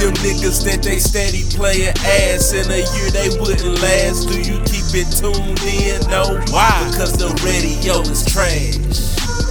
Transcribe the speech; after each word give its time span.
Them 0.00 0.14
niggas 0.24 0.64
that 0.64 0.80
they 0.82 0.98
steady 0.98 1.44
playing 1.50 1.92
ass 2.06 2.52
in 2.54 2.70
a 2.70 2.80
year 2.96 3.10
they 3.10 3.28
wouldn't 3.38 3.82
last. 3.82 4.28
Do 4.28 4.38
you 4.40 4.56
keep 4.64 4.96
it 4.96 5.12
tuned 5.12 5.60
in? 5.62 6.00
No. 6.10 6.40
Why? 6.52 6.88
Because 6.90 7.18
the 7.18 7.28
radio 7.44 8.00
is 8.00 8.24
trash, 8.24 8.76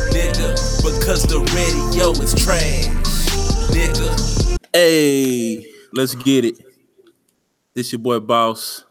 nigga. 0.09 0.57
Because 0.81 1.23
the 1.23 1.39
radio 1.53 2.11
is 2.11 2.33
trash, 2.33 2.87
nigga. 3.69 4.57
Hey, 4.73 5.71
let's 5.93 6.15
get 6.15 6.45
it. 6.45 6.57
This 7.75 7.91
your 7.91 7.99
boy 7.99 8.19
Boss. 8.19 8.85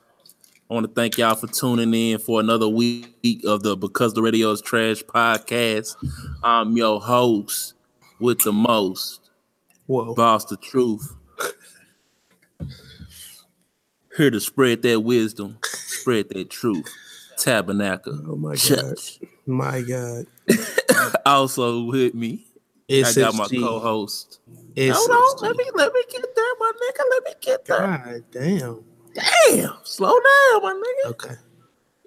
I 0.70 0.74
want 0.74 0.86
to 0.86 0.92
thank 0.92 1.16
y'all 1.16 1.34
for 1.34 1.46
tuning 1.46 1.94
in 1.94 2.18
for 2.18 2.40
another 2.40 2.68
week 2.68 3.42
of 3.46 3.62
the 3.62 3.74
Because 3.74 4.12
the 4.12 4.20
Radio 4.20 4.50
is 4.50 4.60
Trash 4.60 5.02
podcast. 5.02 5.96
I'm 6.42 6.76
your 6.76 7.00
host 7.00 7.72
with 8.20 8.40
the 8.40 8.52
most, 8.52 9.30
Whoa. 9.86 10.14
Boss 10.14 10.45
the 10.45 10.59
Truth. 10.59 11.14
Here 14.14 14.30
to 14.30 14.40
spread 14.40 14.82
that 14.82 15.00
wisdom, 15.00 15.56
spread 15.62 16.28
that 16.30 16.50
truth. 16.50 16.87
Tabernacle. 17.38 18.20
Oh 18.28 18.37
my 18.37 18.56
god. 18.56 18.96
My 19.46 19.80
god. 19.80 20.26
Also 21.24 21.84
with 21.84 22.14
me, 22.14 22.45
I 22.90 23.12
got 23.14 23.34
my 23.34 23.46
co-host. 23.46 24.40
SSG. 24.74 24.92
Hold 24.92 25.10
on, 25.10 25.48
let 25.48 25.56
me 25.56 25.64
let 25.74 25.92
me 25.92 26.02
get 26.10 26.24
there, 26.34 26.45
my 26.59 26.73
nigga. 26.74 27.02
Let 27.10 27.24
me 27.24 27.32
get 27.40 27.64
there. 27.64 27.78
God 27.78 28.24
damn. 28.32 28.84
Damn, 29.50 29.72
slow 29.84 30.10
down, 30.12 30.62
my 30.62 30.82
nigga. 31.06 31.10
Okay. 31.10 31.34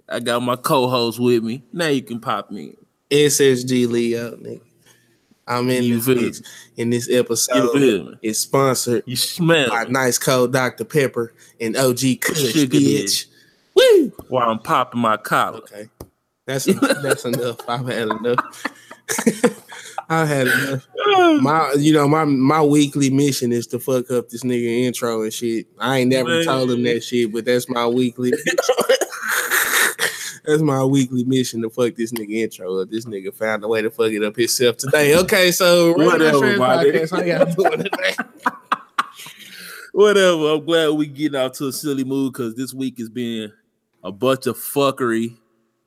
I 0.09 0.19
got 0.19 0.41
my 0.41 0.55
co-host 0.55 1.19
with 1.19 1.43
me. 1.43 1.63
Now 1.73 1.87
you 1.87 2.01
can 2.01 2.19
pop 2.19 2.51
me. 2.51 2.75
SSG 3.09 3.87
Leo, 3.89 4.31
nigga. 4.37 4.61
I'm 5.47 5.69
in 5.69 5.83
You 5.83 5.99
this. 5.99 6.41
In 6.77 6.89
this 6.91 7.07
You 7.09 7.19
episode, 7.19 7.71
feel 7.73 8.03
me? 8.05 8.17
it's 8.21 8.39
sponsored 8.39 9.03
You 9.05 9.15
smell 9.15 9.69
by 9.69 9.83
it 9.83 9.91
Nice 9.91 10.17
Cold 10.17 10.53
Dr. 10.53 10.85
Pepper 10.85 11.33
and 11.59 11.75
OG 11.75 11.99
Kush, 12.21 12.53
Sugar 12.53 12.77
bitch. 12.77 13.25
Woo! 13.75 14.13
while 14.27 14.49
I'm 14.49 14.59
popping 14.59 15.01
my 15.01 15.17
collar. 15.17 15.57
Okay. 15.59 15.89
That's 16.45 16.65
that's 17.01 17.25
enough. 17.25 17.57
I've 17.67 17.87
had 17.87 18.07
enough. 18.09 18.65
I've 20.11 20.27
had 20.27 20.47
enough. 20.47 20.87
My 21.41 21.73
you 21.77 21.93
know, 21.93 22.07
my 22.07 22.25
my 22.25 22.61
weekly 22.61 23.09
mission 23.09 23.51
is 23.51 23.65
to 23.67 23.79
fuck 23.79 24.11
up 24.11 24.29
this 24.29 24.43
nigga 24.43 24.85
intro 24.85 25.23
and 25.23 25.33
shit. 25.33 25.67
I 25.79 25.99
ain't 25.99 26.09
never 26.11 26.29
Man. 26.29 26.43
told 26.43 26.69
him 26.71 26.83
that 26.83 27.03
shit, 27.03 27.31
but 27.31 27.45
that's 27.45 27.69
my 27.69 27.87
weekly 27.87 28.31
That's 30.43 30.63
my 30.63 30.83
weekly 30.83 31.23
mission 31.23 31.61
to 31.61 31.69
fuck 31.69 31.93
this 31.95 32.11
nigga 32.11 32.31
intro 32.43 32.81
up. 32.81 32.89
This 32.89 33.05
nigga 33.05 33.31
found 33.33 33.63
a 33.63 33.67
way 33.67 33.81
to 33.83 33.91
fuck 33.91 34.11
it 34.11 34.23
up 34.23 34.35
himself 34.35 34.75
today. 34.77 35.15
Okay, 35.17 35.51
so 35.51 35.93
Whatever, 35.93 36.39
Trash 36.39 36.57
my 36.57 36.83
nigga. 36.83 37.03
Podcast, 37.03 37.11
how 37.11 37.21
y'all 37.45 37.53
doing 37.55 37.83
today? 37.83 38.15
Whatever. 39.93 40.53
I'm 40.53 40.65
glad 40.65 40.89
we 40.91 41.05
getting 41.07 41.39
out 41.39 41.53
to 41.55 41.67
a 41.67 41.71
silly 41.71 42.03
mood 42.03 42.33
because 42.33 42.55
this 42.55 42.73
week 42.73 42.97
has 42.97 43.09
been 43.09 43.51
a 44.03 44.11
bunch 44.11 44.47
of 44.47 44.57
fuckery 44.57 45.37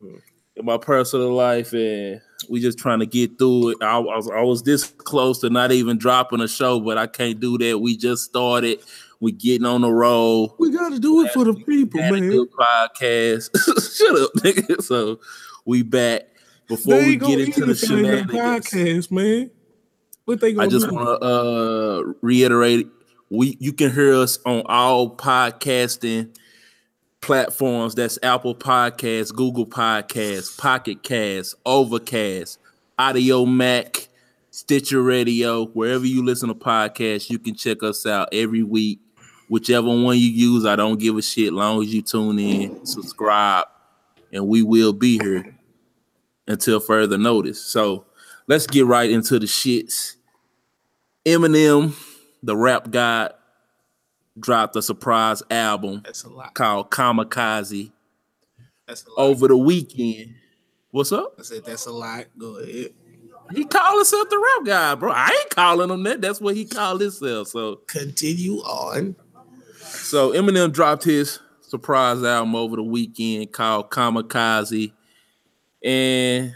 Hmm. 0.01 0.17
in 0.57 0.65
my 0.65 0.79
personal 0.79 1.33
life, 1.35 1.73
and 1.73 2.21
we 2.49 2.61
just 2.61 2.79
trying 2.79 3.01
to 3.01 3.07
get 3.07 3.39
through 3.39 3.71
it. 3.71 3.79
I, 3.83 3.97
I 3.97 3.99
was 3.99 4.31
I 4.31 4.41
was 4.43 4.63
this 4.63 4.85
close 4.85 5.41
to 5.41 5.51
not 5.51 5.73
even 5.73 5.99
dropping 5.99 6.41
a 6.41 6.49
show, 6.49 6.81
but 6.81 6.99
I 6.99 7.07
can't 7.07 7.41
do 7.41 7.59
that. 7.59 7.79
We 7.79 7.97
just 7.97 8.25
started. 8.25 8.81
We 9.21 9.33
getting 9.33 9.65
on 9.67 9.81
the 9.81 9.91
roll. 9.91 10.55
We 10.59 10.71
gotta 10.71 10.99
do 10.99 11.25
it 11.25 11.33
for 11.33 11.45
the 11.45 11.55
people, 11.55 12.01
man. 12.01 12.29
good 12.29 12.49
podcast. 12.51 13.51
Shut 13.97 14.21
up, 14.21 14.33
nigga. 14.35 14.83
So 14.85 15.21
we 15.65 15.83
back. 15.83 16.23
Before 16.69 16.95
They 16.95 17.07
we 17.07 17.17
get 17.17 17.41
into 17.41 17.65
the 17.67 17.75
shenanigans, 17.75 18.31
podcast, 18.33 19.11
man. 19.11 19.51
What 20.25 20.41
they 20.41 20.57
I 20.57 20.67
just 20.67 20.91
want 20.91 21.07
to 21.07 21.27
uh, 21.27 22.03
reiterate: 22.23 22.89
we 23.31 23.57
you 23.61 23.73
can 23.73 23.93
hear 23.93 24.15
us 24.15 24.39
on 24.47 24.63
all 24.67 25.15
podcasting 25.15 26.35
platforms. 27.25 27.95
That's 27.95 28.19
Apple 28.23 28.55
Podcasts, 28.55 29.35
Google 29.35 29.67
Podcasts, 29.67 30.57
Pocket 30.59 31.03
Casts, 31.03 31.55
Overcast, 31.65 32.59
Audiomack, 32.99 34.09
Stitcher 34.51 35.03
Radio. 35.03 35.65
Wherever 35.67 36.05
you 36.05 36.23
listen 36.23 36.49
to 36.49 36.55
podcasts, 36.55 37.31
you 37.31 37.39
can 37.39 37.55
check 37.55 37.83
us 37.83 38.05
out 38.05 38.29
every 38.33 38.63
week. 38.63 39.01
Whichever 39.49 39.89
one 39.89 40.19
you 40.19 40.29
use, 40.29 40.67
I 40.67 40.77
don't 40.77 41.01
give 41.01 41.17
a 41.17 41.23
shit. 41.23 41.53
Long 41.53 41.83
as 41.83 41.93
you 41.93 42.03
tune 42.03 42.39
in, 42.39 42.85
subscribe, 42.85 43.67
and 44.31 44.47
we 44.47 44.63
will 44.63 44.93
be 44.93 45.19
here 45.19 45.57
until 46.47 46.79
further 46.79 47.17
notice. 47.17 47.65
So 47.65 48.05
let's 48.47 48.67
get 48.67 48.85
right 48.85 49.11
into 49.11 49.39
the 49.39 49.47
shits. 49.47 50.17
Eminem, 51.25 51.95
the 52.43 52.57
rap 52.57 52.91
god, 52.91 53.33
dropped 54.39 54.75
a 54.77 54.83
surprise 54.83 55.43
album 55.51 56.03
That's 56.05 56.25
a 56.25 56.29
lot. 56.31 56.55
called 56.55 56.91
Kamikaze 56.91 57.93
That's 58.87 59.05
a 59.07 59.11
lot. 59.11 59.19
over 59.19 59.49
the 59.49 59.57
weekend. 59.57 60.35
What's 60.91 61.13
up? 61.13 61.35
I 61.39 61.43
said 61.43 61.65
that's 61.65 61.87
a 61.87 61.93
lot. 61.93 62.27
Go 62.39 62.57
ahead. 62.59 62.91
He 63.55 63.65
called 63.65 63.97
himself 63.99 64.29
the 64.31 64.39
rap 64.39 64.67
guy, 64.67 64.95
bro. 64.95 65.13
I 65.13 65.29
ain't 65.29 65.51
calling 65.51 65.91
him 65.91 66.03
that. 66.05 66.21
That's 66.21 66.41
what 66.41 66.55
he 66.57 66.65
called 66.65 67.01
himself. 67.01 67.49
So, 67.49 67.77
Continue 67.87 68.57
on. 68.59 69.17
so 69.83 70.33
Eminem 70.33 70.73
dropped 70.73 71.05
his 71.05 71.41
surprise 71.61 72.23
album 72.23 72.55
over 72.57 72.77
the 72.77 72.83
weekend 72.83 73.53
called 73.53 73.91
Kamikaze, 73.91 74.93
and 75.83 76.55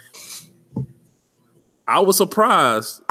I 1.87 2.01
was 2.01 2.17
surprised. 2.17 3.03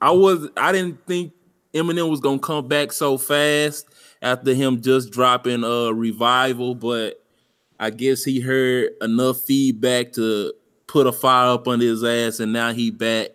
I 0.00 0.10
was. 0.12 0.48
I 0.56 0.72
didn't 0.72 1.06
think 1.06 1.32
Eminem 1.74 2.08
was 2.10 2.20
gonna 2.20 2.38
come 2.38 2.68
back 2.68 2.92
so 2.92 3.18
fast 3.18 3.86
after 4.22 4.54
him 4.54 4.80
just 4.80 5.10
dropping 5.10 5.64
a 5.64 5.92
revival, 5.92 6.74
but 6.74 7.22
I 7.78 7.90
guess 7.90 8.24
he 8.24 8.40
heard 8.40 8.90
enough 9.02 9.40
feedback 9.42 10.12
to 10.12 10.52
put 10.86 11.06
a 11.06 11.12
fire 11.12 11.50
up 11.50 11.68
under 11.68 11.84
his 11.84 12.02
ass, 12.02 12.40
and 12.40 12.52
now 12.52 12.72
he 12.72 12.90
back. 12.90 13.30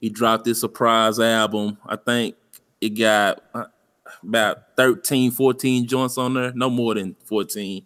He 0.00 0.08
dropped 0.08 0.44
this 0.44 0.60
surprise 0.60 1.18
album. 1.18 1.78
I 1.86 1.96
think 1.96 2.36
it 2.80 2.90
got 2.90 3.42
uh, 3.54 3.64
about 4.22 4.76
13, 4.76 5.30
14 5.30 5.86
joints 5.86 6.18
on 6.18 6.34
there, 6.34 6.52
no 6.54 6.70
more 6.70 6.94
than 6.94 7.16
14. 7.24 7.84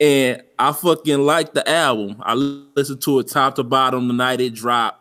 And 0.00 0.42
I 0.58 0.72
fucking 0.72 1.20
like 1.20 1.54
the 1.54 1.68
album. 1.68 2.16
I 2.20 2.34
listened 2.34 3.02
to 3.02 3.20
it 3.20 3.28
top 3.28 3.54
to 3.56 3.62
bottom 3.62 4.08
the 4.08 4.14
night 4.14 4.40
it 4.40 4.54
dropped, 4.54 4.98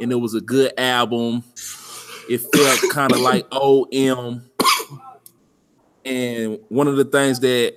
and 0.00 0.12
it 0.12 0.16
was 0.16 0.34
a 0.34 0.40
good 0.40 0.72
album. 0.78 1.42
It 2.28 2.38
felt 2.54 2.92
kind 2.92 3.12
of 3.12 3.18
like 3.18 3.46
OM. 3.50 4.49
And 6.10 6.58
one 6.68 6.88
of 6.88 6.96
the 6.96 7.04
things 7.04 7.38
that 7.40 7.76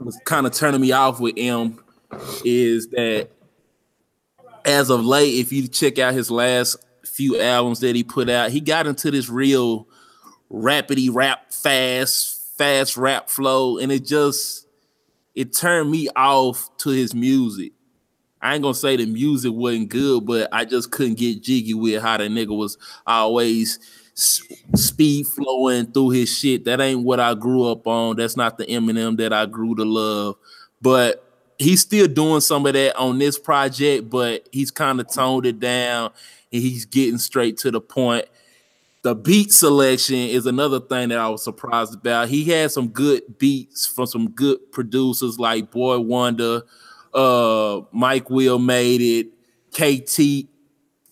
was 0.00 0.18
kind 0.24 0.46
of 0.46 0.54
turning 0.54 0.80
me 0.80 0.92
off 0.92 1.20
with 1.20 1.36
him 1.36 1.84
is 2.42 2.88
that 2.88 3.28
as 4.64 4.88
of 4.88 5.04
late, 5.04 5.34
if 5.34 5.52
you 5.52 5.68
check 5.68 5.98
out 5.98 6.14
his 6.14 6.30
last 6.30 6.76
few 7.04 7.38
albums 7.38 7.80
that 7.80 7.94
he 7.94 8.02
put 8.02 8.30
out, 8.30 8.50
he 8.50 8.60
got 8.60 8.86
into 8.86 9.10
this 9.10 9.28
real 9.28 9.86
rapidy 10.50 11.10
rap, 11.12 11.52
fast, 11.52 12.56
fast 12.56 12.96
rap 12.96 13.28
flow, 13.28 13.76
and 13.76 13.92
it 13.92 14.06
just 14.06 14.66
it 15.34 15.52
turned 15.54 15.90
me 15.90 16.08
off 16.16 16.74
to 16.78 16.88
his 16.88 17.14
music. 17.14 17.72
I 18.40 18.54
ain't 18.54 18.62
gonna 18.62 18.74
say 18.74 18.96
the 18.96 19.04
music 19.04 19.52
wasn't 19.52 19.90
good, 19.90 20.24
but 20.24 20.48
I 20.52 20.64
just 20.64 20.90
couldn't 20.90 21.18
get 21.18 21.42
jiggy 21.42 21.74
with 21.74 22.00
how 22.00 22.16
the 22.16 22.24
nigga 22.24 22.56
was 22.56 22.78
always 23.06 23.78
speed 24.14 25.26
flowing 25.26 25.86
through 25.86 26.10
his 26.10 26.32
shit. 26.32 26.64
That 26.64 26.80
ain't 26.80 27.02
what 27.02 27.20
I 27.20 27.34
grew 27.34 27.64
up 27.70 27.86
on. 27.86 28.16
That's 28.16 28.36
not 28.36 28.58
the 28.58 28.66
Eminem 28.66 29.16
that 29.18 29.32
I 29.32 29.46
grew 29.46 29.74
to 29.74 29.84
love. 29.84 30.36
But 30.80 31.24
he's 31.58 31.80
still 31.80 32.06
doing 32.06 32.40
some 32.40 32.66
of 32.66 32.74
that 32.74 32.96
on 32.96 33.18
this 33.18 33.38
project, 33.38 34.10
but 34.10 34.48
he's 34.52 34.70
kind 34.70 35.00
of 35.00 35.12
toned 35.12 35.46
it 35.46 35.60
down 35.60 36.10
and 36.52 36.62
he's 36.62 36.84
getting 36.84 37.18
straight 37.18 37.58
to 37.58 37.70
the 37.70 37.80
point. 37.80 38.26
The 39.02 39.14
beat 39.14 39.52
selection 39.52 40.16
is 40.16 40.46
another 40.46 40.80
thing 40.80 41.10
that 41.10 41.18
I 41.18 41.28
was 41.28 41.44
surprised 41.44 41.94
about. 41.94 42.28
He 42.28 42.44
had 42.44 42.70
some 42.70 42.88
good 42.88 43.38
beats 43.38 43.86
from 43.86 44.06
some 44.06 44.30
good 44.30 44.72
producers 44.72 45.38
like 45.38 45.70
Boy 45.70 46.00
Wonder, 46.00 46.62
uh, 47.12 47.82
Mike 47.92 48.30
Will 48.30 48.58
made 48.58 49.02
it, 49.02 49.26
KT. 49.72 50.48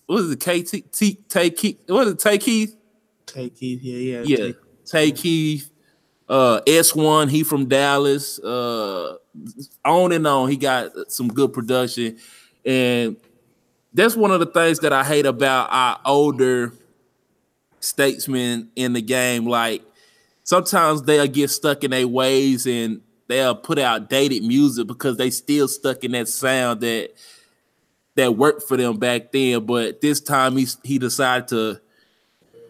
What 0.07 0.21
is 0.21 0.31
it? 0.31 0.41
KT 0.41 0.93
T 0.93 1.51
Keith. 1.51 1.81
What 1.87 2.07
is 2.07 2.15
it? 2.15 2.19
Take 2.19 2.41
Keith? 2.41 2.77
Take 3.33 3.63
it. 3.63 3.83
Yeah, 3.83 4.19
yeah. 4.19 4.23
Yeah. 4.25 4.37
Take, 4.37 4.57
Take 4.87 5.17
Keith. 5.17 5.71
Uh 6.29 6.61
S1, 6.67 7.31
he 7.31 7.43
from 7.43 7.67
Dallas. 7.67 8.39
Uh 8.39 9.17
on 9.85 10.13
and 10.13 10.27
on. 10.27 10.49
He 10.49 10.57
got 10.57 10.93
some 11.11 11.29
good 11.29 11.53
production. 11.53 12.19
And 12.65 13.17
that's 13.93 14.17
one 14.17 14.31
of 14.31 14.41
the 14.41 14.47
things 14.47 14.79
that 14.81 14.93
I 14.93 15.05
hate 15.05 15.27
about 15.27 15.69
our 15.71 16.01
older 16.05 16.73
statesmen 17.81 18.71
in 18.77 18.93
the 18.93 19.03
game. 19.03 19.47
Like 19.47 19.83
sometimes 20.45 21.03
they'll 21.03 21.27
get 21.27 21.51
stuck 21.51 21.85
in 21.85 21.91
their 21.91 22.09
ways 22.09 22.67
and 22.67 23.01
they'll 23.29 23.55
put 23.55 23.79
out 23.79 24.09
dated 24.09 24.43
music 24.43 24.87
because 24.87 25.17
they 25.17 25.31
still 25.31 25.69
stuck 25.69 26.05
in 26.05 26.13
that 26.13 26.29
sound 26.29 26.81
that 26.81 27.11
that 28.15 28.37
worked 28.37 28.63
for 28.69 28.77
them 28.77 28.99
back 28.99 29.33
then. 29.33 29.65
But 29.65 30.01
this 30.01 30.21
time 30.21 30.57
he 30.57 30.67
he 30.83 30.99
decided 30.99 31.49
to 31.49 31.81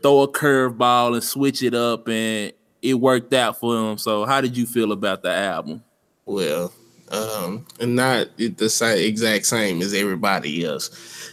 throw 0.03 0.23
a 0.23 0.29
curveball 0.29 1.15
and 1.15 1.25
switch 1.25 1.63
it 1.63 1.75
up, 1.75 2.09
and 2.09 2.53
it 2.81 2.95
worked 2.95 3.33
out 3.33 3.59
for 3.59 3.77
him. 3.77 3.99
So, 3.99 4.25
how 4.25 4.41
did 4.41 4.57
you 4.57 4.67
feel 4.67 4.93
about 4.93 5.23
the 5.23 5.31
album? 5.31 5.83
Well, 6.25 6.73
um, 7.13 7.67
and 7.79 7.95
not 7.95 8.29
the 8.39 8.71
same 8.71 8.99
exact 9.07 9.45
same 9.47 9.83
as 9.83 9.93
everybody 9.93 10.65
else. 10.65 10.91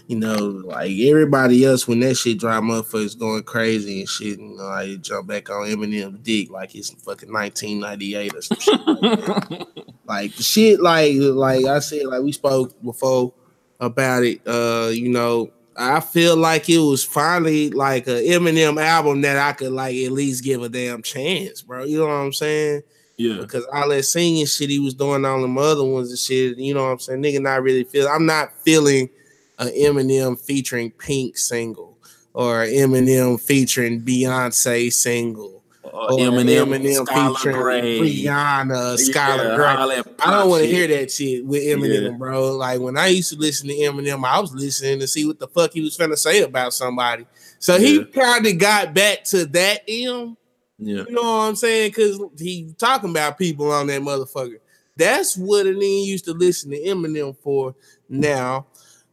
You 0.07 0.17
know, 0.17 0.35
like 0.35 0.91
everybody 0.99 1.63
else 1.65 1.87
when 1.87 2.01
that 2.01 2.15
shit 2.15 2.39
drop 2.39 2.63
motherfuckers 2.63 3.17
going 3.17 3.43
crazy 3.43 4.01
and 4.01 4.09
shit, 4.09 4.39
and 4.39 4.51
you 4.51 4.57
know, 4.57 4.63
like 4.63 5.01
jump 5.01 5.27
back 5.27 5.49
on 5.49 5.67
Eminem 5.67 6.21
dick 6.21 6.51
like 6.51 6.75
it's 6.75 6.89
fucking 6.89 7.31
1998 7.31 8.35
or 8.35 8.41
some 8.41 8.59
shit. 8.59 8.87
Like, 8.87 9.67
like 10.05 10.31
shit, 10.33 10.81
like 10.81 11.13
like 11.17 11.65
I 11.65 11.79
said, 11.79 12.05
like 12.07 12.23
we 12.23 12.33
spoke 12.33 12.81
before 12.83 13.33
about 13.79 14.23
it. 14.23 14.41
Uh, 14.45 14.89
you 14.91 15.09
know, 15.09 15.49
I 15.79 16.01
feel 16.01 16.35
like 16.35 16.69
it 16.69 16.79
was 16.79 17.05
finally 17.05 17.69
like 17.69 18.05
a 18.07 18.21
Eminem 18.21 18.83
album 18.83 19.21
that 19.21 19.37
I 19.37 19.53
could 19.53 19.71
like 19.71 19.95
at 19.95 20.11
least 20.11 20.43
give 20.43 20.61
a 20.61 20.67
damn 20.67 21.01
chance, 21.01 21.61
bro. 21.61 21.85
You 21.85 21.99
know 21.99 22.07
what 22.07 22.13
I'm 22.13 22.33
saying? 22.33 22.81
Yeah. 23.15 23.37
Because 23.37 23.65
all 23.71 23.87
that 23.89 24.03
singing 24.03 24.45
shit 24.45 24.69
he 24.69 24.79
was 24.79 24.93
doing 24.93 25.23
on 25.23 25.41
the 25.41 25.61
other 25.61 25.85
ones 25.85 26.09
and 26.09 26.19
shit, 26.19 26.57
you 26.57 26.73
know 26.73 26.83
what 26.83 26.91
I'm 26.91 26.99
saying? 26.99 27.23
Nigga 27.23 27.41
not 27.41 27.63
really 27.63 27.85
feel 27.85 28.09
I'm 28.09 28.25
not 28.25 28.51
feeling 28.63 29.09
an 29.57 29.69
Eminem 29.69 30.39
featuring 30.39 30.91
Pink 30.91 31.37
single 31.37 31.97
or 32.33 32.65
Eminem 32.65 33.39
featuring 33.39 34.01
Beyonce 34.01 34.91
single. 34.91 35.58
Or 35.81 36.09
Eminem, 36.09 36.67
Eminem 36.67 37.05
Skylar 37.05 37.53
Grey. 37.53 37.99
Rihanna, 37.99 38.97
Skylar 38.97 39.57
Yeah, 39.57 39.77
all 39.77 39.91
I 39.91 40.39
don't 40.39 40.49
want 40.49 40.63
to 40.63 40.67
hear 40.69 40.87
that 40.87 41.09
shit 41.11 41.45
with 41.45 41.63
Eminem, 41.63 42.03
Yeah. 42.03 42.17
bro. 42.17 42.51
Like 42.57 42.79
when 42.81 42.97
I 42.97 43.07
used 43.07 43.31
to 43.31 43.37
listen 43.39 43.69
to 43.69 43.73
Eminem, 43.73 44.25
I 44.25 44.39
was 44.39 44.53
listening 44.53 44.99
to 44.99 45.07
see 45.07 45.25
what 45.25 45.39
the 45.39 45.47
fuck 45.47 45.71
he 45.71 45.81
was 45.81 45.97
finna 45.97 46.17
say 46.17 46.41
about 46.41 46.73
somebody. 46.73 47.25
So 47.59 47.79
he 47.79 47.97
Yeah. 47.97 48.03
kind 48.13 48.45
of 48.45 48.57
got 48.57 48.93
back 48.93 49.23
to 49.25 49.45
that 49.45 49.83
M. 49.87 50.35
Yeah. 50.77 51.03
You 51.07 51.11
know 51.11 51.21
what 51.21 51.47
I'm 51.49 51.55
saying? 51.55 51.91
Because 51.91 52.19
he 52.37 52.73
talking 52.77 53.09
about 53.11 53.37
people 53.37 53.71
on 53.71 53.87
that 53.87 54.01
motherfucker. 54.01 54.59
That's 54.97 55.37
what 55.37 55.65
a 55.65 55.69
nigga 55.69 56.05
used 56.05 56.25
to 56.25 56.33
listen 56.33 56.71
to 56.71 56.77
Eminem 56.77 57.35
for. 57.41 57.73
Now, 58.09 58.67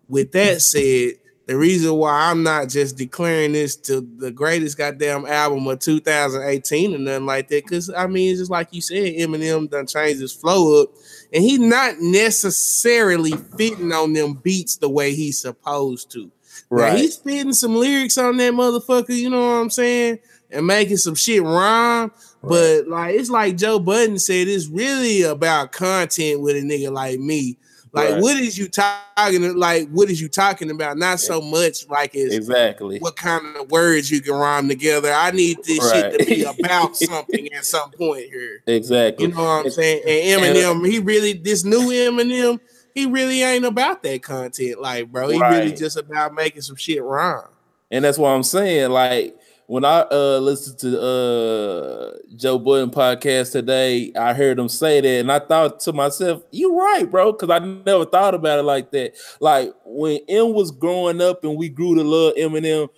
with 0.09 0.33
that 0.33 0.63
said, 0.63 1.13
the 1.47 1.57
reason 1.57 1.95
why 1.95 2.29
I'm 2.31 2.43
not 2.43 2.69
just 2.69 2.97
declaring 2.97 3.53
this 3.53 3.77
to 3.77 4.01
the 4.01 4.31
greatest 4.33 4.77
goddamn 4.77 5.27
album 5.27 5.67
of 5.69 5.79
2018 5.79 6.95
or 6.95 6.99
nothing 6.99 7.27
like 7.27 7.49
that, 7.49 7.65
because 7.65 7.89
I 7.91 8.07
mean, 8.09 8.31
it's 8.31 8.41
just 8.41 8.51
like 8.51 8.69
you 8.73 8.81
said, 8.81 9.15
Eminem 9.15 9.71
done 9.71 9.87
changed 9.87 10.21
his 10.21 10.33
flow 10.33 10.83
up, 10.83 10.91
and 11.33 11.45
he 11.45 11.59
not 11.59 12.01
necessarily 12.01 13.33
fitting 13.57 13.93
on 13.93 14.13
them 14.13 14.35
beats 14.35 14.77
the 14.77 14.89
way 14.89 15.15
he's 15.15 15.39
supposed 15.39 16.11
to. 16.13 16.25
Now, 16.25 16.79
Right. 16.79 16.99
he's 16.99 17.15
spitting 17.15 17.53
some 17.53 17.77
lyrics 17.77 18.19
on 18.19 18.37
that 18.39 18.53
motherfucker, 18.53 19.17
you 19.17 19.31
know 19.31 19.41
what 19.41 19.61
I'm 19.61 19.71
saying? 19.71 20.19
And 20.51 20.67
making 20.67 20.97
some 20.97 21.15
shit 21.15 21.43
rhyme. 21.43 22.11
But 22.43 22.89
like 22.89 23.15
it's 23.15 23.31
like 23.31 23.57
Joe 23.57 23.79
Budden 23.79 24.19
said, 24.19 24.49
it's 24.49 24.67
really 24.69 25.23
about 25.23 25.73
content 25.73 26.41
with 26.41 26.57
a 26.57 26.61
nigga 26.61 26.93
like 26.93 27.19
me. 27.21 27.57
Like, 27.97 28.11
Right. 28.11 28.23
what 28.23 28.37
is 28.37 28.59
you 28.59 28.69
talking 28.69 29.57
like 29.57 29.89
what 29.89 30.11
is 30.11 30.21
you 30.21 30.29
talking 30.29 30.71
about? 30.71 30.99
Not 30.99 31.19
so 31.19 31.41
much 31.41 31.89
like 31.89 32.11
it's 32.15 32.35
Exactly. 32.35 32.99
what 32.99 33.17
kind 33.17 33.57
of 33.57 33.71
words 33.71 34.11
you 34.11 34.21
can 34.21 34.35
rhyme 34.35 34.69
together. 34.69 35.11
I 35.13 35.31
need 35.31 35.57
this 35.65 35.79
shit 35.91 36.19
to 36.19 36.25
be 36.27 36.45
about 36.45 36.95
something 36.97 37.51
at 37.55 37.65
some 37.65 37.91
point 37.93 38.25
here. 38.27 38.63
Exactly. 38.67 39.27
You 39.27 39.33
know 39.33 39.43
what 39.43 39.65
I'm 39.65 39.71
saying? 39.71 40.03
And 40.07 40.43
Eminem, 40.43 40.87
he 40.87 40.99
really 40.99 41.33
this 41.33 41.65
new 41.65 41.89
Eminem, 41.89 42.61
he 42.95 43.07
really 43.07 43.43
ain't 43.43 43.65
about 43.65 44.03
that 44.03 44.23
content. 44.23 44.79
Like, 44.81 45.11
bro, 45.11 45.29
he 45.31 45.41
really 45.41 45.73
just 45.73 45.97
about 45.97 46.35
making 46.35 46.61
some 46.61 46.77
shit 46.77 47.03
rhyme. 47.03 47.49
And 47.91 48.05
that's 48.05 48.19
what 48.19 48.29
I'm 48.29 48.43
saying. 48.43 48.91
Like 48.91 49.39
when 49.67 49.85
I 49.85 50.07
uh 50.11 50.39
listened 50.39 50.79
to 50.81 51.01
uh 51.01 52.13
Joe 52.37 52.59
Budden 52.59 52.91
podcast 52.91 53.53
today, 53.53 54.13
I 54.17 54.33
heard 54.33 54.59
him 54.59 54.69
say 54.69 55.01
that, 55.01 55.09
and 55.09 55.31
I 55.31 55.41
thought 55.41 55.81
to 55.81 55.93
myself, 55.93 56.43
"You're 56.53 56.75
right, 56.75 57.11
bro," 57.11 57.33
because 57.33 57.51
I 57.51 57.59
never 57.59 58.05
thought 58.05 58.35
about 58.35 58.61
it 58.61 58.63
like 58.63 58.93
that. 58.93 59.15
Like 59.41 59.75
when 59.85 60.21
M 60.29 60.53
was 60.53 60.71
growing 60.71 61.21
up 61.21 61.45
and 61.45 61.57
we 61.57 61.69
grew 61.69 61.95
to 61.97 62.03
love 62.05 62.35
Eminem, 62.35 62.89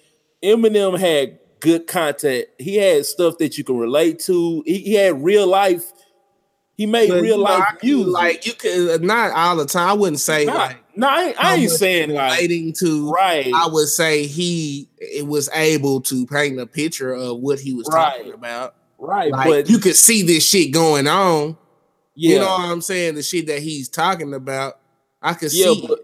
Eminem 0.42 0.98
had 0.98 1.38
good 1.60 1.86
content. 1.86 2.46
He 2.58 2.76
had 2.76 3.06
stuff 3.06 3.38
that 3.38 3.58
you 3.58 3.64
can 3.64 3.78
relate 3.78 4.20
to. 4.20 4.62
He, 4.66 4.78
he 4.78 4.94
had 4.94 5.22
real 5.22 5.46
life. 5.46 5.84
He 6.76 6.86
made 6.86 7.08
But, 7.08 7.22
real 7.22 7.38
know, 7.38 7.44
life 7.44 7.64
I 7.66 7.76
music. 7.82 8.12
Like 8.12 8.46
you 8.46 8.52
could 8.52 9.02
not 9.02 9.32
all 9.32 9.56
the 9.56 9.66
time. 9.66 9.88
I 9.88 9.92
wouldn't 9.94 10.20
say 10.20 10.46
like 10.46 10.76
no, 10.98 11.08
I, 11.08 11.22
ain't- 11.28 11.44
I 11.44 11.54
ain't 11.56 11.70
saying 11.70 12.10
like 12.10 12.32
relating 12.40 12.72
to 12.80 13.10
right. 13.10 13.50
I 13.54 13.66
would 13.66 13.88
say 13.88 14.26
he 14.26 14.88
it 14.98 15.26
was 15.26 15.48
able 15.54 16.00
to 16.02 16.26
paint 16.26 16.58
a 16.60 16.66
picture 16.66 17.12
of 17.12 17.38
what 17.38 17.60
he 17.60 17.72
was 17.74 17.86
talking 17.88 18.32
about. 18.32 18.74
right, 18.98 19.30
Like 19.32 19.48
but 19.48 19.70
you 19.70 19.78
could 19.78 19.96
see 19.96 20.22
this 20.22 20.46
shit 20.48 20.72
going 20.72 21.06
on. 21.06 21.56
yeah, 22.14 22.34
You 22.34 22.38
know 22.40 22.46
what 22.46 22.60
I'm 22.70 22.80
saying? 22.80 23.14
The 23.14 23.22
shit 23.22 23.46
that 23.46 23.62
he's 23.62 23.88
talking 23.88 24.34
about. 24.34 24.80
I 25.22 25.34
could 25.34 25.52
Yeah, 25.52 25.72
see. 25.72 25.86
but, 25.88 26.00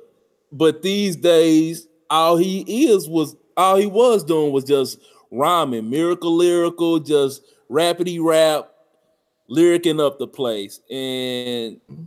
but 0.52 0.82
these 0.82 1.16
days, 1.16 1.86
all 2.10 2.36
he 2.36 2.86
is 2.88 3.08
was 3.08 3.36
all 3.56 3.76
he 3.76 3.86
was 3.86 4.24
doing 4.24 4.52
was 4.52 4.64
just 4.64 4.98
rhyming, 5.30 5.90
miracle 5.90 6.34
lyrical, 6.36 6.98
just 7.00 7.42
rapidy 7.70 8.18
rap, 8.22 8.70
lyricing 9.50 10.00
up 10.04 10.18
the 10.18 10.26
place. 10.28 10.80
And 10.90 11.76
mm-hmm. 11.90 12.04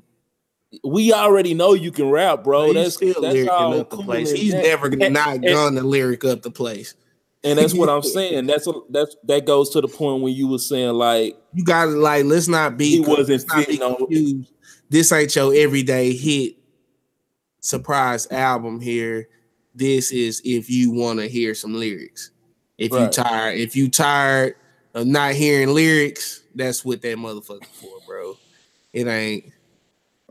We 0.83 1.13
already 1.13 1.53
know 1.53 1.73
you 1.73 1.91
can 1.91 2.09
rap, 2.09 2.43
bro. 2.43 2.73
That's 2.73 2.95
still 2.95 3.21
that's 3.21 3.47
all 3.47 3.79
up 3.79 3.89
the 3.89 3.97
place. 3.97 4.31
He's 4.31 4.51
that- 4.53 4.63
never 4.63 4.89
not 4.89 5.35
and- 5.35 5.43
gonna 5.45 5.81
lyric 5.81 6.25
up 6.25 6.41
the 6.41 6.51
place. 6.51 6.93
And 7.43 7.57
that's 7.57 7.73
what 7.73 7.87
I'm 7.89 8.01
saying. 8.03 8.47
That's 8.47 8.67
a, 8.67 8.73
that's 8.89 9.15
that 9.25 9.45
goes 9.45 9.69
to 9.71 9.81
the 9.81 9.87
point 9.87 10.23
when 10.23 10.33
you 10.33 10.47
were 10.47 10.57
saying 10.59 10.93
like 10.95 11.37
You 11.53 11.63
gotta 11.63 11.91
like 11.91 12.25
let's 12.25 12.47
not 12.47 12.77
be 12.77 12.89
He 12.91 12.99
wasn't 12.99 13.45
not 13.47 13.67
be 13.67 13.77
confused. 13.77 14.51
This 14.89 15.11
ain't 15.11 15.35
your 15.35 15.53
everyday 15.55 16.13
hit 16.13 16.55
surprise 17.61 18.27
album 18.31 18.79
here. 18.81 19.29
This 19.75 20.11
is 20.11 20.41
if 20.43 20.69
you 20.69 20.91
want 20.91 21.19
to 21.19 21.27
hear 21.27 21.53
some 21.53 21.73
lyrics. 21.75 22.31
If 22.77 22.91
you 22.91 22.97
Right. 22.97 23.11
tired, 23.11 23.57
if 23.57 23.75
you 23.75 23.89
tired 23.89 24.55
of 24.93 25.05
not 25.07 25.33
hearing 25.33 25.73
lyrics, 25.73 26.41
that's 26.55 26.83
what 26.83 27.01
that 27.03 27.17
motherfucker 27.17 27.65
for, 27.65 27.97
bro. 28.07 28.37
It 28.93 29.07
ain't. 29.07 29.45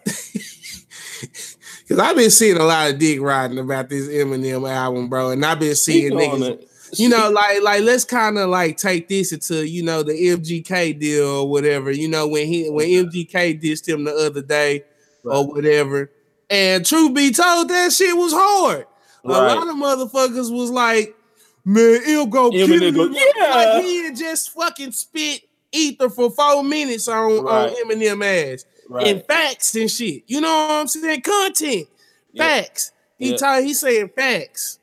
Cause 1.89 1.99
I've 2.01 2.17
been 2.17 2.31
seeing 2.31 2.57
a 2.57 2.65
lot 2.65 2.91
of 2.91 2.99
dick 2.99 3.21
riding 3.21 3.59
about 3.59 3.89
this 3.89 4.09
Eminem 4.09 4.69
album, 4.69 5.09
bro, 5.09 5.31
and 5.31 5.45
I've 5.45 5.61
been 5.61 5.77
seeing 5.77 6.13
niggas 6.13 6.67
you 6.95 7.09
know, 7.09 7.31
like 7.31 7.63
like 7.63 7.83
let's 7.83 8.05
kind 8.05 8.39
of 8.39 8.49
like 8.49 8.77
take 8.77 9.09
this 9.09 9.33
into 9.33 9.67
you 9.67 9.83
know 9.83 10.03
the 10.03 10.13
MGK 10.13 10.99
deal 10.99 11.27
or 11.27 11.49
whatever. 11.49 11.91
You 11.91 12.09
know 12.09 12.27
when 12.29 12.47
he 12.47 12.71
when 12.71 12.87
MGK 12.87 13.61
dissed 13.63 13.89
him 13.89 14.05
the 14.05 14.15
other 14.15 14.43
day 14.43 14.85
or 15.25 15.47
whatever. 15.47 16.11
And 16.49 16.87
truth 16.87 17.15
be 17.15 17.33
told, 17.33 17.69
that 17.69 17.93
shit 17.93 18.17
was 18.17 18.33
hard. 18.33 18.87
A 19.25 19.29
lot 19.29 19.67
of 19.69 19.75
motherfuckers 19.75 20.57
was 20.57 20.71
like, 20.71 21.17
man, 21.65 22.05
he'll 22.05 22.27
go 22.27 22.51
kill 22.53 22.81
him. 22.81 22.95
go, 22.95 23.03
Like 23.03 23.17
yeah. 23.37 23.81
he 23.81 24.05
had 24.05 24.17
just 24.17 24.53
fucking 24.53 24.93
spit 24.93 25.41
ether 25.73 26.09
for 26.09 26.31
four 26.31 26.63
minutes 26.63 27.09
on, 27.09 27.43
Right. 27.45 27.71
on 27.71 27.91
Eminem 27.91 28.25
ass 28.25 28.65
Right. 28.89 29.07
and 29.09 29.25
facts 29.27 29.75
and 29.75 29.91
shit. 29.91 30.23
You 30.27 30.41
know 30.41 30.49
what 30.49 30.71
I'm 30.73 30.87
saying? 30.89 31.23
Content, 31.23 31.89
facts. 32.37 32.93
He 33.19 33.31
Yeah. 33.31 33.37
ta- 33.37 33.61
he 33.61 33.75
saying 33.75 34.11
facts. 34.17 34.79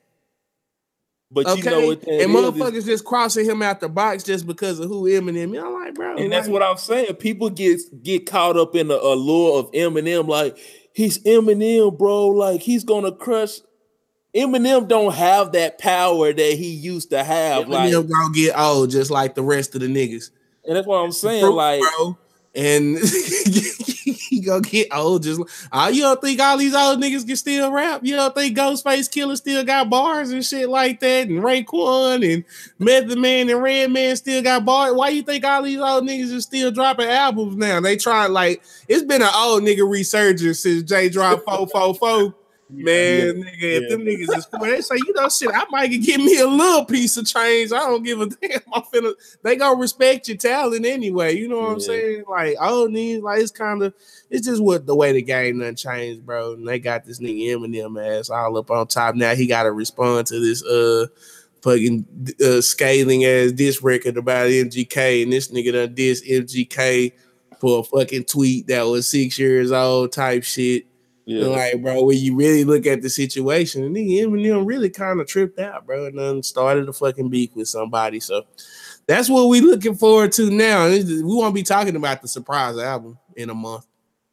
But 1.30 1.46
Okay, 1.46 1.58
you 1.58 1.64
know 1.64 1.86
what 1.88 2.02
and 2.06 2.20
is, 2.20 2.26
is- 2.26 2.28
motherfuckers 2.28 2.84
just 2.84 3.04
crossing 3.04 3.44
him 3.46 3.60
out 3.62 3.80
the 3.80 3.88
box 3.88 4.22
just 4.22 4.46
because 4.46 4.78
of 4.78 4.88
who 4.88 5.04
Eminem. 5.04 5.56
is. 5.56 5.62
I'm 5.62 5.72
like, 5.72 5.94
bro, 5.94 6.16
And 6.16 6.30
that's 6.32 6.46
what 6.48 6.62
I'm 6.62 6.76
saying. 6.76 7.14
People 7.14 7.50
get 7.50 7.80
get 8.02 8.26
caught 8.26 8.56
up 8.56 8.76
in 8.76 8.88
the 8.88 9.00
allure 9.02 9.58
of 9.58 9.70
Eminem, 9.72 10.28
like 10.28 10.56
he's 10.92 11.18
Eminem, 11.24 11.96
bro. 11.98 12.28
Like 12.28 12.60
he's 12.60 12.84
gonna 12.84 13.10
crush. 13.10 13.60
Eminem 14.36 14.86
don't 14.88 15.14
have 15.14 15.52
that 15.52 15.78
power 15.78 16.32
that 16.32 16.52
he 16.54 16.68
used 16.68 17.10
to 17.10 17.22
have. 17.24 17.68
Like, 17.68 17.90
Eminem 17.92 18.08
gonna 18.10 18.32
get 18.34 18.58
old 18.58 18.90
just 18.90 19.10
like 19.10 19.34
the 19.34 19.42
rest 19.42 19.74
of 19.74 19.80
the 19.80 19.86
niggas. 19.88 20.30
and 20.66 20.76
that's 20.76 20.86
what 20.86 20.96
I'm 20.98 21.12
saying. 21.12 21.40
Fruit, 21.42 21.54
like, 21.54 21.80
bro. 21.80 22.16
And 22.54 22.98
he 24.28 24.40
gonna 24.40 24.60
get 24.60 24.88
old 24.92 25.24
just 25.24 25.40
oh, 25.72 25.88
you 25.88 26.02
don't 26.02 26.20
think 26.20 26.40
all 26.40 26.56
these 26.56 26.74
old 26.74 27.00
niggas 27.00 27.26
can 27.26 27.36
still 27.36 27.72
rap? 27.72 28.00
You 28.04 28.14
don't 28.14 28.34
think 28.34 28.56
Ghostface 28.56 29.10
Killah 29.10 29.36
still 29.36 29.64
got 29.64 29.90
bars 29.90 30.30
and 30.30 30.44
shit 30.44 30.68
like 30.68 31.00
that? 31.00 31.28
And 31.28 31.42
Raekwon 31.42 32.32
and 32.32 32.44
Method 32.78 33.18
Man 33.18 33.50
and 33.50 33.60
Redman 33.60 34.16
still 34.16 34.42
got 34.42 34.64
bars. 34.64 34.94
Why 34.94 35.08
you 35.08 35.22
think 35.22 35.44
all 35.44 35.62
these 35.62 35.80
old 35.80 36.04
niggas 36.04 36.36
are 36.36 36.40
still 36.40 36.70
dropping 36.70 37.08
albums 37.08 37.56
now? 37.56 37.80
They 37.80 37.96
try 37.96 38.26
like 38.26 38.62
it's 38.88 39.04
been 39.04 39.22
an 39.22 39.30
old 39.34 39.62
nigga 39.62 39.88
resurgence 39.88 40.60
since 40.60 40.82
J 40.84 41.08
dropped 41.08 41.44
444. 41.44 42.34
Man, 42.70 43.42
nigga, 43.42 43.62
if 43.62 43.90
them 43.90 44.02
niggas 44.02 44.36
is 44.36 44.46
poor, 44.46 44.68
they 44.68 44.80
say, 44.80 44.96
you 44.96 45.12
know, 45.14 45.28
shit, 45.28 45.50
I 45.52 45.64
might 45.70 45.88
give 45.88 46.20
me 46.20 46.38
a 46.38 46.46
little 46.46 46.84
piece 46.84 47.16
of 47.16 47.26
change. 47.26 47.72
I 47.72 47.80
don't 47.80 48.02
give 48.02 48.20
a 48.20 48.26
damn. 48.42 48.60
I'm 48.72 48.82
finna, 48.82 49.12
they 49.42 49.56
gonna 49.56 49.78
respect 49.78 50.28
your 50.28 50.38
talent 50.38 50.86
anyway. 50.86 51.36
You 51.36 51.48
know 51.48 51.60
what 51.60 51.72
I'm 51.72 51.80
saying? 51.80 52.24
Like, 52.28 52.56
I 52.60 52.68
don't 52.68 52.92
need, 52.92 53.22
like, 53.22 53.40
it's 53.40 53.50
kind 53.50 53.82
of, 53.82 53.94
it's 54.30 54.46
just 54.46 54.62
what 54.62 54.86
the 54.86 54.94
way 54.94 55.12
the 55.12 55.22
game 55.22 55.60
done 55.60 55.76
changed, 55.76 56.24
bro. 56.24 56.54
And 56.54 56.66
they 56.66 56.78
got 56.78 57.04
this 57.04 57.20
nigga 57.20 57.54
Eminem 57.54 58.18
ass 58.18 58.30
all 58.30 58.56
up 58.56 58.70
on 58.70 58.86
top. 58.86 59.14
Now 59.14 59.34
he 59.34 59.46
got 59.46 59.64
to 59.64 59.72
respond 59.72 60.26
to 60.28 60.40
this, 60.40 60.64
uh, 60.64 61.06
fucking 61.62 62.06
uh, 62.44 62.60
scathing 62.60 63.24
ass 63.24 63.52
diss 63.52 63.82
record 63.82 64.16
about 64.16 64.48
MGK, 64.48 65.22
and 65.22 65.32
this 65.32 65.48
nigga 65.48 65.72
done 65.72 65.94
diss 65.94 66.22
MGK 66.22 67.12
for 67.58 67.80
a 67.80 67.82
fucking 67.82 68.24
tweet 68.24 68.66
that 68.66 68.82
was 68.82 69.08
six 69.08 69.38
years 69.38 69.72
old 69.72 70.12
type 70.12 70.44
shit. 70.44 70.86
Yeah. 71.26 71.44
And 71.44 71.52
like, 71.52 71.82
bro, 71.82 72.04
when 72.04 72.18
you 72.18 72.36
really 72.36 72.64
look 72.64 72.86
at 72.86 73.00
the 73.02 73.08
situation, 73.08 73.82
and 73.84 73.96
nigga 73.96 74.24
Eminem 74.26 74.66
really 74.66 74.90
kind 74.90 75.20
of 75.20 75.26
tripped 75.26 75.58
out, 75.58 75.86
bro, 75.86 76.06
and 76.06 76.18
then 76.18 76.42
started 76.42 76.88
a 76.88 76.92
fucking 76.92 77.30
beef 77.30 77.54
with 77.54 77.68
somebody. 77.68 78.20
So 78.20 78.42
that's 79.06 79.30
what 79.30 79.48
we 79.48 79.60
looking 79.62 79.94
forward 79.94 80.32
to 80.32 80.50
now. 80.50 80.86
We 80.88 81.22
won't 81.22 81.54
be 81.54 81.62
talking 81.62 81.96
about 81.96 82.20
the 82.22 82.28
surprise 82.28 82.76
album 82.78 83.18
in 83.36 83.48
a 83.50 83.54
month. 83.54 83.86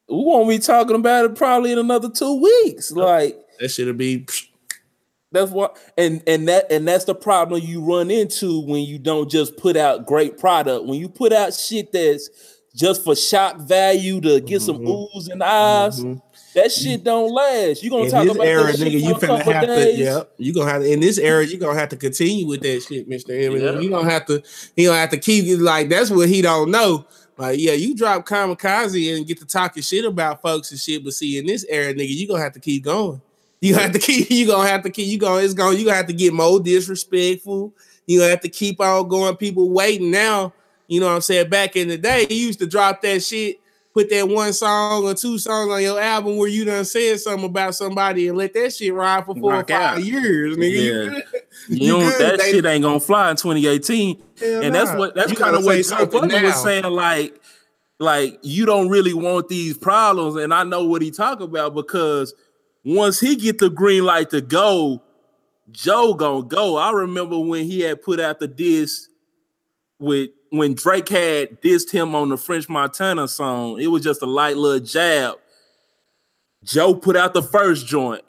we 0.09 0.17
won't 0.17 0.49
be 0.49 0.59
talking 0.59 0.95
about 0.97 1.25
it 1.25 1.35
probably 1.35 1.71
in 1.71 1.77
another 1.79 2.09
two 2.09 2.41
weeks. 2.41 2.91
Like 2.91 3.39
That 3.59 3.69
should 3.69 3.97
be 3.97 4.27
that's 5.31 5.49
what 5.51 5.77
and 5.97 6.21
and 6.27 6.49
that 6.49 6.69
and 6.71 6.85
that's 6.85 7.05
the 7.05 7.15
problem 7.15 7.61
you 7.63 7.81
run 7.81 8.11
into 8.11 8.59
when 8.65 8.83
you 8.83 8.99
don't 8.99 9.31
just 9.31 9.55
put 9.55 9.77
out 9.77 10.05
great 10.05 10.37
product. 10.37 10.85
When 10.85 10.99
you 10.99 11.07
put 11.07 11.31
out 11.31 11.53
shit 11.53 11.93
that's 11.93 12.29
just 12.75 13.03
for 13.05 13.15
shock 13.15 13.57
value 13.59 14.19
to 14.21 14.41
get 14.41 14.61
some 14.61 14.79
Mhm. 14.79 14.87
oohs 15.15 15.29
and 15.29 15.41
ahs, 15.43 16.03
Mhm. 16.03 16.21
That 16.53 16.71
shit 16.71 17.03
don't 17.03 17.31
last. 17.31 17.83
You 17.83 17.89
gonna 17.89 18.03
in 18.03 18.11
talk 18.11 18.23
this 18.25 18.35
about 18.35 18.47
era, 18.47 18.63
that 18.63 18.77
shit 18.77 18.87
nigga. 18.87 19.01
You 19.01 19.15
for 19.15 19.25
a 19.25 19.29
finna 19.29 19.37
couple 19.37 19.53
have 19.53 19.65
days. 19.67 19.97
to, 19.97 20.03
yeah. 20.03 20.23
You 20.37 20.53
gonna 20.53 20.69
have 20.71 20.81
to 20.81 20.91
in 20.91 20.99
this 20.99 21.17
era. 21.17 21.45
You 21.45 21.57
gonna 21.57 21.79
have 21.79 21.89
to 21.89 21.97
continue 21.97 22.47
with 22.47 22.61
that 22.61 22.81
shit, 22.81 23.07
Mister 23.07 23.33
Eminem. 23.33 23.75
Yeah. 23.75 23.79
You 23.79 23.89
gonna 23.89 24.09
have 24.09 24.25
to. 24.27 24.43
He 24.75 24.85
gonna 24.85 24.97
have 24.97 25.09
to 25.11 25.17
keep 25.17 25.45
it 25.45 25.59
like 25.59 25.89
that's 25.89 26.09
what 26.09 26.29
he 26.29 26.41
don't 26.41 26.71
know. 26.71 27.05
Like, 27.37 27.59
yeah, 27.59 27.73
you 27.73 27.95
drop 27.95 28.25
kamikaze 28.25 29.17
and 29.17 29.25
get 29.25 29.39
to 29.39 29.45
talking 29.45 29.81
shit 29.81 30.05
about 30.05 30.41
folks 30.41 30.69
and 30.71 30.79
shit, 30.79 31.03
but 31.03 31.13
see, 31.13 31.39
in 31.39 31.47
this 31.47 31.65
era, 31.69 31.93
nigga, 31.93 32.09
you 32.09 32.27
gonna 32.27 32.43
have 32.43 32.53
to 32.53 32.59
keep 32.59 32.83
going. 32.83 33.21
You 33.61 33.73
gonna 33.73 33.83
have 33.83 33.93
to 33.93 33.99
keep. 33.99 34.29
You 34.29 34.47
gonna 34.47 34.67
have 34.67 34.83
to 34.83 34.89
keep. 34.89 35.07
You 35.07 35.17
gonna. 35.17 35.41
It's 35.41 35.53
going. 35.53 35.77
You 35.77 35.85
gonna 35.85 35.97
have 35.97 36.07
to 36.07 36.13
get 36.13 36.33
more 36.33 36.59
disrespectful. 36.59 37.73
You 38.05 38.19
gonna 38.19 38.31
have 38.31 38.41
to 38.41 38.49
keep 38.49 38.81
on 38.81 39.07
going. 39.07 39.37
People 39.37 39.69
waiting 39.69 40.11
now. 40.11 40.53
You 40.87 40.99
know 40.99 41.05
what 41.05 41.13
I'm 41.15 41.21
saying? 41.21 41.49
Back 41.49 41.77
in 41.77 41.87
the 41.87 41.97
day, 41.97 42.25
he 42.25 42.45
used 42.45 42.59
to 42.59 42.67
drop 42.67 43.01
that 43.03 43.23
shit, 43.23 43.60
put 43.93 44.09
that 44.09 44.27
one 44.27 44.53
song 44.53 45.03
or 45.03 45.13
two 45.13 45.37
songs 45.37 45.71
on 45.71 45.81
your 45.81 45.99
album 45.99 46.37
where 46.37 46.47
you 46.47 46.63
done 46.65 46.85
said 46.85 47.19
something 47.19 47.45
about 47.45 47.75
somebody 47.75 48.27
and 48.29 48.37
let 48.37 48.53
that 48.53 48.73
shit 48.73 48.93
ride 48.93 49.25
for 49.25 49.35
four 49.35 49.55
or 49.55 49.63
five 49.63 49.97
out. 49.97 50.03
years, 50.03 50.55
nigga. 50.57 50.71
You 50.71 51.03
Yeah. 51.03 51.09
good? 51.09 51.23
You 51.69 51.87
know 51.99 52.09
that 52.09 52.39
They- 52.39 52.51
shit 52.51 52.65
ain't 52.65 52.83
gonna 52.83 52.99
fly 52.99 53.29
in 53.31 53.37
2018. 53.37 54.21
Hell 54.39 54.63
and 54.63 54.73
that's 54.73 54.91
what 54.97 55.13
that's 55.15 55.33
kind 55.33 55.55
of 55.55 55.63
what 55.65 55.83
Joe 55.85 56.05
Budden 56.05 56.43
was 56.43 56.61
saying. 56.63 56.85
Like, 56.85 57.39
like 57.99 58.39
you 58.41 58.65
don't 58.65 58.89
really 58.89 59.13
want 59.13 59.47
these 59.49 59.77
problems, 59.77 60.35
and 60.37 60.53
I 60.53 60.63
know 60.63 60.85
what 60.85 61.01
he 61.01 61.11
talk 61.11 61.39
about 61.41 61.75
because 61.75 62.33
once 62.83 63.19
he 63.19 63.35
get 63.35 63.59
the 63.59 63.69
green 63.69 64.03
light 64.05 64.31
to 64.31 64.41
go, 64.41 65.03
Joe 65.69 66.13
gonna 66.15 66.43
go. 66.45 66.77
I 66.77 66.91
remember 66.91 67.37
when 67.39 67.65
he 67.65 67.81
had 67.81 68.01
put 68.01 68.19
out 68.19 68.39
the 68.39 68.47
disc 68.47 69.09
with 69.99 70.31
when 70.51 70.73
Drake 70.73 71.07
had 71.07 71.61
dissed 71.61 71.91
him 71.91 72.13
on 72.13 72.27
the 72.27 72.37
French 72.37 72.67
Montana 72.67 73.27
song. 73.27 73.79
It 73.79 73.87
was 73.87 74.03
just 74.03 74.21
a 74.21 74.25
light 74.25 74.57
little 74.57 74.85
jab. 74.85 75.37
Joe 76.63 76.93
put 76.93 77.15
out 77.15 77.33
the 77.33 77.41
first 77.41 77.87
joint. 77.87 78.21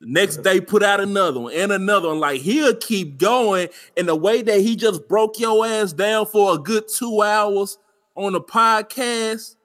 The 0.00 0.06
next 0.08 0.38
day, 0.38 0.60
put 0.60 0.84
out 0.84 1.00
another 1.00 1.40
one 1.40 1.52
and 1.54 1.72
another 1.72 2.08
one. 2.08 2.20
Like 2.20 2.40
he'll 2.40 2.76
keep 2.76 3.18
going. 3.18 3.68
And 3.96 4.08
the 4.08 4.14
way 4.14 4.42
that 4.42 4.60
he 4.60 4.76
just 4.76 5.08
broke 5.08 5.40
your 5.40 5.66
ass 5.66 5.92
down 5.92 6.26
for 6.26 6.54
a 6.54 6.58
good 6.58 6.84
two 6.86 7.20
hours 7.20 7.78
on 8.14 8.32
the 8.32 8.40
podcast, 8.40 9.56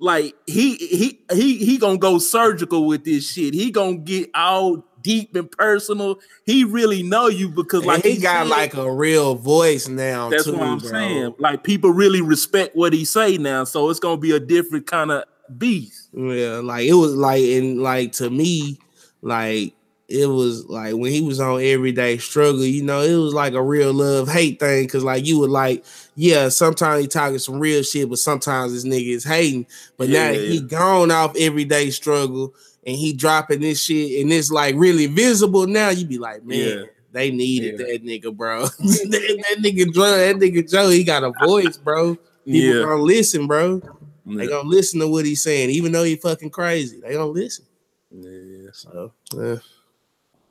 like 0.00 0.34
he 0.48 0.74
he 0.74 1.24
he 1.32 1.64
he 1.64 1.78
gonna 1.78 1.98
go 1.98 2.18
surgical 2.18 2.84
with 2.84 3.04
this 3.04 3.30
shit. 3.30 3.54
He 3.54 3.70
gonna 3.70 3.98
get 3.98 4.28
all 4.34 4.84
deep 5.02 5.34
and 5.34 5.50
personal. 5.50 6.20
He 6.44 6.64
really 6.64 7.02
know 7.02 7.26
you 7.28 7.48
because 7.48 7.84
like 7.84 8.04
he 8.04 8.18
got 8.18 8.46
said, 8.46 8.50
like 8.50 8.74
a 8.74 8.90
real 8.92 9.34
voice 9.34 9.88
now. 9.88 10.30
that's 10.30 10.44
too, 10.44 10.52
what 10.52 10.62
I'm 10.62 10.78
bro. 10.78 10.90
saying. 10.90 11.34
Like 11.38 11.64
people 11.64 11.90
really 11.90 12.22
respect 12.22 12.76
what 12.76 12.92
he 12.92 13.04
say 13.04 13.38
now, 13.38 13.64
so 13.64 13.90
it's 13.90 14.00
gonna 14.00 14.16
be 14.16 14.32
a 14.32 14.40
different 14.40 14.86
kind 14.86 15.10
of 15.10 15.24
beast. 15.58 16.08
Yeah, 16.12 16.60
like 16.62 16.86
it 16.86 16.94
was 16.94 17.14
like 17.14 17.42
and 17.42 17.82
like 17.82 18.12
to 18.12 18.30
me, 18.30 18.78
like 19.20 19.74
it 20.08 20.26
was 20.26 20.66
like 20.66 20.94
when 20.94 21.10
he 21.10 21.22
was 21.22 21.40
on 21.40 21.62
Everyday 21.62 22.18
Struggle, 22.18 22.64
you 22.64 22.82
know, 22.82 23.00
it 23.00 23.16
was 23.16 23.32
like 23.32 23.54
a 23.54 23.62
real 23.62 23.92
love 23.92 24.28
hate 24.28 24.60
thing 24.60 24.84
because 24.84 25.04
like 25.04 25.24
you 25.24 25.38
would 25.38 25.50
like, 25.50 25.84
yeah, 26.16 26.48
sometimes 26.50 27.02
he 27.02 27.08
talking 27.08 27.38
some 27.38 27.58
real 27.58 27.82
shit, 27.82 28.08
but 28.08 28.18
sometimes 28.18 28.72
this 28.72 28.84
nigga 28.84 29.14
is 29.14 29.24
hating. 29.24 29.66
But 29.96 30.08
Yeah, 30.08 30.26
now 30.26 30.30
yeah, 30.32 30.40
he 30.40 30.60
gone 30.60 31.10
off 31.10 31.34
Everyday 31.38 31.90
Struggle 31.90 32.54
and 32.86 32.96
he 32.96 33.12
dropping 33.12 33.60
this 33.60 33.82
shit 33.82 34.22
and 34.22 34.32
it's 34.32 34.50
like 34.50 34.74
really 34.76 35.06
visible 35.06 35.66
now. 35.66 35.90
You 35.90 36.06
be 36.06 36.18
like, 36.18 36.44
man. 36.44 36.58
Yeah. 36.58 36.82
They 37.12 37.30
needed 37.30 37.78
Yeah. 37.78 37.86
that 37.86 38.04
nigga, 38.04 38.34
bro. 38.34 38.62
that, 38.66 39.44
that 39.50 39.58
nigga 39.62 39.92
Joe, 39.92 40.16
that 40.16 40.36
nigga 40.36 40.70
Joe, 40.70 40.88
he 40.88 41.04
got 41.04 41.22
a 41.22 41.32
voice, 41.46 41.76
bro. 41.76 42.14
People 42.14 42.24
Yeah. 42.46 42.82
gonna 42.84 43.02
listen, 43.02 43.46
bro. 43.46 43.82
Yeah. 44.24 44.36
They 44.38 44.46
gonna 44.46 44.68
listen 44.68 44.98
to 45.00 45.08
what 45.08 45.24
he's 45.26 45.42
saying, 45.42 45.68
even 45.70 45.92
though 45.92 46.04
he 46.04 46.16
fucking 46.16 46.50
crazy. 46.50 47.00
They 47.00 47.12
gonna 47.12 47.26
listen. 47.26 47.66
Yeah. 48.10 48.70
So, 48.72 49.12
uh, 49.34 49.56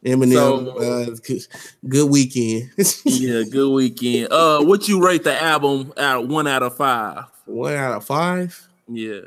Eminem, 0.06 0.34
So- 0.34 0.68
uh, 0.78 1.06
good- 1.26 1.48
good 1.88 2.10
weekend. 2.10 2.72
yeah, 3.06 3.44
good 3.44 3.70
weekend. 3.72 4.32
Uh, 4.32 4.62
what 4.64 4.88
you 4.88 5.04
rate 5.04 5.24
the 5.24 5.42
album 5.42 5.94
out 5.98 6.28
one 6.28 6.48
out 6.48 6.64
of 6.64 6.76
five? 6.78 7.26
One 7.46 7.74
out 7.74 7.94
of 7.98 8.06
five, 8.06 8.68
Yeah, 8.88 9.22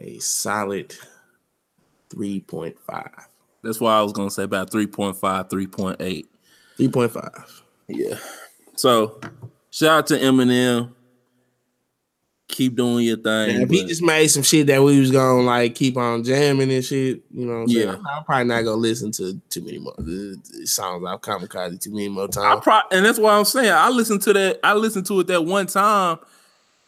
a 0.00 0.18
solid 0.18 0.94
three 2.10 2.40
point 2.40 2.78
five. 2.80 3.26
that's 3.62 3.80
why 3.80 3.98
I 3.98 4.02
was 4.02 4.12
gonna 4.12 4.30
say 4.30 4.44
about 4.44 4.70
3.5, 4.70 5.18
3.8. 5.18 6.24
Three 6.76 6.88
point 6.88 7.10
five. 7.12 7.62
Yeah. 7.88 8.18
So 8.76 9.18
shout 9.70 9.98
out 9.98 10.06
to 10.08 10.18
Eminem. 10.18 10.92
Keep 12.48 12.76
doing 12.76 13.04
your 13.04 13.16
thing. 13.16 13.62
if 13.62 13.70
he 13.70 13.84
just 13.86 14.02
made 14.02 14.28
some 14.28 14.44
shit 14.44 14.68
that 14.68 14.80
we 14.80 15.00
was 15.00 15.10
gonna 15.10 15.42
like 15.42 15.74
keep 15.74 15.96
on 15.96 16.22
jamming 16.22 16.70
and 16.70 16.84
shit, 16.84 17.22
you 17.34 17.44
know 17.44 17.62
I'm? 17.62 17.68
Yeah. 17.68 17.94
I'm, 17.94 18.06
I'm 18.06 18.24
probably 18.24 18.44
not 18.44 18.62
gonna 18.62 18.76
listen 18.76 19.10
to 19.12 19.40
too 19.50 19.62
many 19.64 19.78
more 19.78 19.94
the 19.98 20.38
songs 20.64 21.04
I've 21.06 21.20
kamikaze 21.20 21.80
too 21.80 21.90
many 21.90 22.08
more 22.08 22.24
I 22.24 22.26
times. 22.28 22.60
pro- 22.62 22.80
and 22.92 23.04
that's 23.04 23.18
why 23.18 23.36
I'm 23.36 23.44
saying 23.44 23.72
I 23.72 23.88
listened 23.88 24.22
to 24.22 24.32
that. 24.34 24.60
I 24.62 24.74
listened 24.74 25.06
to 25.06 25.18
it 25.20 25.26
that 25.26 25.44
one 25.44 25.66
time, 25.66 26.18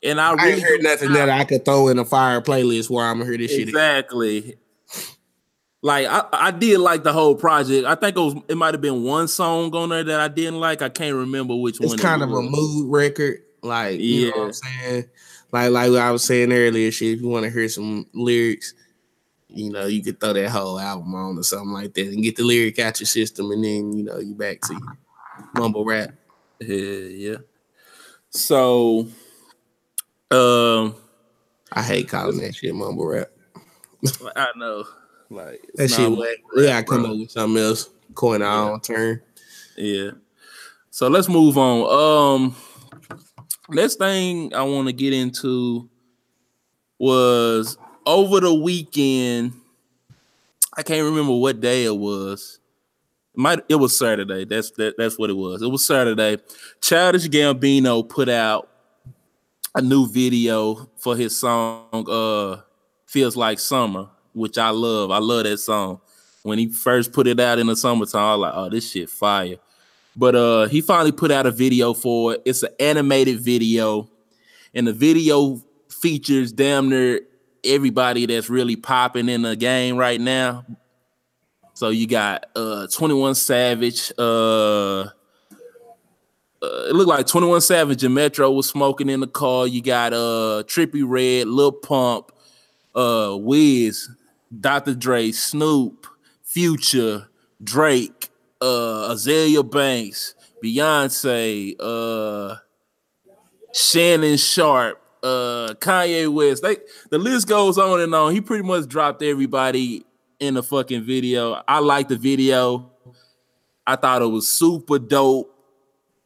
and 0.03 0.21
I 0.21 0.31
I 0.31 0.33
really 0.35 0.53
ain't 0.53 0.63
heard 0.63 0.83
nothing 0.83 1.13
that 1.13 1.29
I 1.29 1.45
could 1.45 1.65
throw 1.65 1.89
in 1.89 1.99
a 1.99 2.05
fire 2.05 2.41
playlist 2.41 2.91
where 2.91 3.07
I'm 3.07 3.19
gonna 3.19 3.31
hear 3.31 3.39
this 3.39 3.51
shit. 3.51 3.69
exactly. 3.69 4.57
Like 5.81 6.07
I, 6.09 6.25
I 6.33 6.51
did 6.51 6.79
like 6.79 7.05
the 7.05 7.13
whole 7.13 7.37
project. 7.37 7.87
I 7.87 7.95
think 7.95 8.17
it 8.17 8.21
was 8.21 8.35
it 8.49 8.57
might 8.57 8.75
have 8.75 8.81
been 8.81 9.05
one 9.05 9.29
song 9.29 9.75
on 9.75 9.91
there 9.91 10.03
that 10.05 10.21
I 10.21 10.29
didn't 10.29 10.59
like. 10.61 10.83
I 10.83 10.89
can't 10.89 11.15
remember 11.15 11.55
which 11.55 11.77
It's 11.81 11.87
one. 11.91 11.99
it 11.99 12.03
kind 12.03 12.23
of 12.23 12.33
a 12.33 12.43
mood 12.43 12.91
record. 12.91 13.39
Like, 13.63 14.01
you 14.01 14.31
know 14.31 14.37
what 14.39 14.47
I'm 14.47 14.53
saying? 14.53 15.05
Like, 15.53 15.71
like 15.71 15.91
what 15.91 16.01
I 16.01 16.11
was 16.11 16.25
saying 16.25 16.53
earlier, 16.53 16.91
shit. 16.91 17.15
If 17.15 17.21
you 17.23 17.29
want 17.29 17.45
to 17.45 17.51
hear 17.51 17.69
some 17.69 18.07
lyrics, 18.13 18.75
you 19.49 19.71
know, 19.71 19.87
you 19.87 20.03
could 20.03 20.21
throw 20.21 20.33
that 20.33 20.51
whole 20.51 20.79
album 20.79 21.15
on 21.15 21.39
or 21.39 21.43
something 21.43 21.73
like 21.73 21.95
that 21.95 22.09
and 22.09 22.23
get 22.23 22.37
the 22.37 22.43
lyric 22.45 22.79
out 22.79 23.01
your 23.01 23.07
system, 23.07 23.51
and 23.51 23.65
then 23.65 23.93
you 23.93 24.05
know 24.05 24.19
you 24.19 24.35
back 24.35 24.61
to 24.63 24.79
mumble 25.55 25.85
rap. 25.85 26.11
Yeah, 26.61 26.77
yeah. 26.77 27.37
So, 28.31 29.09
um, 30.31 30.95
I 31.73 31.83
hate 31.83 32.09
calling 32.09 32.39
that 32.39 32.55
shit 32.55 32.75
mumble 32.75 33.07
rap. 33.07 33.29
I 34.37 34.49
know, 34.57 34.85
like 35.31 35.63
That 35.75 35.85
it's 35.85 35.97
shit 35.97 36.11
whack. 36.11 36.37
We 36.55 36.67
gotta 36.67 36.85
come 36.85 37.05
up 37.05 37.17
with 37.17 37.31
something 37.31 37.63
else. 37.63 37.91
Coin 38.15 38.43
our 38.43 38.73
own 38.73 38.81
turn. 38.81 39.21
Yeah. 39.77 40.11
So 40.91 41.09
let's 41.09 41.29
move 41.29 41.59
on. 41.59 42.45
Um 42.45 42.57
next 43.69 43.97
thing 43.97 44.55
I 44.55 44.63
want 44.63 44.89
to 44.89 44.93
get 44.93 45.13
into 45.13 45.89
was 46.99 47.77
over 48.07 48.41
the 48.41 48.55
weekend. 48.55 49.53
I 50.77 50.83
can't 50.83 51.05
remember 51.05 51.35
what 51.35 51.61
day 51.61 51.85
it 51.85 51.97
was. 51.97 52.61
It 53.35 53.41
might 53.41 53.61
it 53.69 53.77
was 53.77 53.97
Saturday. 53.97 54.45
That's 54.45 54.71
that, 54.73 54.97
that's 54.97 55.19
what 55.19 55.31
it 55.31 55.37
was. 55.37 55.63
It 55.63 55.69
was 55.69 55.85
Saturday. 55.87 56.39
Childish 56.81 57.29
Gambino 57.29 58.09
put 58.09 58.29
out 58.29 58.68
a 59.75 59.83
new 59.83 60.07
video 60.09 60.89
for 60.97 61.17
his 61.17 61.39
song 61.39 62.07
uh 62.09 62.61
Feels 63.07 63.37
Like 63.37 63.59
Summer, 63.59 64.09
which 64.35 64.59
I 64.59 64.71
love. 64.71 65.11
I 65.11 65.19
love 65.19 65.45
that 65.45 65.59
song. 65.59 66.01
When 66.43 66.59
he 66.59 66.69
first 66.69 67.13
put 67.13 67.27
it 67.27 67.41
out 67.41 67.59
in 67.59 67.67
the 67.67 67.77
summertime, 67.77 68.21
I 68.21 68.35
was 68.35 68.41
like, 68.41 68.53
oh, 68.55 68.69
this 68.69 68.91
shit 68.91 69.11
fire. 69.11 69.57
But 70.17 70.35
uh 70.35 70.67
he 70.67 70.81
finally 70.81 71.13
put 71.13 71.31
out 71.31 71.47
a 71.47 71.51
video 71.51 71.95
for 71.95 72.35
it. 72.35 72.43
It's 72.45 72.63
an 72.63 72.71
animated 72.81 73.41
video, 73.41 74.11
and 74.75 74.87
the 74.87 74.93
video 74.93 75.63
features 75.91 76.53
damn 76.53 76.89
near 76.89 77.21
everybody 77.65 78.27
that's 78.27 78.49
really 78.49 78.77
popping 78.77 79.29
in 79.29 79.43
the 79.43 79.57
game 79.57 79.97
right 79.97 80.21
now. 80.21 80.65
So 81.75 81.91
you 81.91 82.07
got 82.07 82.47
uh 82.57 82.89
21 82.89 83.35
Savage, 83.37 84.13
uh, 84.19 85.07
uh 86.63 86.87
it 86.89 86.95
looked 86.95 87.09
like 87.09 87.27
21 87.27 87.61
Savage 87.61 88.03
and 88.05 88.15
Metro 88.15 88.51
was 88.51 88.69
smoking 88.69 89.09
in 89.09 89.21
the 89.21 89.27
car. 89.27 89.67
You 89.67 89.83
got 89.83 90.13
uh 90.13 90.63
Trippie 90.67 91.05
Redd, 91.07 91.49
Lil 91.49 91.73
Pump, 91.73 92.33
uh 92.95 93.37
Wiz, 93.39 94.09
Dr. 94.61 94.95
Dre, 94.95 95.31
Snoop, 95.31 96.07
Future, 96.43 97.29
Drake, 97.63 98.31
uh 98.61 99.13
Azealia 99.13 99.69
Banks, 99.69 100.35
Beyonce, 100.63 101.77
uh 101.79 102.57
Shannon 103.73 104.37
Sharpe, 104.37 105.01
uh 105.23 105.75
Kanye 105.79 106.33
West. 106.33 106.63
They 106.63 106.79
the 107.11 107.19
list 107.19 107.47
goes 107.49 107.79
on 107.79 108.01
and 108.01 108.15
on. 108.15 108.33
He 108.33 108.41
pretty 108.41 108.65
much 108.65 108.89
dropped 108.89 109.23
everybody 109.23 110.05
in 110.41 110.55
the 110.55 110.63
fucking 110.63 111.03
video. 111.03 111.63
I 111.67 111.81
like 111.81 112.09
the 112.09 112.17
video. 112.17 112.93
I 113.87 113.97
thought 113.97 114.23
it 114.23 114.27
was 114.27 114.49
super 114.49 114.99
dope. 114.99 115.55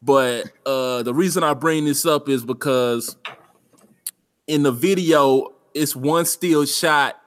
But 0.02 0.50
uh 0.66 1.02
the 1.04 1.14
reason 1.14 1.44
I 1.44 1.54
bring 1.54 1.85
this 1.85 2.04
up 2.04 2.28
is 2.28 2.44
because 2.44 3.16
in 4.47 4.64
the 4.64 4.73
video, 4.73 5.54
it's 5.75 5.94
one 5.94 6.25
still 6.25 6.66
shot 6.66 7.18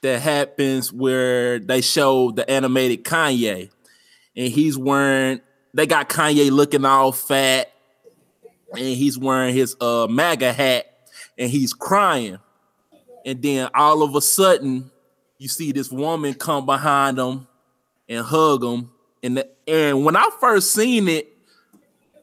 that 0.00 0.20
happens 0.20 0.92
where 0.92 1.58
they 1.58 1.80
show 1.80 2.30
the 2.30 2.48
animated 2.50 3.04
Kanye, 3.04 3.70
and 4.36 4.52
he's 4.52 4.78
wearing. 4.78 5.40
They 5.74 5.86
got 5.86 6.08
Kanye 6.08 6.50
looking 6.50 6.84
all 6.84 7.12
fat, 7.12 7.72
and 8.72 8.80
he's 8.80 9.18
wearing 9.18 9.54
his 9.54 9.76
uh 9.80 10.06
MAGA 10.08 10.52
hat, 10.52 10.86
and 11.36 11.50
he's 11.50 11.74
crying. 11.74 12.38
And 13.26 13.42
then 13.42 13.68
all 13.74 14.02
of 14.02 14.14
a 14.14 14.20
sudden, 14.20 14.90
you 15.38 15.48
see 15.48 15.72
this 15.72 15.90
woman 15.90 16.34
come 16.34 16.66
behind 16.66 17.18
him 17.18 17.48
and 18.08 18.24
hug 18.24 18.62
him. 18.62 18.90
And 19.22 19.38
the, 19.38 19.48
and 19.66 20.04
when 20.04 20.16
I 20.16 20.28
first 20.40 20.72
seen 20.72 21.08
it, 21.08 21.33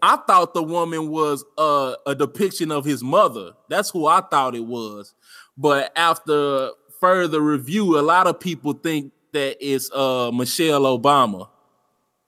I 0.02 0.18
thought 0.18 0.54
the 0.54 0.64
woman 0.64 1.10
was 1.10 1.46
uh, 1.58 1.96
a 2.08 2.16
depiction 2.16 2.72
of 2.72 2.86
his 2.86 3.04
mother. 3.04 3.52
That's 3.70 3.90
who 3.90 4.08
I 4.08 4.22
thought 4.22 4.56
it 4.56 4.66
was. 4.66 5.14
But 5.58 5.92
after 5.96 6.72
further 7.00 7.42
review, 7.42 8.00
a 8.00 8.02
lot 8.02 8.28
of 8.28 8.40
people 8.40 8.74
think 8.74 9.12
that 9.34 9.58
it's 9.60 9.92
uh, 9.92 10.32
Michelle 10.34 10.82
Obama, 10.82 11.50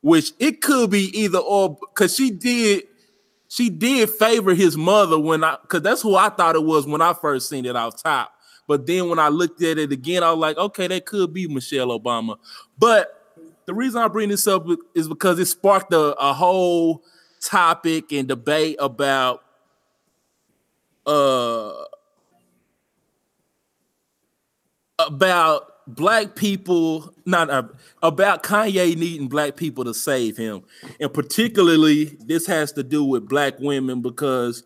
which 0.01 0.33
it 0.39 0.61
could 0.61 0.91
be 0.91 1.05
either 1.19 1.39
or 1.39 1.77
because 1.79 2.15
she 2.15 2.31
did 2.31 2.83
she 3.47 3.69
did 3.69 4.09
favor 4.09 4.53
his 4.53 4.75
mother 4.75 5.19
when 5.19 5.43
I 5.43 5.57
because 5.61 5.81
that's 5.81 6.01
who 6.01 6.15
I 6.15 6.29
thought 6.29 6.55
it 6.55 6.63
was 6.63 6.87
when 6.87 7.01
I 7.01 7.13
first 7.13 7.49
seen 7.49 7.65
it 7.65 7.75
off 7.75 8.01
top. 8.01 8.33
But 8.67 8.87
then 8.87 9.09
when 9.09 9.19
I 9.19 9.27
looked 9.27 9.61
at 9.61 9.77
it 9.77 9.91
again, 9.91 10.23
I 10.23 10.31
was 10.31 10.39
like, 10.39 10.57
okay, 10.57 10.87
that 10.87 11.05
could 11.05 11.33
be 11.33 11.47
Michelle 11.47 11.99
Obama. 11.99 12.37
But 12.77 13.23
the 13.65 13.73
reason 13.73 14.01
I 14.01 14.07
bring 14.07 14.29
this 14.29 14.47
up 14.47 14.65
is 14.95 15.07
because 15.07 15.37
it 15.39 15.45
sparked 15.45 15.93
a, 15.93 16.15
a 16.15 16.33
whole 16.33 17.03
topic 17.43 18.11
and 18.11 18.27
debate 18.27 18.77
about 18.79 19.43
uh 21.05 21.73
about 24.99 25.73
black 25.87 26.35
people, 26.35 27.13
not 27.25 27.49
uh, 27.49 27.63
about 28.01 28.43
Kanye 28.43 28.95
needing 28.95 29.27
black 29.27 29.55
people 29.55 29.83
to 29.83 29.93
save 29.93 30.37
him. 30.37 30.63
And 30.99 31.13
particularly, 31.13 32.05
this 32.25 32.47
has 32.47 32.71
to 32.73 32.83
do 32.83 33.03
with 33.03 33.27
black 33.27 33.59
women 33.59 34.01
because 34.01 34.63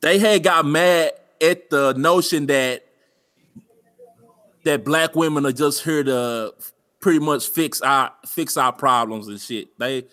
they 0.00 0.18
had 0.18 0.42
got 0.42 0.66
mad 0.66 1.12
at 1.40 1.70
the 1.70 1.92
notion 1.94 2.46
that 2.46 2.86
that 4.64 4.84
black 4.84 5.16
women 5.16 5.46
are 5.46 5.52
just 5.52 5.82
here 5.84 6.04
to 6.04 6.54
pretty 7.00 7.18
much 7.18 7.48
fix 7.48 7.80
our 7.80 8.12
fix 8.26 8.56
our 8.56 8.72
problems 8.72 9.26
and 9.28 9.40
shit. 9.40 9.76
They 9.78 10.04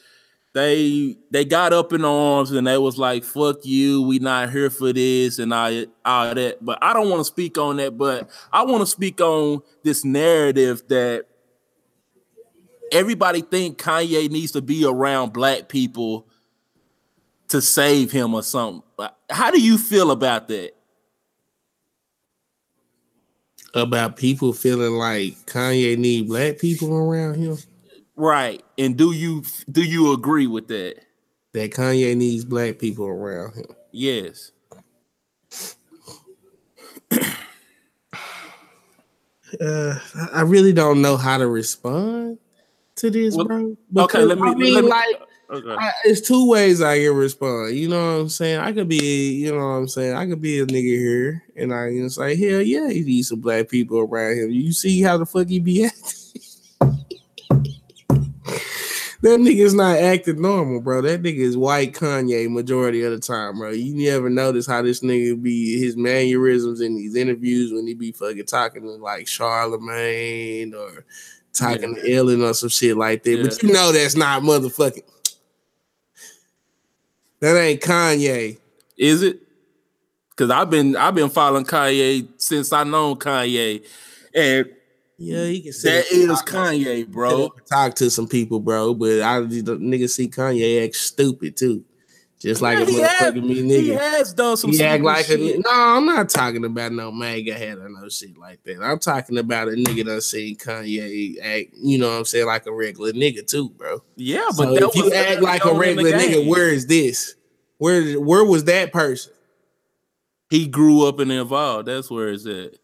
they 0.54 1.18
they 1.30 1.46
got 1.46 1.74
up 1.74 1.94
in 1.94 2.04
arms 2.04 2.52
and 2.52 2.66
they 2.66 2.78
was 2.78 2.98
like, 2.98 3.24
"Fuck 3.24 3.66
you, 3.66 4.02
we 4.02 4.20
not 4.20 4.52
here 4.52 4.70
for 4.70 4.92
this," 4.92 5.40
and 5.40 5.54
all, 5.54 5.86
all 6.04 6.34
that. 6.34 6.64
But 6.64 6.80
I 6.82 6.94
don't 6.94 7.10
want 7.10 7.20
to 7.20 7.26
speak 7.26 7.58
on 7.58 7.78
that. 7.78 7.98
But 7.98 8.30
I 8.52 8.64
want 8.64 8.82
to 8.82 8.88
speak 8.88 9.22
on 9.22 9.62
this 9.84 10.04
narrative 10.04 10.84
that 10.88 11.26
everybody 12.92 13.42
think 13.42 13.78
Kanye 13.78 14.30
needs 14.30 14.52
to 14.54 14.62
be 14.62 14.86
around 14.86 15.34
black 15.34 15.70
people 15.70 16.28
to 17.50 17.62
save 17.62 18.12
him 18.12 18.34
or 18.34 18.44
something. 18.44 18.84
How 19.30 19.52
do 19.52 19.62
you 19.62 19.78
feel 19.78 20.12
about 20.12 20.48
that? 20.48 20.72
About 23.74 24.16
people 24.16 24.54
feeling 24.54 24.94
like 24.94 25.34
Kanye 25.46 25.98
need 25.98 26.28
black 26.28 26.58
people 26.58 26.96
around 26.96 27.36
him. 27.36 27.58
Right. 28.18 28.64
And 28.80 28.98
do 28.98 29.14
you 29.14 29.44
do 29.72 29.84
you 29.84 30.12
agree 30.12 30.48
with 30.48 30.68
that? 30.68 30.96
That 31.54 31.72
Kanye 31.72 32.18
needs 32.18 32.44
black 32.44 32.80
people 32.80 33.06
around 33.06 33.56
him. 33.56 33.68
Yes. 33.92 34.52
uh, 39.62 40.00
I 40.34 40.42
really 40.42 40.74
don't 40.74 41.02
know 41.02 41.16
how 41.16 41.38
to 41.38 41.48
respond 41.48 42.40
to 42.98 43.10
this, 43.12 43.36
well, 43.36 43.46
bro. 43.46 43.78
okay, 43.98 44.24
let 44.24 44.40
me. 44.40 44.50
I 44.50 44.54
mean, 44.56 44.74
let 44.74 44.84
me, 44.84 44.90
like, 44.90 45.22
okay. 45.52 45.76
I, 45.80 45.92
it's 46.04 46.28
two 46.28 46.50
ways 46.50 46.82
I 46.82 47.00
can 47.00 47.16
respond. 47.16 47.76
You 47.76 47.90
know 47.90 48.04
what 48.04 48.22
I'm 48.22 48.30
saying? 48.30 48.60
I 48.60 48.74
could 48.74 48.90
be, 48.90 49.36
you 49.36 49.52
know 49.52 49.58
what 49.58 49.76
I'm 49.76 49.88
saying? 49.88 50.16
I 50.16 50.26
could 50.26 50.42
be 50.42 50.60
a 50.60 50.66
nigga 50.66 50.98
here, 50.98 51.44
and 51.56 51.74
I 51.74 51.90
can 51.90 52.10
say, 52.10 52.36
hell 52.36 52.62
yeah, 52.62 52.90
he 52.90 53.04
needs 53.04 53.30
some 53.30 53.40
black 53.40 53.70
people 53.70 54.00
around 54.00 54.38
him. 54.38 54.50
You 54.52 54.74
see 54.74 55.02
how 55.02 55.18
the 55.18 55.26
fuck 55.26 55.48
he 55.48 55.60
be 55.60 55.86
acting? 55.86 56.44
that 59.28 59.40
nigga's 59.40 59.74
not 59.74 59.98
acting 59.98 60.42
normal, 60.42 60.80
bro. 60.80 61.02
That 61.02 61.22
nigga 61.22 61.40
is 61.40 61.58
white 61.58 61.94
Kanye 61.94 62.50
majority 62.50 63.04
of 63.04 63.12
the 63.12 63.20
time, 63.20 63.60
bro. 63.60 63.72
You 63.72 63.94
never 63.94 64.30
notice 64.30 64.66
how 64.66 64.82
this 64.82 65.02
nigga 65.02 65.42
be 65.42 65.80
his 65.80 65.98
mannerisms 65.98 66.80
in 66.80 66.96
these 66.96 67.16
interviews 67.16 67.74
when 67.74 67.86
he 67.86 67.94
be 67.94 68.14
fucking 68.14 68.46
talking 68.46 68.84
to 68.84 68.92
like 68.92 69.28
Charlemagne 69.28 70.74
or 70.74 71.06
talking 71.52 71.96
yeah. 71.98 72.02
to 72.04 72.14
Ellen 72.14 72.42
or 72.42 72.54
some 72.54 72.70
shit 72.70 72.96
like 72.96 73.24
that. 73.24 73.38
Yeah. 73.38 73.44
But 73.44 73.62
you 73.64 73.74
know 73.74 73.92
that's 73.92 74.16
not 74.16 74.44
motherfucking. 74.44 75.04
That 77.40 77.56
ain't 77.56 77.82
Kanye. 77.82 78.58
Is 78.98 79.22
it? 79.22 79.40
Cause 80.36 80.50
I've 80.50 80.72
been 80.72 80.96
I've 80.96 81.14
been 81.14 81.30
following 81.30 81.66
Kanye 81.66 82.28
since 82.38 82.74
I 82.74 82.84
know 82.84 83.16
Kanye, 83.16 83.86
and 84.34 84.68
yeah, 85.18 85.46
he 85.46 85.62
can 85.62 85.74
say 85.74 86.02
that 86.02 86.12
is 86.12 86.42
Kanye, 86.44 87.08
bro. 87.08 87.50
Talk 87.70 87.96
to 87.96 88.10
some 88.10 88.28
people, 88.28 88.60
bro. 88.60 88.94
But 88.94 89.22
I 89.22 89.40
the 89.40 89.78
nigga 89.78 90.10
see 90.10 90.28
Kanye 90.28 90.86
act 90.86 90.96
stupid 90.96 91.58
too. 91.58 91.84
Just 92.40 92.62
like 92.62 92.78
yeah, 92.78 92.84
a 92.84 93.32
motherfucking 93.32 93.44
me 93.48 93.64
nigga. 93.64 93.82
He 93.82 93.90
has 93.90 94.32
done 94.32 94.58
some 94.58 94.72
he 94.72 94.84
act 94.84 95.04
like 95.04 95.26
shit. 95.26 95.56
a 95.56 95.60
no, 95.60 95.72
I'm 95.72 96.06
not 96.06 96.30
talking 96.30 96.64
about 96.66 96.92
no 96.92 97.12
MAGA 97.12 97.56
head 97.56 97.80
or 97.80 97.90
no 97.90 98.08
shit 98.10 98.38
like 98.38 98.64
that. 98.64 98.80
I'm 98.84 99.00
talking 99.00 99.40
about 99.40 99.70
a 99.70 99.72
nigga 99.72 100.06
that 100.06 100.22
seen 100.22 100.56
Kanye 100.56 101.40
act, 101.42 101.74
you 101.82 101.98
know 101.98 102.10
what 102.10 102.18
I'm 102.20 102.26
saying, 102.26 102.46
like 102.46 102.68
a 102.68 102.74
regular 102.74 103.12
nigga 103.14 103.46
too, 103.46 103.70
bro. 103.72 104.04
Yeah, 104.18 104.50
but 104.56 104.78
so 104.78 104.90
if 104.90 104.96
you 104.96 105.12
act 105.14 105.42
like 105.42 105.66
a 105.66 105.74
regular 105.74 106.12
nigga, 106.12 106.48
where 106.48 106.70
is 106.70 106.86
this? 106.86 107.34
Where 107.80 108.20
where 108.20 108.46
was 108.46 108.66
that 108.66 108.94
person? 108.94 109.34
He 110.52 110.68
grew 110.68 111.08
up 111.08 111.18
and 111.18 111.32
involved. 111.32 111.88
That's 111.88 112.12
where 112.12 112.30
it's 112.30 112.46
at. 112.46 112.76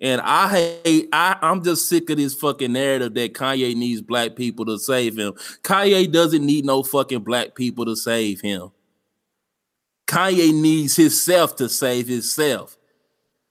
And 0.00 0.20
I 0.22 0.48
hate, 0.84 1.08
I, 1.12 1.36
I'm 1.42 1.62
just 1.62 1.86
sick 1.86 2.08
of 2.08 2.16
this 2.16 2.34
fucking 2.34 2.72
narrative 2.72 3.12
that 3.14 3.34
Kanye 3.34 3.76
needs 3.76 4.00
black 4.00 4.34
people 4.34 4.64
to 4.66 4.78
save 4.78 5.18
him. 5.18 5.34
Kanye 5.62 6.10
doesn't 6.10 6.44
need 6.44 6.64
no 6.64 6.82
fucking 6.82 7.20
black 7.20 7.54
people 7.54 7.84
to 7.84 7.94
save 7.94 8.40
him. 8.40 8.70
Kanye 10.06 10.54
needs 10.54 10.96
himself 10.96 11.54
to 11.56 11.68
save 11.68 12.08
himself. 12.08 12.78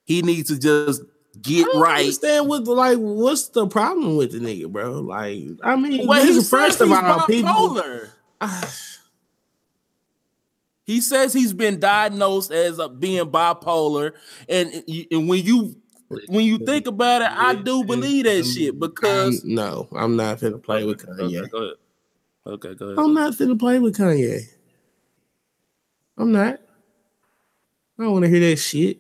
He 0.06 0.24
needs 0.24 0.50
to 0.50 0.58
just 0.58 1.04
get 1.40 1.68
I 1.74 1.80
right. 1.80 2.00
Understand 2.00 2.50
what 2.50 2.66
like 2.68 2.98
what's 2.98 3.50
the 3.50 3.68
problem 3.68 4.18
with 4.18 4.32
the 4.32 4.40
nigga, 4.40 4.68
bro? 4.70 5.02
Like, 5.02 5.44
I 5.64 5.76
mean, 5.76 6.08
well, 6.08 6.26
he 6.26 6.42
first 6.44 6.82
of 6.82 6.92
all, 6.92 7.26
people. 7.28 7.80
he 10.84 11.00
says 11.00 11.32
he's 11.32 11.54
been 11.54 11.80
diagnosed 11.80 12.52
as 12.52 12.80
a, 12.80 12.90
being 12.90 13.26
bipolar, 13.28 14.14
and 14.50 14.84
and 15.12 15.30
when 15.30 15.46
you 15.46 15.76
when 16.28 16.46
you 16.46 16.58
think 16.58 16.88
about 16.88 17.22
it, 17.22 17.30
I 17.32 17.56
do 17.56 17.84
believe 17.84 18.26
that 18.26 18.44
shit 18.44 18.80
because 18.80 19.44
I'm, 19.44 19.54
no, 19.54 19.88
I'm 19.96 20.16
not 20.16 20.40
finna 20.40 20.62
play 20.62 20.84
with 20.84 21.06
Kanye. 21.06 21.42
Okay, 21.42 21.50
go 21.50 21.58
ahead. 21.58 21.76
Okay, 22.48 22.76
go 22.76 22.86
ahead. 22.86 23.00
I'm 23.00 23.14
not 23.14 23.34
finna 23.34 23.60
play 23.60 23.80
with 23.80 23.96
Kanye. 23.98 24.42
I'm 26.18 26.32
not. 26.32 26.60
I 27.98 28.04
don't 28.04 28.14
want 28.14 28.26
to 28.26 28.30
hear 28.30 28.40
that 28.40 28.58
shit. 28.58 28.98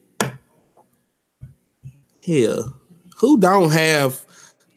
Hell, 2.25 2.79
who 3.17 3.39
don't 3.39 3.71
have 3.71 4.21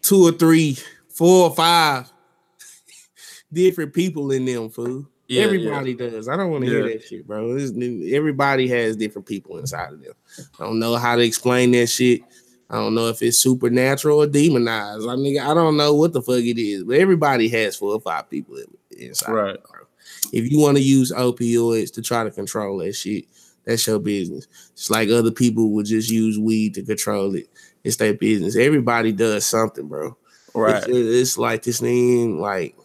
two 0.01 0.27
or 0.27 0.33
three, 0.33 0.79
four 1.09 1.51
or 1.51 1.55
five 1.55 2.11
different 3.53 3.93
people 3.93 4.31
in 4.33 4.47
them, 4.47 4.71
fool? 4.71 5.07
Yeah, 5.33 5.45
everybody 5.45 5.93
yeah. 5.93 6.11
does. 6.11 6.29
I 6.29 6.37
don't 6.37 6.51
want 6.51 6.65
to 6.65 6.71
yeah. 6.71 6.77
hear 6.79 6.93
that 6.93 7.05
shit, 7.05 7.27
bro. 7.27 7.57
It's, 7.57 7.73
everybody 8.15 8.69
has 8.69 8.97
different 8.97 9.27
people 9.27 9.59
inside 9.59 9.93
of 9.93 10.03
them. 10.03 10.13
I 10.61 10.65
don't 10.65 10.79
know 10.79 10.97
how 10.97 11.17
to 11.17 11.23
explain 11.23 11.71
that 11.73 11.87
shit. 11.87 12.21
I 12.69 12.77
don't 12.77 12.95
know 12.95 13.09
if 13.09 13.23
it's 13.23 13.39
supernatural 13.39 14.23
or 14.23 14.27
demonized. 14.27 15.09
I 15.09 15.17
mean, 15.17 15.39
I 15.39 15.53
don't 15.53 15.77
know 15.77 15.95
what 15.95 16.13
the 16.13 16.23
fuck 16.23 16.41
it 16.41 16.61
is, 16.61 16.85
but 16.85 16.97
everybody 16.97 17.49
has 17.49 17.77
four 17.77 17.95
or 17.95 18.01
five 18.01 18.31
people 18.31 18.57
inside. 18.91 19.33
Right. 19.33 19.63
Them, 19.63 19.87
if 20.33 20.51
you 20.51 20.59
want 20.59 20.77
to 20.77 20.83
use 20.83 21.13
opioids 21.13 21.93
to 21.95 22.03
try 22.03 22.25
to 22.25 22.31
control 22.31 22.79
that 22.79 22.95
shit, 22.95 23.27
that's 23.65 23.87
your 23.87 23.99
business. 23.99 24.49
It's 24.73 24.91
like 24.91 25.09
other 25.11 25.31
people 25.31 25.71
would 25.73 25.87
just 25.87 26.11
use 26.11 26.39
weed 26.39 26.75
to 26.75 26.83
control 26.83 27.35
it. 27.35 27.49
It's 27.85 27.97
their 27.97 28.15
business. 28.15 28.57
Everybody 28.57 29.13
does 29.13 29.45
something, 29.45 29.89
bro. 29.89 30.17
Right. 30.55 30.83
It's, 30.87 30.89
it's 30.89 31.39
like 31.39 31.63
this 31.63 31.81
thing, 31.81 32.41
like 32.41 32.77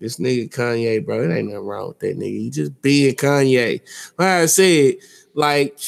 this 0.00 0.16
nigga 0.16 0.50
Kanye, 0.50 1.04
bro. 1.04 1.22
It 1.22 1.32
ain't 1.32 1.48
nothing 1.48 1.66
wrong 1.66 1.88
with 1.88 2.00
that 2.00 2.18
nigga. 2.18 2.38
He 2.38 2.50
just 2.50 2.80
being 2.82 3.14
Kanye. 3.14 3.80
Like 4.18 4.28
I 4.28 4.46
said, 4.46 4.94
like 5.34 5.78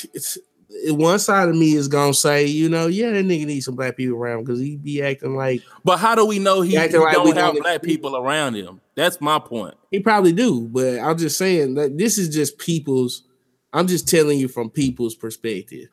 one 0.87 1.19
side 1.19 1.49
of 1.49 1.57
me 1.57 1.75
is 1.75 1.89
gonna 1.89 2.15
say, 2.15 2.47
you 2.47 2.69
know, 2.69 2.87
yeah, 2.87 3.11
that 3.11 3.25
nigga 3.25 3.47
needs 3.47 3.67
some 3.67 3.77
black 3.77 3.97
people 3.97 4.17
around 4.17 4.45
because 4.45 4.61
he 4.61 4.77
be 4.77 5.03
acting 5.03 5.37
like. 5.37 5.63
But 5.85 5.99
how 5.99 6.15
do 6.15 6.27
we 6.27 6.39
know 6.39 6.61
he, 6.61 6.73
he 6.73 6.79
like 6.79 6.91
don't 6.91 7.37
have 7.37 7.55
black 7.55 7.83
people 7.83 8.17
around 8.17 8.55
him? 8.55 8.81
That's 8.95 9.21
my 9.21 9.39
point. 9.39 9.75
He 9.91 10.01
probably 10.01 10.33
do, 10.33 10.69
but 10.69 10.99
I'm 10.99 11.19
just 11.19 11.39
saying 11.39 11.75
that 11.75 11.99
this 11.99 12.19
is 12.19 12.29
just 12.29 12.59
people's. 12.59 13.25
I'm 13.73 13.87
just 13.87 14.09
telling 14.09 14.39
you 14.39 14.49
from 14.49 14.71
people's 14.71 15.15
perspective. 15.15 15.89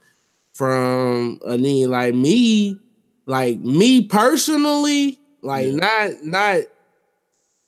From 0.54 1.40
a 1.46 1.58
mean, 1.58 1.90
like 1.90 2.14
me, 2.14 2.78
like 3.26 3.60
me 3.60 4.06
personally, 4.06 5.20
like 5.42 5.68
yeah. 5.68 5.76
not 5.76 6.24
not 6.24 6.62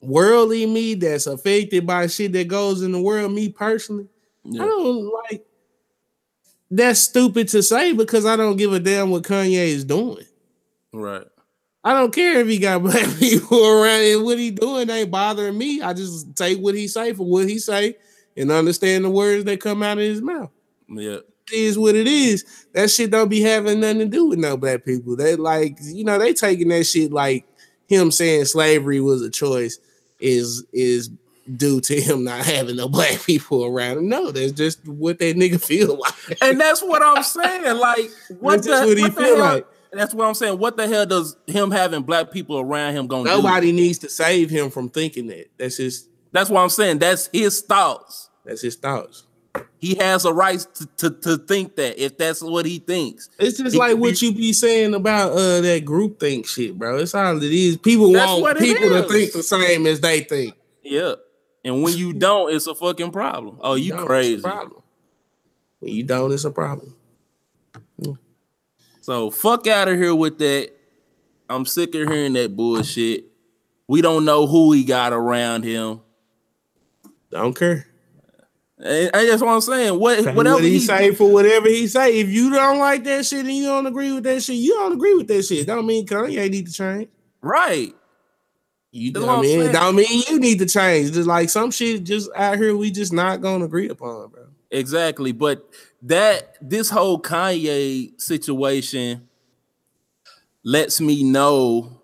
worldly 0.02 0.66
me 0.66 0.96
that's 0.96 1.28
affected 1.28 1.86
by 1.86 2.08
shit 2.08 2.34
that 2.34 2.48
goes 2.48 2.82
in 2.82 2.92
the 2.92 3.02
world. 3.02 3.32
Me 3.32 3.50
personally, 3.50 4.08
yeah. 4.44 4.64
I 4.64 4.66
don't 4.66 5.12
like 5.30 5.46
that's 6.72 7.02
stupid 7.02 7.50
to 7.50 7.62
say 7.62 7.92
because 7.92 8.26
I 8.26 8.38
don't 8.38 8.56
give 8.56 8.72
a 8.72 8.80
damn 8.80 9.10
what 9.10 9.24
Kanye 9.24 9.68
is 9.68 9.84
doing. 9.84 10.26
Right. 10.94 11.26
I 11.84 11.94
don't 11.94 12.14
care 12.14 12.40
if 12.40 12.48
he 12.48 12.60
got 12.60 12.82
black 12.84 13.08
people 13.18 13.66
around 13.66 14.02
and 14.02 14.24
what 14.24 14.40
he 14.40 14.52
doing 14.52 14.90
ain't 14.90 15.12
bothering 15.12 15.58
me. 15.58 15.82
I 15.82 15.94
just 15.94 16.36
take 16.36 16.60
what 16.60 16.76
he 16.76 16.88
say 16.88 17.14
for 17.14 17.26
what 17.26 17.50
he 17.50 17.60
say 17.60 17.98
and 18.38 18.52
understand 18.52 19.04
the 19.04 19.10
words 19.10 19.44
that 19.46 19.60
come 19.60 19.84
out 19.84 19.98
of 19.98 20.04
his 20.04 20.22
mouth. 20.22 20.50
Yeah. 20.88 21.18
It 21.52 21.58
is 21.58 21.78
what 21.78 21.96
it 21.96 22.08
is. 22.08 22.46
That 22.74 22.90
shit 22.90 23.12
don't 23.12 23.28
be 23.28 23.42
having 23.42 23.82
nothing 23.82 24.00
to 24.00 24.06
do 24.06 24.28
with 24.28 24.40
no 24.40 24.56
black 24.56 24.86
people. 24.86 25.18
They 25.18 25.36
like, 25.36 25.78
you 25.82 26.06
know, 26.06 26.18
they 26.18 26.34
taking 26.34 26.70
that 26.70 26.86
shit 26.86 27.12
like 27.12 27.46
him 27.88 28.12
saying 28.12 28.46
slavery 28.46 29.02
was 29.02 29.22
a 29.22 29.30
choice 29.30 29.78
is 30.22 30.66
is 30.72 31.10
due 31.56 31.82
to 31.82 32.00
him 32.00 32.24
not 32.24 32.46
having 32.46 32.76
no 32.76 32.88
black 32.88 33.22
people 33.24 33.66
around 33.66 33.98
him. 33.98 34.10
No, 34.10 34.32
that's 34.32 34.52
just 34.54 34.88
what 34.88 35.20
that 35.20 35.36
nigga 35.36 35.64
feel 35.64 36.00
like. 36.00 36.42
And 36.42 36.60
that's 36.60 36.82
what 36.82 37.02
I'm 37.02 37.24
saying. 37.24 37.78
Like, 37.78 38.10
what, 38.40 38.64
the, 38.64 38.70
what 38.86 38.98
he 38.98 39.04
what 39.04 39.16
feel 39.16 39.40
like. 39.40 39.68
That's 39.94 40.14
what 40.14 40.26
I'm 40.26 40.34
saying. 40.34 40.58
What 40.58 40.78
the 40.78 40.88
hell 40.88 41.06
does 41.06 41.36
him 41.48 41.70
having 41.70 42.04
black 42.04 42.32
people 42.32 42.60
around 42.60 42.96
him 42.96 43.08
going 43.08 43.26
Nobody 43.26 43.72
do? 43.72 43.74
needs 43.74 43.98
to 44.00 44.10
save 44.10 44.50
him 44.50 44.70
from 44.70 44.90
thinking 44.90 45.28
that. 45.28 45.48
That's 45.58 45.78
his. 45.78 46.08
That's 46.32 46.50
what 46.50 46.62
I'm 46.62 46.70
saying. 46.70 47.00
That's 47.00 47.30
his 47.34 47.62
thoughts. 47.62 48.30
That's 48.46 48.62
his 48.62 48.78
thoughts. 48.78 49.26
He 49.82 49.96
has 49.96 50.26
a 50.26 50.34
right 50.34 50.60
to, 50.76 50.86
to, 50.98 51.10
to 51.10 51.38
think 51.40 51.76
that 51.78 51.98
if 51.98 52.16
that's 52.16 52.40
what 52.44 52.68
he 52.68 52.78
thinks. 52.78 53.32
It's 53.40 53.58
just 53.58 53.76
like 53.76 53.98
what 53.98 54.20
be, 54.20 54.28
you 54.28 54.32
be 54.32 54.54
saying 54.54 54.94
about 54.94 55.32
uh 55.32 55.62
that 55.62 55.84
group 55.86 56.20
think 56.20 56.46
shit, 56.46 56.78
bro. 56.78 57.00
It's 57.00 57.16
all 57.16 57.42
it 57.42 57.52
is. 57.52 57.78
People 57.78 58.14
want 58.14 58.60
people 58.60 58.90
to 58.90 59.04
think 59.10 59.34
the 59.34 59.42
same 59.42 59.88
as 59.88 60.00
they 60.00 60.20
think. 60.22 60.54
Yeah. 60.84 61.16
And 61.66 61.82
when 61.82 61.98
you 61.98 62.14
don't, 62.14 62.54
it's 62.54 62.68
a 62.68 62.76
fucking 62.76 63.12
problem. 63.12 63.58
Oh, 63.62 63.74
you, 63.74 63.98
you 63.98 64.06
crazy. 64.06 64.44
problem. 64.44 64.84
When 65.80 65.94
you 65.94 66.04
don't, 66.04 66.32
it's 66.32 66.46
a 66.46 66.52
problem. 66.52 66.96
Hmm. 68.00 68.14
So 69.02 69.32
fuck 69.32 69.66
out 69.66 69.88
of 69.88 69.98
here 69.98 70.14
with 70.14 70.38
that. 70.38 70.74
I'm 71.50 71.66
sick 71.66 71.96
of 71.96 72.08
hearing 72.08 72.34
that 72.34 72.56
bullshit. 72.56 73.26
We 73.88 74.02
don't 74.02 74.26
know 74.26 74.46
who 74.46 74.74
he 74.74 74.84
got 74.84 75.12
around 75.12 75.64
him. 75.64 76.02
Don't 77.32 77.56
care. 77.56 77.88
And 78.84 79.12
that's 79.14 79.42
what 79.42 79.52
I'm 79.52 79.62
saying. 79.62 80.00
What 80.00 80.20
whatever 80.34 80.56
what 80.56 80.64
he, 80.64 80.72
he 80.72 80.80
say 80.80 81.14
for 81.14 81.32
whatever 81.32 81.68
he 81.68 81.88
say. 81.88 82.20
If 82.20 82.30
you 82.30 82.50
don't 82.50 82.80
like 82.80 83.04
that 83.04 83.26
shit 83.26 83.46
and 83.46 83.56
you 83.56 83.66
don't 83.66 83.86
agree 83.86 84.12
with 84.12 84.24
that 84.24 84.42
shit, 84.42 84.56
you 84.56 84.74
don't 84.74 84.94
agree 84.94 85.14
with 85.14 85.28
that 85.28 85.44
shit. 85.44 85.68
Don't 85.68 85.86
mean 85.86 86.06
Kanye 86.08 86.50
need 86.50 86.66
to 86.66 86.74
change. 86.74 87.10
Right. 87.42 87.94
You 88.92 89.14
I 89.16 89.42
mean, 89.42 89.72
don't 89.72 89.96
mean 89.96 90.24
you 90.28 90.40
need 90.40 90.60
to 90.60 90.66
change. 90.66 91.14
Just 91.14 91.28
like 91.28 91.50
some 91.50 91.72
shit 91.72 92.04
just 92.04 92.30
out 92.36 92.58
here, 92.58 92.76
we 92.76 92.92
just 92.92 93.14
not 93.14 93.42
gonna 93.42 93.66
agree 93.66 93.88
upon, 93.88 94.30
bro. 94.30 94.48
Exactly. 94.72 95.32
But 95.32 95.66
that 96.02 96.58
this 96.60 96.90
whole 96.90 97.22
Kanye 97.22 98.20
situation 98.20 99.30
lets 100.64 101.00
me 101.00 101.24
know 101.24 102.02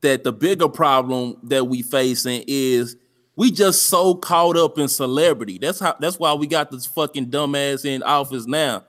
that 0.00 0.24
the 0.24 0.32
bigger 0.32 0.68
problem 0.68 1.36
that 1.44 1.66
we 1.66 1.82
facing 1.82 2.44
is 2.46 2.96
we 3.38 3.52
just 3.52 3.84
so 3.84 4.16
caught 4.16 4.56
up 4.56 4.78
in 4.78 4.88
celebrity. 4.88 5.58
That's 5.58 5.78
how 5.78 5.94
that's 6.00 6.18
why 6.18 6.34
we 6.34 6.48
got 6.48 6.72
this 6.72 6.86
fucking 6.86 7.30
dumbass 7.30 7.84
in 7.84 8.02
office 8.02 8.46
now. 8.46 8.84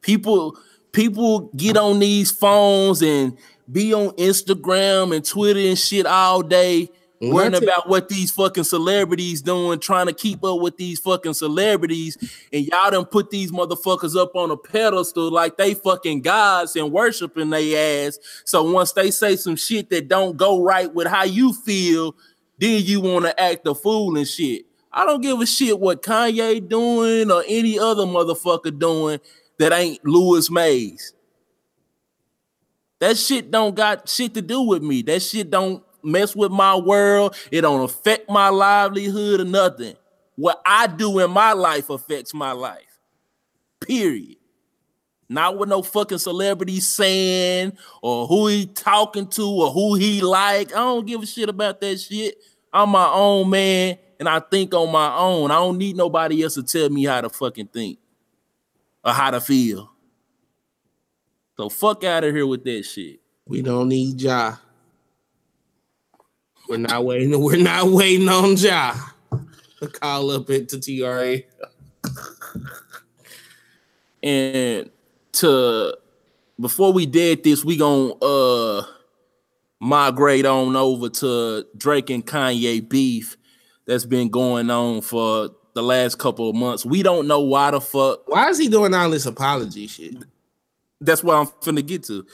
People 0.00 0.56
people 0.92 1.50
get 1.54 1.76
on 1.76 1.98
these 1.98 2.30
phones 2.30 3.02
and 3.02 3.36
be 3.70 3.92
on 3.92 4.12
Instagram 4.12 5.14
and 5.14 5.22
Twitter 5.22 5.60
and 5.60 5.78
shit 5.78 6.06
all 6.06 6.40
day, 6.40 6.88
worrying 7.20 7.54
about 7.54 7.86
what 7.86 8.08
these 8.08 8.30
fucking 8.30 8.64
celebrities 8.64 9.42
doing, 9.42 9.78
trying 9.78 10.06
to 10.06 10.14
keep 10.14 10.42
up 10.42 10.58
with 10.62 10.78
these 10.78 10.98
fucking 10.98 11.34
celebrities, 11.34 12.16
and 12.54 12.64
y'all 12.64 12.90
done 12.90 13.04
put 13.04 13.28
these 13.28 13.52
motherfuckers 13.52 14.16
up 14.16 14.34
on 14.34 14.50
a 14.50 14.56
pedestal 14.56 15.30
like 15.30 15.58
they 15.58 15.74
fucking 15.74 16.22
gods 16.22 16.76
and 16.76 16.90
worshiping 16.90 17.50
they 17.50 18.06
ass. 18.06 18.18
So 18.46 18.72
once 18.72 18.92
they 18.92 19.10
say 19.10 19.36
some 19.36 19.56
shit 19.56 19.90
that 19.90 20.08
don't 20.08 20.38
go 20.38 20.62
right 20.62 20.94
with 20.94 21.08
how 21.08 21.24
you 21.24 21.52
feel, 21.52 22.16
then 22.58 22.82
you 22.84 23.00
want 23.00 23.24
to 23.26 23.40
act 23.40 23.66
a 23.66 23.74
fool 23.74 24.16
and 24.16 24.26
shit. 24.26 24.66
I 24.92 25.04
don't 25.04 25.20
give 25.20 25.40
a 25.40 25.46
shit 25.46 25.78
what 25.78 26.02
Kanye 26.02 26.66
doing 26.66 27.30
or 27.30 27.44
any 27.46 27.78
other 27.78 28.04
motherfucker 28.04 28.76
doing 28.78 29.20
that 29.58 29.72
ain't 29.72 30.04
Lewis 30.04 30.50
Mays. 30.50 31.12
That 32.98 33.18
shit 33.18 33.50
don't 33.50 33.74
got 33.74 34.08
shit 34.08 34.32
to 34.34 34.42
do 34.42 34.62
with 34.62 34.82
me. 34.82 35.02
That 35.02 35.20
shit 35.20 35.50
don't 35.50 35.84
mess 36.02 36.34
with 36.34 36.50
my 36.50 36.76
world. 36.76 37.36
It 37.50 37.60
don't 37.60 37.82
affect 37.82 38.30
my 38.30 38.48
livelihood 38.48 39.40
or 39.40 39.44
nothing. 39.44 39.96
What 40.36 40.62
I 40.64 40.86
do 40.86 41.18
in 41.18 41.30
my 41.30 41.52
life 41.52 41.90
affects 41.90 42.32
my 42.32 42.52
life. 42.52 42.98
Period. 43.80 44.36
Not 45.28 45.58
what 45.58 45.68
no 45.68 45.82
fucking 45.82 46.18
celebrity 46.18 46.80
saying 46.80 47.72
or 48.00 48.26
who 48.26 48.46
he 48.46 48.66
talking 48.66 49.26
to 49.28 49.48
or 49.48 49.72
who 49.72 49.96
he 49.96 50.20
like. 50.20 50.72
I 50.72 50.76
don't 50.76 51.06
give 51.06 51.22
a 51.22 51.26
shit 51.26 51.48
about 51.48 51.80
that 51.80 51.98
shit. 51.98 52.36
I'm 52.72 52.90
my 52.90 53.08
own 53.12 53.50
man 53.50 53.98
and 54.20 54.28
I 54.28 54.40
think 54.40 54.74
on 54.74 54.92
my 54.92 55.16
own. 55.16 55.50
I 55.50 55.54
don't 55.54 55.78
need 55.78 55.96
nobody 55.96 56.42
else 56.42 56.54
to 56.54 56.62
tell 56.62 56.88
me 56.90 57.04
how 57.04 57.20
to 57.20 57.28
fucking 57.28 57.68
think 57.68 57.98
or 59.04 59.12
how 59.12 59.30
to 59.30 59.40
feel. 59.40 59.90
So 61.56 61.68
fuck 61.68 62.04
out 62.04 62.24
of 62.24 62.34
here 62.34 62.46
with 62.46 62.64
that 62.64 62.84
shit. 62.84 63.20
We 63.46 63.62
don't 63.62 63.88
need 63.88 64.20
Ja. 64.20 64.56
We're 66.68 66.78
not 66.78 67.04
waiting. 67.04 67.40
We're 67.42 67.56
not 67.62 67.88
waiting 67.88 68.28
on 68.28 68.56
Ja 68.56 68.94
to 69.80 69.88
call 69.88 70.30
up 70.30 70.50
into 70.50 70.80
TRA. 70.80 71.38
and 74.22 74.90
to 75.36 75.96
before 76.60 76.92
we 76.92 77.06
did 77.06 77.44
this, 77.44 77.64
we 77.64 77.76
gonna 77.76 78.14
uh 78.14 78.84
migrate 79.80 80.46
on 80.46 80.76
over 80.76 81.08
to 81.08 81.66
Drake 81.76 82.10
and 82.10 82.26
Kanye 82.26 82.86
beef 82.88 83.36
that's 83.86 84.06
been 84.06 84.28
going 84.28 84.70
on 84.70 85.00
for 85.00 85.50
the 85.74 85.82
last 85.82 86.18
couple 86.18 86.48
of 86.48 86.56
months. 86.56 86.84
We 86.84 87.02
don't 87.02 87.26
know 87.26 87.40
why 87.40 87.70
the 87.70 87.80
fuck. 87.80 88.26
Why 88.26 88.48
is 88.48 88.58
he 88.58 88.68
doing 88.68 88.94
all 88.94 89.10
this 89.10 89.26
apology 89.26 89.86
shit? 89.86 90.16
that's 91.00 91.22
what 91.22 91.36
I'm 91.36 91.46
finna 91.46 91.86
get 91.86 92.04
to. 92.04 92.26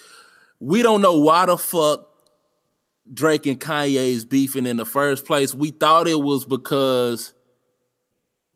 We 0.61 0.83
don't 0.83 1.03
know 1.03 1.19
why 1.19 1.47
the 1.47 1.59
fuck 1.59 2.09
Drake 3.13 3.47
and 3.47 3.61
Kanye 3.61 4.13
is 4.13 4.25
beefing 4.25 4.67
in 4.67 4.77
the 4.77 4.87
first 4.87 5.27
place. 5.27 5.55
We 5.55 5.71
thought 5.71 6.07
it 6.09 6.21
was 6.21 6.45
because 6.45 7.33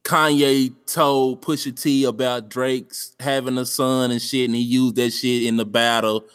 Kanye 0.07 0.73
told 0.87 1.43
Pusha 1.43 1.79
T 1.79 2.05
about 2.05 2.49
Drake's 2.49 3.17
having 3.19 3.59
a 3.59 3.67
son 3.67 4.13
and 4.13 4.23
shit, 4.23 4.45
and 4.45 4.55
he 4.55 4.63
used 4.63 4.95
that 4.95 5.11
shit 5.11 5.43
in 5.43 5.57
the 5.57 5.67
battle 5.67 6.27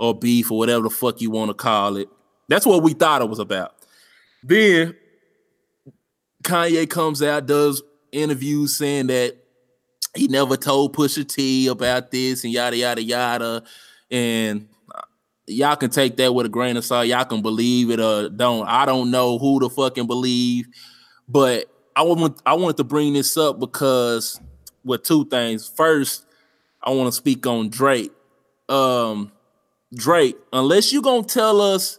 or 0.00 0.18
beef 0.18 0.50
or 0.50 0.56
whatever 0.56 0.84
the 0.84 0.90
fuck 0.90 1.20
you 1.20 1.30
want 1.30 1.50
to 1.50 1.54
call 1.54 1.98
it. 1.98 2.08
That's 2.48 2.64
what 2.64 2.82
we 2.82 2.94
thought 2.94 3.20
it 3.20 3.28
was 3.28 3.38
about. 3.38 3.74
Then 4.42 4.96
Kanye 6.42 6.88
comes 6.88 7.22
out, 7.22 7.44
does 7.44 7.82
interviews 8.12 8.74
saying 8.74 9.08
that 9.08 9.36
he 10.14 10.26
never 10.28 10.56
told 10.56 10.96
Pusha 10.96 11.28
T 11.28 11.66
about 11.66 12.10
this 12.10 12.44
and 12.44 12.52
yada 12.52 12.78
yada 12.78 13.02
yada. 13.02 13.62
And 14.10 14.68
uh, 14.94 15.02
y'all 15.46 15.76
can 15.76 15.90
take 15.90 16.16
that 16.16 16.34
with 16.34 16.46
a 16.46 16.48
grain 16.48 16.78
of 16.78 16.84
salt. 16.86 17.08
Y'all 17.08 17.26
can 17.26 17.42
believe 17.42 17.90
it 17.90 18.00
or 18.00 18.30
don't. 18.30 18.66
I 18.66 18.86
don't 18.86 19.10
know 19.10 19.36
who 19.38 19.60
to 19.60 19.68
fucking 19.68 20.06
believe, 20.06 20.66
But 21.28 21.70
I 21.96 22.02
want 22.02 22.42
I 22.44 22.52
wanted 22.52 22.76
to 22.76 22.84
bring 22.84 23.14
this 23.14 23.38
up 23.38 23.58
because 23.58 24.38
with 24.84 25.02
two 25.02 25.24
things. 25.24 25.66
First, 25.66 26.26
I 26.82 26.90
want 26.90 27.08
to 27.08 27.12
speak 27.12 27.46
on 27.46 27.70
Drake. 27.70 28.12
Um, 28.68 29.32
Drake, 29.94 30.36
unless 30.52 30.92
you 30.92 31.00
gonna 31.00 31.24
tell 31.24 31.60
us 31.62 31.98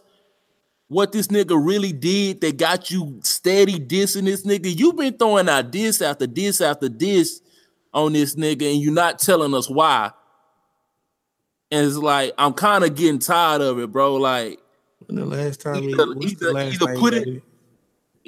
what 0.86 1.10
this 1.10 1.26
nigga 1.26 1.60
really 1.60 1.92
did 1.92 2.40
that 2.42 2.56
got 2.56 2.90
you 2.92 3.18
steady 3.24 3.78
dissing 3.78 4.24
this 4.24 4.46
nigga, 4.46 4.74
you've 4.74 4.96
been 4.96 5.18
throwing 5.18 5.48
out 5.48 5.72
diss 5.72 6.00
after 6.00 6.26
diss 6.28 6.60
after 6.60 6.88
diss 6.88 7.40
on 7.92 8.12
this 8.12 8.36
nigga, 8.36 8.72
and 8.72 8.80
you're 8.80 8.92
not 8.92 9.18
telling 9.18 9.52
us 9.52 9.68
why. 9.68 10.12
And 11.72 11.84
it's 11.84 11.96
like 11.96 12.34
I'm 12.38 12.54
kind 12.54 12.84
of 12.84 12.94
getting 12.94 13.18
tired 13.18 13.62
of 13.62 13.80
it, 13.80 13.90
bro. 13.90 14.14
Like 14.14 14.60
when 15.06 15.16
the 15.16 15.26
last 15.26 15.60
time 15.60 15.82
either, 15.82 16.06
he, 16.20 16.28
either, 16.28 16.56
either 16.56 16.96
put 16.96 17.14
it 17.14 17.42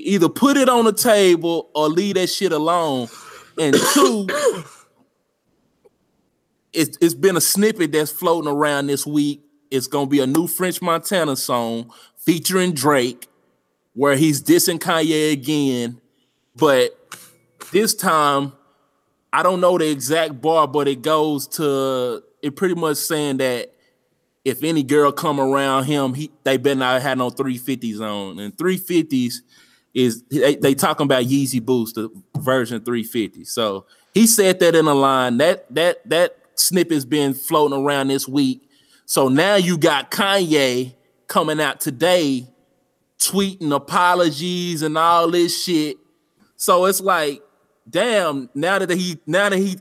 either 0.06 0.28
put 0.28 0.56
it 0.56 0.68
on 0.68 0.84
the 0.84 0.92
table 0.92 1.70
or 1.74 1.88
leave 1.88 2.14
that 2.14 2.28
shit 2.28 2.52
alone. 2.52 3.08
And 3.58 3.74
two, 3.94 4.26
it's 6.72 6.98
it's 7.00 7.14
been 7.14 7.36
a 7.36 7.40
snippet 7.40 7.92
that's 7.92 8.12
floating 8.12 8.50
around 8.50 8.86
this 8.86 9.06
week. 9.06 9.42
It's 9.70 9.86
gonna 9.86 10.06
be 10.06 10.20
a 10.20 10.26
new 10.26 10.46
French 10.46 10.82
Montana 10.82 11.36
song 11.36 11.92
featuring 12.16 12.72
Drake, 12.72 13.28
where 13.94 14.16
he's 14.16 14.42
dissing 14.42 14.78
Kanye 14.78 15.32
again, 15.32 16.00
but 16.56 16.96
this 17.72 17.94
time 17.94 18.52
I 19.32 19.42
don't 19.42 19.60
know 19.60 19.78
the 19.78 19.88
exact 19.88 20.40
bar, 20.40 20.66
but 20.66 20.88
it 20.88 21.02
goes 21.02 21.46
to 21.48 22.22
it 22.42 22.56
pretty 22.56 22.74
much 22.74 22.96
saying 22.96 23.38
that 23.38 23.72
if 24.44 24.64
any 24.64 24.82
girl 24.82 25.12
come 25.12 25.38
around 25.38 25.84
him, 25.84 26.14
he 26.14 26.30
they 26.44 26.56
better 26.56 26.80
not 26.80 27.02
have 27.02 27.18
no 27.18 27.30
350s 27.30 28.00
on. 28.00 28.38
And 28.38 28.56
350s 28.56 29.34
is 29.94 30.22
they, 30.30 30.56
they 30.56 30.74
talking 30.74 31.04
about 31.04 31.24
Yeezy 31.24 31.64
Boost, 31.64 31.98
version 32.36 32.82
350. 32.82 33.44
So 33.44 33.86
he 34.14 34.26
said 34.26 34.60
that 34.60 34.74
in 34.74 34.86
a 34.86 34.94
line. 34.94 35.38
That 35.38 35.72
that 35.74 36.08
that 36.08 36.36
snippet's 36.54 37.04
been 37.04 37.34
floating 37.34 37.78
around 37.78 38.08
this 38.08 38.28
week. 38.28 38.68
So 39.06 39.28
now 39.28 39.56
you 39.56 39.76
got 39.76 40.10
Kanye 40.10 40.94
coming 41.26 41.60
out 41.60 41.80
today 41.80 42.46
tweeting 43.18 43.74
apologies 43.74 44.82
and 44.82 44.96
all 44.96 45.30
this 45.30 45.64
shit. 45.64 45.98
So 46.56 46.86
it's 46.86 47.00
like, 47.00 47.42
damn, 47.88 48.48
now 48.54 48.78
that 48.78 48.90
he 48.90 49.18
now 49.26 49.48
that 49.48 49.58
he 49.58 49.78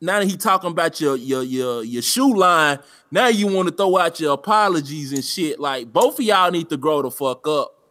now 0.00 0.18
that 0.18 0.26
he 0.26 0.36
talking 0.36 0.70
about 0.70 1.00
your 1.00 1.16
your 1.16 1.42
your 1.42 1.84
your 1.84 2.02
shoe 2.02 2.34
line, 2.34 2.80
now 3.10 3.28
you 3.28 3.46
want 3.46 3.68
to 3.68 3.74
throw 3.74 3.96
out 3.98 4.18
your 4.18 4.34
apologies 4.34 5.12
and 5.12 5.24
shit. 5.24 5.60
Like 5.60 5.92
both 5.92 6.18
of 6.18 6.24
y'all 6.24 6.50
need 6.50 6.68
to 6.70 6.76
grow 6.76 7.02
the 7.02 7.10
fuck 7.10 7.46
up 7.46 7.81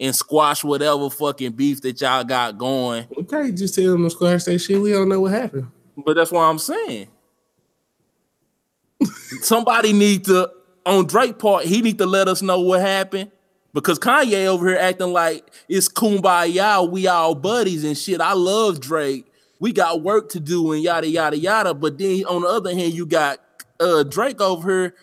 and 0.00 0.16
squash 0.16 0.64
whatever 0.64 1.10
fucking 1.10 1.52
beef 1.52 1.82
that 1.82 2.00
y'all 2.00 2.24
got 2.24 2.56
going. 2.56 3.06
Okay, 3.18 3.52
just 3.52 3.74
tell 3.74 3.92
them 3.92 4.04
to 4.04 4.10
squash 4.10 4.44
that 4.44 4.58
shit. 4.58 4.80
We 4.80 4.92
don't 4.92 5.10
know 5.10 5.20
what 5.20 5.32
happened. 5.32 5.68
But 5.96 6.14
that's 6.14 6.32
what 6.32 6.40
I'm 6.40 6.58
saying. 6.58 7.08
Somebody 9.42 9.92
need 9.92 10.24
to 10.24 10.50
on 10.86 11.06
Drake 11.06 11.38
part, 11.38 11.66
he 11.66 11.82
need 11.82 11.98
to 11.98 12.06
let 12.06 12.26
us 12.28 12.42
know 12.42 12.60
what 12.60 12.80
happened. 12.80 13.30
Because 13.72 13.98
Kanye 13.98 14.46
over 14.46 14.68
here 14.68 14.78
acting 14.78 15.12
like 15.12 15.48
it's 15.68 15.88
kumbaya, 15.88 16.90
we 16.90 17.06
all 17.06 17.34
buddies 17.34 17.84
and 17.84 17.96
shit. 17.96 18.20
I 18.20 18.32
love 18.32 18.80
Drake. 18.80 19.26
We 19.60 19.72
got 19.72 20.02
work 20.02 20.30
to 20.30 20.40
do 20.40 20.72
and 20.72 20.82
yada 20.82 21.06
yada 21.06 21.36
yada. 21.36 21.74
But 21.74 21.98
then 21.98 22.24
on 22.24 22.42
the 22.42 22.48
other 22.48 22.74
hand, 22.74 22.94
you 22.94 23.06
got 23.06 23.38
uh 23.78 24.02
Drake 24.02 24.40
over 24.40 24.68
here 24.70 24.94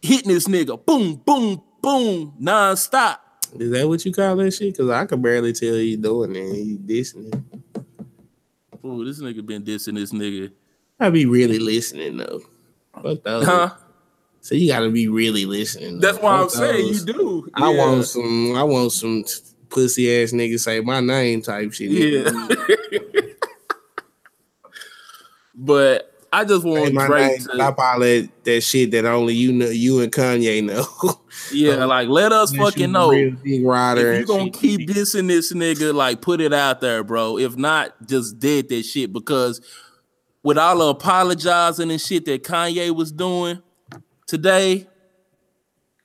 hitting 0.00 0.32
this 0.32 0.46
nigga, 0.46 0.84
boom, 0.86 1.16
boom, 1.16 1.62
boom, 1.82 2.34
non-stop. 2.38 3.25
Is 3.60 3.70
that 3.70 3.88
what 3.88 4.04
you 4.04 4.12
call 4.12 4.36
that 4.36 4.50
shit? 4.52 4.72
Because 4.72 4.90
I 4.90 5.04
could 5.06 5.22
barely 5.22 5.52
tell 5.52 5.74
he 5.74 5.96
doing 5.96 6.36
it. 6.36 6.54
He 6.54 6.76
dissing 6.76 7.32
it. 7.32 7.84
Ooh, 8.84 9.04
this 9.04 9.20
nigga 9.20 9.44
been 9.44 9.62
dissing 9.62 9.94
this 9.94 10.12
nigga. 10.12 10.52
I 10.98 11.10
be 11.10 11.26
really 11.26 11.58
listening 11.58 12.18
though. 12.18 12.40
Fuck 13.02 13.22
those. 13.22 13.46
Huh? 13.46 13.70
So 14.40 14.54
you 14.54 14.70
got 14.70 14.80
to 14.80 14.90
be 14.90 15.08
really 15.08 15.44
listening. 15.44 15.98
That's 15.98 16.18
why 16.18 16.40
I'm 16.40 16.48
saying 16.48 16.86
you 16.86 17.04
do. 17.04 17.50
I 17.54 17.70
yeah. 17.70 17.78
want 17.78 18.06
some. 18.06 18.54
I 18.54 18.62
want 18.62 18.92
some 18.92 19.24
pussy 19.68 20.22
ass 20.22 20.32
niggas 20.32 20.60
say 20.60 20.80
my 20.80 21.00
name 21.00 21.42
type 21.42 21.72
shit. 21.72 21.90
Yeah. 21.90 22.30
but 25.54 26.15
I 26.36 26.44
just 26.44 26.66
want 26.66 26.92
hey, 26.92 27.06
Drake 27.06 27.36
to 27.36 27.54
stop 27.54 27.78
all 27.78 28.00
that, 28.00 28.28
that 28.44 28.60
shit 28.60 28.90
that 28.90 29.06
only 29.06 29.32
you 29.32 29.52
know, 29.52 29.70
you 29.70 30.00
and 30.00 30.12
Kanye 30.12 30.62
know. 30.62 30.84
yeah, 31.50 31.86
like 31.86 32.10
let 32.10 32.30
us 32.30 32.54
fucking 32.54 32.92
know. 32.92 33.10
If 33.10 33.42
you 33.42 34.26
gonna 34.26 34.50
keep 34.50 34.86
dissing 34.86 35.28
this 35.28 35.54
nigga, 35.54 35.94
like 35.94 36.20
put 36.20 36.42
it 36.42 36.52
out 36.52 36.82
there, 36.82 37.02
bro. 37.02 37.38
If 37.38 37.56
not, 37.56 38.06
just 38.06 38.38
dead 38.38 38.68
that 38.68 38.82
shit 38.82 39.14
because 39.14 39.62
with 40.42 40.58
all 40.58 40.76
the 40.76 40.88
apologizing 40.88 41.90
and 41.90 41.98
shit 41.98 42.26
that 42.26 42.44
Kanye 42.44 42.94
was 42.94 43.12
doing 43.12 43.62
today, 44.26 44.86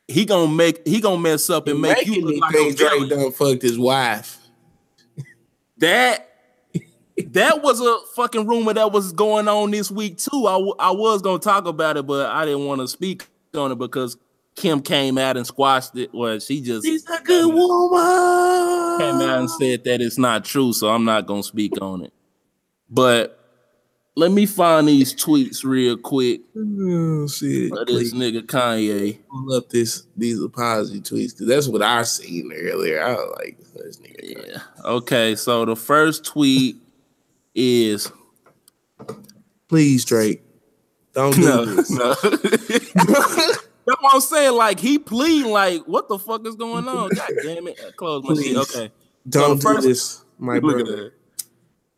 he 0.07 0.23
gonna 0.23 0.49
make 0.49 0.87
he 0.87 1.01
gonna 1.01 1.19
mess 1.19 1.49
up 1.49 1.67
and 1.67 1.81
make 1.81 2.07
you 2.07 2.21
look 2.21 2.39
like 2.39 2.77
Drake 2.77 3.09
done 3.09 3.33
fucked 3.33 3.63
his 3.63 3.77
wife. 3.77 4.37
That 5.79 6.30
that 7.33 7.61
was 7.63 7.79
a 7.79 7.97
fucking 8.15 8.47
rumor 8.47 8.73
that 8.73 8.91
was 8.91 9.11
going 9.11 9.47
on 9.47 9.71
this 9.71 9.89
week 9.91 10.17
too. 10.17 10.47
I, 10.47 10.53
w- 10.53 10.75
I 10.79 10.91
was 10.91 11.21
gonna 11.21 11.39
talk 11.39 11.65
about 11.65 11.97
it, 11.97 12.05
but 12.07 12.29
I 12.29 12.45
didn't 12.45 12.65
want 12.65 12.81
to 12.81 12.87
speak 12.87 13.27
on 13.55 13.71
it 13.71 13.77
because 13.77 14.17
Kim 14.55 14.81
came 14.81 15.17
out 15.17 15.37
and 15.37 15.47
squashed 15.47 15.95
it. 15.97 16.13
Well, 16.13 16.39
she 16.39 16.61
just 16.61 16.85
she's 16.85 17.07
a 17.09 17.21
good 17.23 17.53
woman. 17.53 18.99
Came 18.99 19.21
out 19.29 19.39
and 19.39 19.49
said 19.49 19.83
that 19.85 20.01
it's 20.01 20.17
not 20.17 20.45
true, 20.45 20.73
so 20.73 20.89
I'm 20.89 21.05
not 21.05 21.25
gonna 21.25 21.43
speak 21.43 21.81
on 21.81 22.03
it. 22.03 22.13
But 22.89 23.37
let 24.15 24.31
me 24.31 24.45
find 24.45 24.87
these 24.87 25.13
tweets 25.15 25.63
real 25.63 25.97
quick. 25.97 26.41
Oh 26.57 27.27
shit! 27.27 27.71
this 27.87 28.13
nigga 28.13 28.41
Kanye. 28.41 29.19
Pull 29.29 29.53
up 29.53 29.69
this 29.69 30.05
these 30.17 30.41
apology 30.41 30.99
tweets 30.99 31.31
because 31.31 31.47
that's 31.47 31.67
what 31.67 31.81
I 31.81 32.03
seen 32.03 32.51
earlier. 32.53 33.01
I 33.01 33.13
was 33.13 33.35
like 33.37 33.57
this 33.73 33.97
nigga. 33.97 34.47
Yeah. 34.47 34.61
Okay. 34.83 35.35
So 35.35 35.63
the 35.65 35.75
first 35.77 36.25
tweet 36.25 36.75
is, 37.55 38.11
please 39.67 40.05
Drake, 40.05 40.41
don't 41.13 41.35
do 41.35 41.41
no, 41.41 41.65
this. 41.65 41.89
No. 41.89 42.13
That's 43.85 44.01
what 44.01 44.13
I'm 44.15 44.21
saying. 44.21 44.53
Like 44.53 44.79
he 44.79 44.99
pleading, 44.99 45.51
like 45.51 45.81
what 45.83 46.07
the 46.07 46.17
fuck 46.17 46.45
is 46.45 46.55
going 46.55 46.87
on? 46.87 47.09
God 47.09 47.29
damn 47.43 47.67
it! 47.67 47.79
I 47.85 47.91
close 47.91 48.23
my 48.23 48.35
shit. 48.35 48.57
Okay. 48.57 48.91
Don't 49.27 49.61
so 49.61 49.75
do 49.75 49.81
this, 49.81 50.23
my 50.37 50.59
brother. 50.59 51.13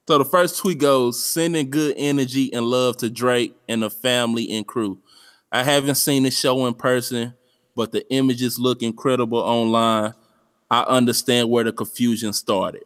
So 0.07 0.17
the 0.17 0.25
first 0.25 0.57
tweet 0.57 0.79
goes, 0.79 1.23
sending 1.23 1.69
good 1.69 1.95
energy 1.97 2.53
and 2.53 2.65
love 2.65 2.97
to 2.97 3.09
Drake 3.09 3.55
and 3.69 3.83
the 3.83 3.89
family 3.89 4.51
and 4.51 4.67
crew. 4.67 4.99
I 5.49 5.63
haven't 5.63 5.95
seen 5.95 6.23
the 6.23 6.31
show 6.31 6.65
in 6.65 6.73
person, 6.73 7.33
but 7.73 7.93
the 7.93 8.05
images 8.11 8.59
look 8.59 8.81
incredible 8.81 9.37
online. 9.37 10.13
I 10.69 10.81
understand 10.81 11.49
where 11.49 11.63
the 11.63 11.71
confusion 11.71 12.33
started. 12.33 12.83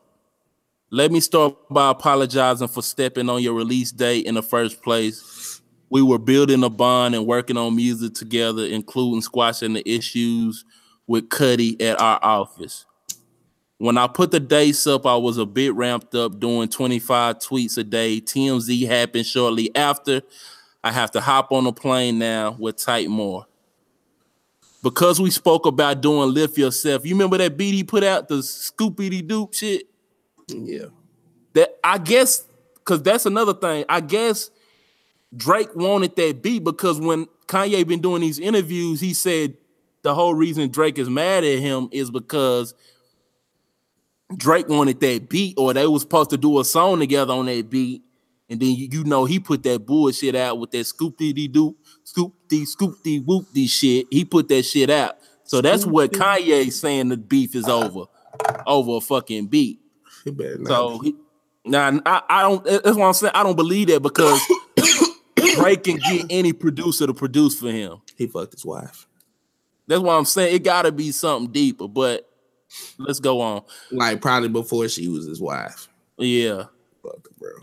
Let 0.89 1.12
me 1.12 1.19
start 1.19 1.56
by 1.69 1.91
apologizing 1.91 2.69
for 2.69 2.82
stepping 2.82 3.30
on 3.30 3.43
your 3.43 3.54
release 3.54 3.91
date 3.91 4.26
in 4.26 4.36
the 4.36 4.41
first 4.41 4.82
place. 4.82 5.62
We 5.89 6.02
were 6.02 6.17
building 6.17 6.63
a 6.63 6.69
bond 6.69 7.13
and 7.13 7.26
working 7.26 7.58
on 7.58 7.76
music 7.76 8.13
together, 8.13 8.65
including 8.65 9.21
squashing 9.21 9.73
the 9.73 9.89
issues 9.89 10.63
with 11.06 11.28
Cudi 11.28 11.82
at 11.82 12.00
our 12.00 12.19
office. 12.23 12.86
When 13.80 13.97
I 13.97 14.08
put 14.08 14.32
the 14.32 14.39
dates 14.39 14.88
up, 14.88 15.06
I 15.06 15.17
was 15.17 15.38
a 15.38 15.45
bit 15.45 15.76
ramped 15.76 16.15
up 16.15 16.39
doing 16.39 16.69
25 16.69 17.39
tweets 17.39 17.78
a 17.78 17.84
day. 17.84 18.21
TMZ 18.21 18.88
happened 18.88 19.26
shortly 19.26 19.76
after. 19.76 20.21
I 20.86 20.93
have 20.93 21.12
to 21.12 21.21
hop 21.21 21.52
on 21.52 21.67
a 21.67 21.73
plane 21.73 22.17
now 22.17 22.56
with 22.58 22.78
Type 22.78 23.10
More. 23.10 23.45
Because 24.82 25.19
we 25.19 25.32
spoke 25.32 25.65
about 25.65 26.00
doing 26.00 26.34
Lift 26.34 26.58
Yourself, 26.58 27.06
you 27.06 27.13
remember 27.13 27.38
that 27.39 27.58
beat 27.58 27.73
he 27.73 27.84
put 27.84 28.06
out, 28.06 28.30
the 28.30 28.36
Scoopy 28.36 29.28
Doop 29.28 29.54
shit? 29.54 29.87
Yeah. 30.48 30.86
That 31.54 31.78
I 31.84 31.98
guess, 31.98 32.44
because 32.76 33.02
that's 33.02 33.26
another 33.26 33.54
thing. 33.54 33.86
I 33.90 34.02
guess 34.02 34.50
Drake 35.36 35.76
wanted 35.76 36.16
that 36.16 36.42
beat 36.42 36.64
because 36.64 37.00
when 37.00 37.28
Kanye 37.48 37.88
been 37.88 38.02
doing 38.02 38.22
these 38.22 38.40
interviews, 38.40 39.00
he 39.00 39.14
said 39.14 39.56
the 40.04 40.14
whole 40.14 40.34
reason 40.34 40.70
Drake 40.70 40.98
is 40.98 41.10
mad 41.10 41.44
at 41.44 41.60
him 41.60 41.90
is 41.92 42.12
because– 42.12 42.74
Drake 44.36 44.68
wanted 44.68 45.00
that 45.00 45.30
beat, 45.30 45.56
or 45.58 45.74
they 45.74 45.88
was 45.88 46.02
supposed 46.02 46.32
to 46.32 46.38
do 46.38 46.60
a 46.60 46.66
song 46.66 47.00
together 47.00 47.34
on 47.34 47.46
that 47.46 47.70
beat, 47.70 48.04
and 48.50 48.60
then 48.60 48.70
you, 48.70 48.90
you 48.92 49.04
know 49.06 49.24
he 49.24 49.40
put 49.40 49.64
that 49.64 49.86
bullshit 49.86 50.36
out 50.36 50.60
with 50.60 50.72
that 50.72 50.86
scoop 50.86 51.18
dee 51.18 51.48
doo, 51.48 51.78
scoop 52.04 52.34
dee 52.50 52.66
scoop 52.66 52.96
dee 53.04 53.20
whoop 53.20 53.46
dee 53.54 53.68
shit. 53.68 54.08
He 54.12 54.26
put 54.26 54.50
that 54.50 54.64
shit 54.64 54.90
out. 54.90 55.18
So 55.44 55.62
that's 55.62 55.86
what 55.86 56.12
Kanye 56.12 56.72
saying 56.74 57.08
the 57.08 57.16
beef 57.16 57.56
is 57.56 57.66
uh-huh. 57.66 57.86
over, 57.86 58.06
over 58.66 58.98
a 58.98 59.02
fucking 59.02 59.48
beat. 59.48 59.80
So 60.68 61.00
he, 61.00 61.16
now 61.66 62.00
I, 62.06 62.22
I 62.30 62.42
don't. 62.42 62.63
That's 62.63 62.98
what 62.98 63.08
I'm 63.08 63.13
saying. 63.13 63.32
I 63.36 63.44
don't 63.44 63.56
believe 63.56 63.88
that 63.88 64.02
because 64.02 64.40
Drake 65.56 65.84
can 65.84 65.98
get 65.98 66.26
any 66.30 66.54
producer 66.54 67.08
to 67.08 67.13
produce 67.13 67.60
for 67.60 67.72
him. 67.72 68.02
He 68.16 68.28
fucked 68.28 68.54
his 68.54 68.66
wife. 68.66 69.08
That's 69.88 70.02
why 70.02 70.16
I'm 70.16 70.26
saying 70.26 70.56
it 70.56 70.63
got 70.63 70.84
to 70.84 70.92
be 70.92 71.12
something 71.12 71.52
deeper. 71.52 71.88
But 71.88 72.30
let's 72.98 73.20
go 73.20 73.42
on. 73.42 73.63
Like 73.92 74.22
probably 74.22 74.50
before 74.50 74.88
she 74.90 75.08
was 75.08 75.26
his 75.26 75.42
wife. 75.42 75.88
Yeah. 76.18 76.66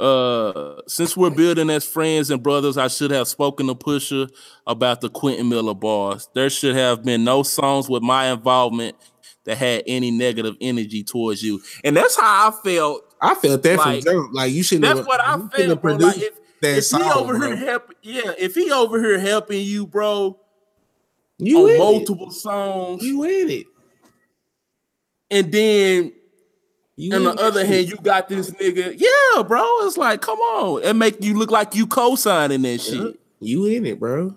Uh, 0.00 0.80
since 0.86 1.16
we're 1.16 1.30
building 1.30 1.68
as 1.68 1.84
friends 1.84 2.30
and 2.30 2.42
brothers, 2.42 2.78
I 2.78 2.88
should 2.88 3.10
have 3.10 3.28
spoken 3.28 3.66
to 3.66 3.74
Pusha 3.74 4.30
about 4.66 5.02
the 5.02 5.10
Quentin 5.10 5.48
Miller 5.48 5.74
bars. 5.74 6.28
There 6.34 6.48
should 6.48 6.74
have 6.74 7.04
been 7.04 7.24
no 7.24 7.42
songs 7.42 7.88
with 7.88 8.02
my 8.02 8.32
involvement 8.32 8.96
that 9.44 9.58
had 9.58 9.82
any 9.86 10.10
negative 10.10 10.56
energy 10.60 11.02
towards 11.04 11.42
you, 11.42 11.60
and 11.84 11.96
that's 11.96 12.16
how 12.18 12.48
I 12.48 12.50
felt. 12.62 13.02
I 13.20 13.34
felt 13.34 13.62
that 13.62 13.78
Like, 13.78 14.02
from 14.02 14.12
jump. 14.12 14.34
Like 14.34 14.52
you 14.52 14.62
shouldn't. 14.62 14.82
That's 14.84 14.98
have- 14.98 15.06
what 15.06 15.20
I 15.20 15.38
felt, 15.48 15.80
bro. 15.82 15.94
Like 15.96 16.16
if, 16.18 16.34
if 16.62 16.90
he 16.90 17.02
over 17.10 17.38
bro. 17.38 17.48
here 17.48 17.56
helping, 17.56 17.96
yeah, 18.02 18.32
if 18.38 18.54
he 18.54 18.70
over 18.72 18.98
here 19.02 19.18
helping 19.18 19.60
you, 19.62 19.86
bro, 19.86 20.38
You 21.38 21.58
on 21.70 21.78
multiple 21.78 22.30
songs. 22.30 23.02
You 23.02 23.22
in 23.24 23.50
it. 23.50 23.66
and 25.30 25.50
then 25.52 26.12
You 26.96 27.14
on 27.16 27.24
the 27.24 27.34
other 27.42 27.64
hand, 27.66 27.88
you 27.88 27.96
got 27.96 28.28
this 28.28 28.50
nigga. 28.50 28.94
Yeah, 28.98 29.42
bro. 29.42 29.62
It's 29.86 29.96
like, 29.96 30.20
come 30.20 30.38
on. 30.38 30.82
It 30.84 30.94
make 30.94 31.22
you 31.22 31.34
look 31.34 31.50
like 31.50 31.74
you 31.74 31.86
co-signing 31.86 32.62
that 32.62 32.80
shit. 32.80 33.18
You 33.40 33.66
in 33.66 33.84
it, 33.86 33.98
bro. 34.00 34.34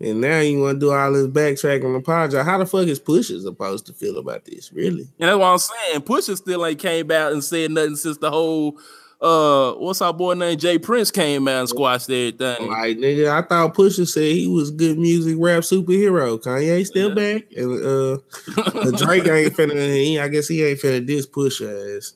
And 0.00 0.20
now 0.20 0.38
you 0.38 0.60
want 0.60 0.76
to 0.76 0.86
do 0.86 0.92
all 0.92 1.12
this 1.12 1.26
backtracking 1.26 1.84
and 1.84 1.96
apologize. 1.96 2.46
How 2.46 2.58
the 2.58 2.66
fuck 2.66 2.86
is 2.86 3.00
Pusha 3.00 3.42
supposed 3.42 3.86
to 3.86 3.92
feel 3.92 4.18
about 4.18 4.44
this? 4.44 4.72
Really? 4.72 5.08
And 5.18 5.28
that's 5.28 5.38
what 5.38 5.46
I'm 5.46 5.58
saying. 5.58 6.02
Pusha 6.02 6.36
still 6.36 6.64
ain't 6.64 6.78
came 6.78 7.10
out 7.10 7.32
and 7.32 7.42
said 7.42 7.72
nothing 7.72 7.96
since 7.96 8.18
the 8.18 8.30
whole 8.30 8.78
uh 9.20 9.72
what's 9.72 10.00
our 10.00 10.14
boy 10.14 10.34
named 10.34 10.60
J. 10.60 10.78
Prince 10.78 11.10
came 11.10 11.48
out 11.48 11.60
and 11.60 11.68
squashed 11.68 12.08
everything. 12.08 12.68
Like 12.68 12.98
nigga, 12.98 13.28
I 13.28 13.42
thought 13.46 13.74
Pusha 13.74 14.06
said 14.06 14.22
he 14.22 14.46
was 14.46 14.70
good 14.70 14.96
music 14.96 15.34
rap 15.38 15.64
superhero. 15.64 16.40
Kanye 16.40 16.86
still 16.86 17.12
back, 17.12 17.42
and 17.56 17.84
uh, 17.84 18.90
Drake 18.96 19.26
ain't 19.26 19.54
finna. 19.54 19.92
He, 19.92 20.20
I 20.20 20.28
guess 20.28 20.46
he 20.46 20.62
ain't 20.62 20.78
finna 20.78 21.04
diss 21.04 21.26
Pusha 21.26 21.96
ass. 21.96 22.12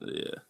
Yeah. 0.00 0.40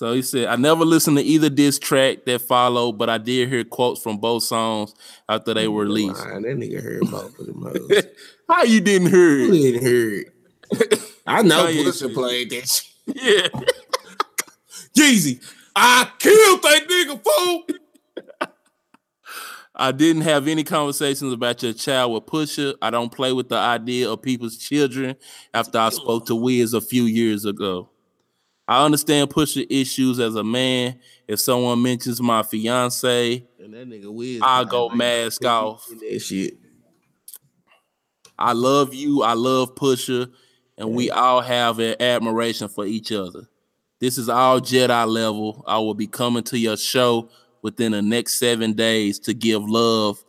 So 0.00 0.14
he 0.14 0.22
said, 0.22 0.46
I 0.46 0.56
never 0.56 0.86
listened 0.86 1.18
to 1.18 1.22
either 1.22 1.50
diss 1.50 1.78
track 1.78 2.24
that 2.24 2.40
followed, 2.40 2.92
but 2.92 3.10
I 3.10 3.18
did 3.18 3.50
hear 3.50 3.64
quotes 3.64 4.00
from 4.00 4.16
both 4.16 4.44
songs 4.44 4.94
after 5.28 5.52
they 5.52 5.68
were 5.68 5.82
released. 5.82 6.24
That 6.24 6.40
nigga 6.40 6.82
heard 6.82 7.00
both 7.10 7.38
of 7.38 7.44
them. 7.44 8.02
How 8.48 8.62
you 8.62 8.80
didn't 8.80 9.10
hear 9.10 9.40
it? 9.40 9.50
didn't 9.50 9.82
hear 9.82 10.24
it? 10.70 11.12
I 11.26 11.42
know 11.42 11.66
Pusha 11.66 11.98
shit. 11.98 12.14
played 12.14 12.48
that 12.48 12.66
shit. 12.66 12.86
Yeah. 13.14 13.48
Jeezy, 14.96 15.46
I 15.76 16.10
killed 16.18 16.62
that 16.62 16.88
nigga 16.88 17.22
fool. 17.22 18.48
I 19.74 19.92
didn't 19.92 20.22
have 20.22 20.48
any 20.48 20.64
conversations 20.64 21.30
about 21.30 21.62
your 21.62 21.74
child 21.74 22.14
with 22.14 22.24
Pusha. 22.24 22.74
I 22.80 22.88
don't 22.88 23.12
play 23.12 23.34
with 23.34 23.50
the 23.50 23.58
idea 23.58 24.10
of 24.10 24.22
people's 24.22 24.56
children 24.56 25.16
after 25.52 25.76
I 25.78 25.90
spoke 25.90 26.24
to 26.28 26.34
Wiz 26.34 26.72
a 26.72 26.80
few 26.80 27.02
years 27.02 27.44
ago. 27.44 27.90
I 28.70 28.84
understand 28.84 29.30
Pusha 29.30 29.66
issues 29.68 30.20
as 30.20 30.36
a 30.36 30.44
man. 30.44 31.00
If 31.26 31.40
someone 31.40 31.82
mentions 31.82 32.22
my 32.22 32.44
fiance, 32.44 33.44
And 33.58 33.74
that 33.74 33.88
nigga 33.88 34.38
I'll 34.40 34.64
go 34.64 34.86
like, 34.86 34.96
mask 34.96 35.44
off. 35.44 35.84
That 35.88 36.20
shit. 36.20 36.56
I 38.38 38.52
love 38.52 38.94
you. 38.94 39.24
I 39.24 39.32
love 39.32 39.74
Pusha, 39.74 40.30
and 40.78 40.94
we 40.94 41.10
all 41.10 41.40
have 41.40 41.80
an 41.80 41.96
admiration 41.98 42.68
for 42.68 42.86
each 42.86 43.10
other. 43.10 43.48
This 43.98 44.16
is 44.16 44.28
all 44.28 44.60
Jedi 44.60 45.04
level. 45.08 45.64
I 45.66 45.78
will 45.78 45.94
be 45.94 46.06
coming 46.06 46.44
to 46.44 46.56
your 46.56 46.76
show 46.76 47.28
within 47.62 47.90
the 47.90 48.02
next 48.02 48.34
seven 48.34 48.74
days 48.74 49.18
to 49.18 49.34
give 49.34 49.68
love 49.68 50.24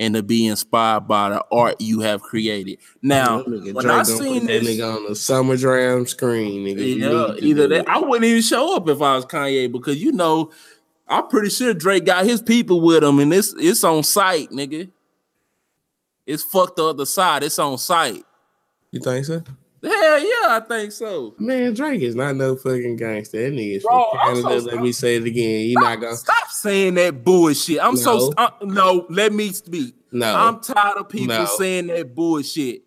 and 0.00 0.14
to 0.14 0.22
be 0.22 0.46
inspired 0.46 1.06
by 1.06 1.28
the 1.28 1.44
art 1.52 1.78
you 1.78 2.00
have 2.00 2.22
created. 2.22 2.78
Now, 3.02 3.42
when 3.44 3.62
Drake 3.74 3.86
I 3.86 4.02
seen 4.02 4.40
put 4.40 4.46
that 4.48 4.62
this, 4.62 4.78
nigga 4.78 4.96
on 4.96 5.06
the 5.06 5.14
Summer 5.14 5.56
Jam 5.58 6.06
screen, 6.06 6.64
nigga. 6.64 6.98
Yeah, 6.98 7.46
either 7.46 7.68
that. 7.68 7.86
I 7.86 7.98
wouldn't 7.98 8.24
even 8.24 8.40
show 8.40 8.74
up 8.76 8.88
if 8.88 9.02
I 9.02 9.14
was 9.14 9.26
Kanye 9.26 9.70
because 9.70 10.02
you 10.02 10.12
know, 10.12 10.50
I'm 11.06 11.28
pretty 11.28 11.50
sure 11.50 11.74
Drake 11.74 12.06
got 12.06 12.24
his 12.24 12.40
people 12.40 12.80
with 12.80 13.04
him, 13.04 13.18
and 13.18 13.32
it's 13.32 13.54
it's 13.58 13.84
on 13.84 14.02
site, 14.02 14.48
nigga. 14.50 14.90
It's 16.26 16.42
fucked 16.44 16.76
the 16.76 16.86
other 16.86 17.06
side. 17.06 17.42
It's 17.42 17.58
on 17.58 17.76
site. 17.76 18.24
You 18.92 19.00
think 19.00 19.26
so? 19.26 19.42
Hell 19.82 20.18
yeah, 20.18 20.28
I 20.48 20.62
think 20.68 20.92
so. 20.92 21.34
Man, 21.38 21.72
Drake 21.74 22.02
is 22.02 22.14
not 22.14 22.36
no 22.36 22.54
fucking 22.56 22.96
gangster. 22.96 23.42
That 23.42 23.54
nigga 23.56 23.76
is 23.76 23.82
Bro, 23.82 24.04
from 24.10 24.18
Canada. 24.42 24.60
so 24.60 24.66
Let 24.66 24.82
me 24.82 24.92
say 24.92 25.16
it 25.16 25.24
again. 25.24 25.66
You 25.68 25.74
not 25.76 26.00
gonna 26.00 26.16
Stop 26.16 26.48
saying 26.50 26.94
that 26.94 27.24
bullshit. 27.24 27.82
I'm 27.82 27.96
so 27.96 28.18
No. 28.18 28.32
uh, 28.36 28.50
no. 28.62 29.06
Let 29.08 29.32
me 29.32 29.50
speak. 29.52 29.94
no. 30.12 30.34
I'm 30.34 30.60
tired 30.60 30.98
of 30.98 31.08
people 31.08 31.28
No. 31.28 31.46
saying 31.46 31.86
that 31.86 32.14
bullshit 32.14 32.82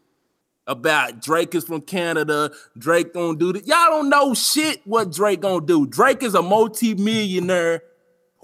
about 0.68 1.20
Drake 1.22 1.56
is 1.56 1.64
from 1.64 1.82
Canada. 1.82 2.52
Drake 2.78 3.12
gonna 3.14 3.38
do 3.38 3.54
that. 3.54 3.66
Y'all 3.66 3.90
don't 3.90 4.10
know 4.10 4.34
shit 4.36 4.82
what 4.86 5.12
Drake 5.12 5.42
gonna 5.42 5.66
do. 5.66 5.88
Drake 5.88 6.22
is 6.22 6.36
a 6.36 6.42
multi-millionaire 6.44 7.82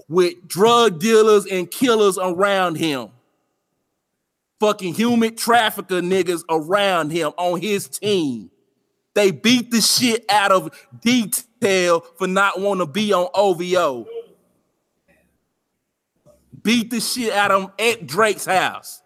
with 0.08 0.34
drug 0.48 0.98
dealers 0.98 1.46
and 1.46 1.70
killers 1.70 2.18
around 2.18 2.74
him. 2.76 3.10
Fucking 4.60 4.94
human 4.94 5.34
trafficker 5.36 6.00
niggas 6.02 6.42
around 6.50 7.10
him 7.10 7.32
on 7.38 7.60
his 7.60 7.88
team. 7.88 8.50
They 9.14 9.30
beat 9.30 9.70
the 9.70 9.80
shit 9.80 10.24
out 10.30 10.52
of 10.52 10.70
detail 11.00 12.00
for 12.18 12.26
not 12.28 12.60
want 12.60 12.80
to 12.80 12.86
be 12.86 13.12
on 13.12 13.28
OVO. 13.34 14.06
Beat 16.62 16.90
the 16.90 17.00
shit 17.00 17.32
out 17.32 17.50
of 17.50 17.62
him 17.62 17.70
at 17.78 18.06
Drake's 18.06 18.44
house 18.44 19.02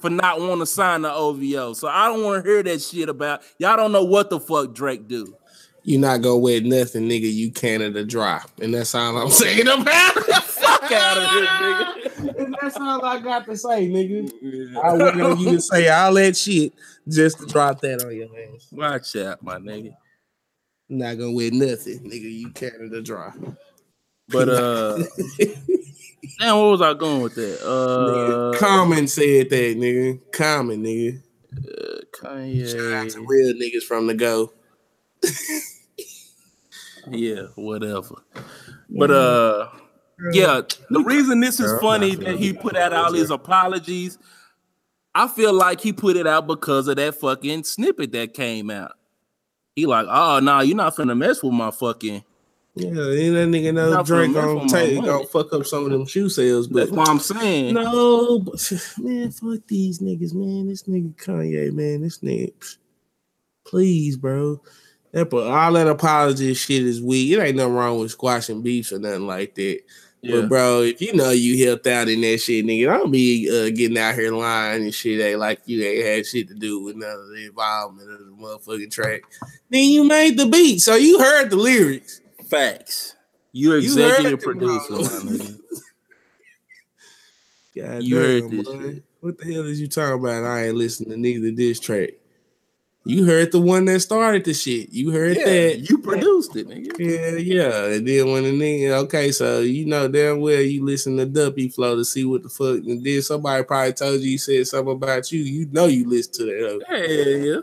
for 0.00 0.10
not 0.10 0.40
want 0.40 0.60
to 0.60 0.66
sign 0.66 1.02
the 1.02 1.12
OVO. 1.12 1.72
So 1.72 1.86
I 1.88 2.08
don't 2.08 2.22
want 2.24 2.44
to 2.44 2.50
hear 2.50 2.62
that 2.64 2.82
shit 2.82 3.08
about 3.08 3.42
y'all. 3.58 3.76
Don't 3.76 3.92
know 3.92 4.04
what 4.04 4.28
the 4.28 4.40
fuck 4.40 4.74
Drake 4.74 5.06
do. 5.06 5.36
you 5.84 5.98
not 5.98 6.20
gonna 6.20 6.36
wet 6.36 6.64
nothing, 6.64 7.08
nigga. 7.08 7.32
You 7.32 7.50
Canada 7.52 8.04
dry, 8.04 8.42
and 8.60 8.74
that's 8.74 8.94
all 8.94 9.16
I'm 9.16 9.30
saying 9.30 9.68
about 9.68 10.16
it. 10.16 10.42
Fuck 10.42 10.90
out 10.92 11.16
of 11.16 11.30
here, 11.30 11.46
nigga. 11.46 12.07
And 12.76 12.86
that's 12.86 13.02
all 13.02 13.04
I 13.04 13.20
got 13.20 13.46
to 13.46 13.56
say, 13.56 13.88
nigga. 13.88 14.76
I 14.76 14.92
wait 14.94 15.20
on 15.20 15.38
you 15.38 15.52
to 15.52 15.60
say 15.60 15.88
all 15.88 16.14
that 16.14 16.36
shit 16.36 16.72
just 17.08 17.38
to 17.40 17.46
drop 17.46 17.80
that 17.80 18.02
on 18.04 18.14
your 18.14 18.28
ass. 18.54 18.68
Watch 18.72 19.16
out, 19.16 19.42
my 19.42 19.56
nigga. 19.56 19.92
Not 20.88 21.18
gonna 21.18 21.32
wet 21.32 21.52
nothing, 21.52 22.00
nigga. 22.00 22.32
You 22.32 22.50
Canada 22.50 23.02
dry. 23.02 23.32
But 24.28 24.48
uh, 24.48 24.96
damn, 26.38 26.56
what 26.58 26.70
was 26.70 26.82
I 26.82 26.94
going 26.94 27.20
with 27.22 27.34
that? 27.34 27.60
Nigga, 27.60 28.54
Uh, 28.54 28.58
Common 28.58 29.06
said 29.06 29.50
that, 29.50 29.76
nigga. 29.76 30.20
Common, 30.32 30.82
nigga. 30.82 31.22
Shout 31.54 32.32
out 32.32 33.06
Kanye. 33.06 33.12
to 33.14 33.24
real 33.26 33.52
niggas 33.54 33.82
from 33.82 34.06
the 34.06 34.14
go. 34.14 34.52
Yeah, 37.10 37.44
whatever. 37.54 38.16
But 38.90 39.10
uh 39.10 39.68
yeah, 40.32 40.62
the 40.90 41.00
reason 41.00 41.40
this 41.40 41.60
is 41.60 41.70
Girl, 41.72 41.80
funny 41.80 42.14
that 42.16 42.36
he 42.38 42.52
put 42.52 42.76
out 42.76 42.92
all 42.92 43.12
his 43.12 43.30
apologies, 43.30 44.18
I 45.14 45.28
feel 45.28 45.52
like 45.52 45.80
he 45.80 45.92
put 45.92 46.16
it 46.16 46.26
out 46.26 46.46
because 46.46 46.88
of 46.88 46.96
that 46.96 47.14
fucking 47.16 47.64
snippet 47.64 48.12
that 48.12 48.34
came 48.34 48.70
out. 48.70 48.92
He 49.76 49.86
like, 49.86 50.06
oh 50.08 50.40
no, 50.40 50.60
you're 50.60 50.76
not 50.76 50.96
finna 50.96 51.16
mess 51.16 51.42
with 51.42 51.52
my 51.52 51.70
fucking. 51.70 52.24
Yeah, 52.74 52.88
and 52.90 52.96
that 52.96 53.48
nigga 53.48 53.74
know 53.74 53.90
Not 53.90 54.06
Drake 54.06 54.28
for- 54.28 54.34
gonna 54.34 54.60
for 54.60 54.66
my 54.66 54.66
take 54.68 54.94
money. 54.96 55.06
gonna 55.08 55.26
fuck 55.26 55.52
up 55.52 55.66
some 55.66 55.84
of 55.86 55.90
them 55.90 56.06
shoe 56.06 56.28
sales, 56.28 56.68
but 56.68 56.80
That's 56.80 56.90
what 56.92 57.08
I'm 57.08 57.18
saying. 57.18 57.74
no, 57.74 58.38
but 58.38 58.72
man, 58.98 59.30
fuck 59.32 59.58
these 59.66 59.98
niggas, 59.98 60.32
man. 60.34 60.68
This 60.68 60.84
nigga 60.84 61.14
Kanye, 61.16 61.72
man, 61.72 62.02
this 62.02 62.18
nigga, 62.18 62.52
please, 63.64 64.16
bro. 64.16 64.60
That 65.12 65.30
but 65.30 65.46
all 65.46 65.72
that 65.72 65.88
apology 65.88 66.52
shit 66.54 66.82
is 66.82 67.00
weak. 67.02 67.32
It 67.32 67.40
ain't 67.40 67.56
nothing 67.56 67.72
wrong 67.72 67.98
with 67.98 68.10
squashing 68.12 68.62
beefs 68.62 68.92
or 68.92 68.98
nothing 68.98 69.26
like 69.26 69.54
that. 69.56 69.80
Yeah. 70.20 70.40
But 70.40 70.48
bro, 70.48 70.82
if 70.82 71.00
you 71.00 71.14
know 71.14 71.30
you 71.30 71.64
helped 71.66 71.86
out 71.86 72.08
in 72.08 72.20
that 72.22 72.38
shit, 72.38 72.64
nigga, 72.66 72.90
I 72.90 72.96
don't 72.98 73.10
be 73.12 73.48
uh, 73.48 73.70
getting 73.70 73.96
out 73.98 74.14
here 74.16 74.32
lying 74.32 74.82
and 74.82 74.94
shit. 74.94 75.20
Ain't 75.20 75.38
like 75.38 75.60
you 75.66 75.82
ain't 75.84 76.06
had 76.06 76.26
shit 76.26 76.48
to 76.48 76.54
do 76.54 76.82
with 76.82 76.96
none 76.96 77.10
of 77.10 77.28
the 77.28 77.46
involvement 77.46 78.10
of 78.10 78.18
the 78.18 78.32
motherfucking 78.32 78.90
track. 78.90 79.22
Then 79.70 79.84
you 79.84 80.04
made 80.04 80.36
the 80.36 80.46
beat, 80.46 80.80
so 80.80 80.96
you 80.96 81.18
heard 81.20 81.50
the 81.50 81.56
lyrics. 81.56 82.20
Facts. 82.46 83.14
You're 83.52 83.78
You 83.78 83.90
executive 83.92 84.40
producer. 84.40 84.96
God 87.76 88.02
You 88.02 88.16
heard 88.16 88.42
this 88.50 88.66
boy. 88.68 88.80
shit. 88.82 89.02
What 89.20 89.38
the 89.38 89.52
hell 89.52 89.66
is 89.66 89.80
you 89.80 89.88
talking 89.88 90.20
about? 90.20 90.44
I 90.44 90.66
ain't 90.66 90.76
listening 90.76 91.10
to 91.10 91.16
neither 91.16 91.50
this 91.50 91.80
track. 91.80 92.10
You 93.08 93.24
heard 93.24 93.52
the 93.52 93.58
one 93.60 93.86
that 93.86 94.00
started 94.00 94.44
the 94.44 94.52
shit. 94.52 94.92
You 94.92 95.10
heard 95.12 95.38
Yeah, 95.38 95.44
that. 95.46 95.88
you 95.88 95.96
produced 95.96 96.54
it, 96.56 96.68
nigga. 96.68 96.98
Yeah, 96.98 97.36
yeah. 97.38 97.84
And 97.96 98.06
then 98.06 98.30
when 98.30 98.42
the 98.44 98.50
nigga, 98.50 98.90
okay, 99.04 99.32
so 99.32 99.60
you 99.60 99.86
know 99.86 100.08
damn 100.08 100.40
well 100.42 100.60
you 100.60 100.84
listen 100.84 101.16
to 101.16 101.24
Duppy 101.24 101.70
Flow 101.70 101.96
to 101.96 102.04
see 102.04 102.26
what 102.26 102.42
the 102.42 102.50
fuck, 102.50 102.84
and 102.84 103.02
then 103.02 103.22
somebody 103.22 103.64
probably 103.64 103.94
told 103.94 104.20
you 104.20 104.28
he 104.32 104.36
said 104.36 104.66
something 104.66 104.92
about 104.92 105.32
you. 105.32 105.40
You 105.40 105.66
know 105.72 105.86
you 105.86 106.06
listen 106.06 106.34
to 106.34 106.44
that. 106.44 106.84
Yeah, 106.90 107.36
yeah. 107.54 107.60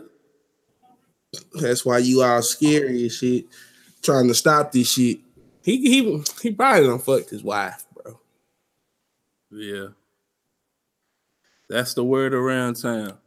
That's 1.62 1.84
why 1.86 1.98
you 1.98 2.22
all 2.22 2.42
scary 2.42 3.02
and 3.02 3.12
shit, 3.12 3.44
trying 4.02 4.26
to 4.26 4.34
stop 4.34 4.72
this 4.72 4.90
shit. 4.90 5.20
He 5.62 5.76
he 5.78 6.22
he 6.42 6.50
probably 6.50 6.88
done 6.88 6.98
fucked 6.98 7.30
his 7.30 7.44
wife, 7.44 7.84
bro. 7.94 8.18
Yeah. 9.52 9.86
That's 11.68 11.94
the 11.94 12.02
word 12.04 12.34
around 12.34 12.74
town. 12.82 13.18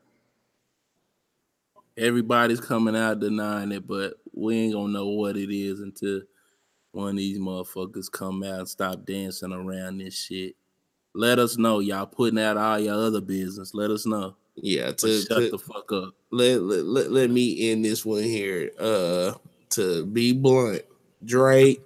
Everybody's 1.99 2.61
coming 2.61 2.95
out 2.95 3.19
denying 3.19 3.71
it, 3.71 3.85
but 3.85 4.13
we 4.33 4.57
ain't 4.57 4.73
gonna 4.73 4.93
know 4.93 5.09
what 5.09 5.35
it 5.35 5.53
is 5.53 5.81
until 5.81 6.21
one 6.91 7.09
of 7.09 7.17
these 7.17 7.37
motherfuckers 7.37 8.11
come 8.11 8.41
out 8.43 8.59
and 8.59 8.69
stop 8.69 9.05
dancing 9.05 9.51
around 9.51 9.97
this 9.99 10.15
shit. 10.17 10.55
Let 11.13 11.39
us 11.39 11.57
know. 11.57 11.79
Y'all 11.79 12.05
putting 12.05 12.39
out 12.39 12.57
all 12.57 12.79
your 12.79 12.95
other 12.95 13.21
business. 13.21 13.73
Let 13.73 13.91
us 13.91 14.05
know. 14.05 14.35
Yeah, 14.55 14.91
to, 14.93 15.21
shut 15.21 15.37
to- 15.37 15.49
the 15.51 15.57
fuck 15.57 15.91
up. 15.91 16.13
let, 16.31 16.61
let, 16.61 16.85
let, 16.85 17.11
let 17.11 17.29
me 17.29 17.71
end 17.71 17.83
this 17.85 18.05
one 18.05 18.23
here. 18.23 18.71
Uh 18.79 19.33
to 19.71 20.05
be 20.05 20.33
blunt, 20.33 20.81
Drake, 21.23 21.81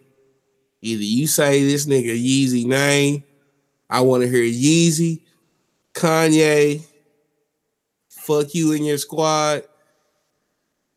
either 0.82 1.04
you 1.04 1.28
say 1.28 1.64
this 1.64 1.86
nigga 1.86 2.16
Yeezy 2.16 2.66
name, 2.66 3.24
I 3.90 4.02
want 4.02 4.24
to 4.24 4.30
hear 4.30 4.44
Yeezy, 4.44 5.22
Kanye, 5.94 6.86
fuck 8.08 8.56
you 8.56 8.72
and 8.72 8.86
your 8.86 8.98
squad. 8.98 9.64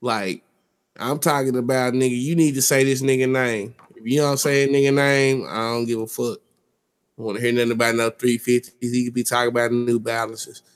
Like, 0.06 0.42
I'm 0.98 1.18
talking 1.18 1.56
about 1.56 1.94
nigga, 1.94 2.16
you 2.16 2.36
need 2.36 2.54
to 2.54 2.62
say 2.62 2.84
this 2.84 3.02
nigga 3.02 3.28
name. 3.28 3.74
If 3.96 4.06
you 4.06 4.20
don't 4.20 4.38
say 4.38 4.64
a 4.64 4.68
nigga 4.68 4.94
name, 4.94 5.46
I 5.48 5.56
don't 5.72 5.84
give 5.84 6.00
a 6.00 6.06
fuck. 6.06 6.38
I 7.18 7.22
want 7.22 7.38
to 7.38 7.42
hear 7.42 7.52
nothing 7.52 7.72
about 7.72 7.96
no 7.96 8.10
350s. 8.10 8.70
He 8.80 9.04
could 9.04 9.14
be 9.14 9.24
talking 9.24 9.48
about 9.48 9.72
new 9.72 9.98
balances. 10.00 10.62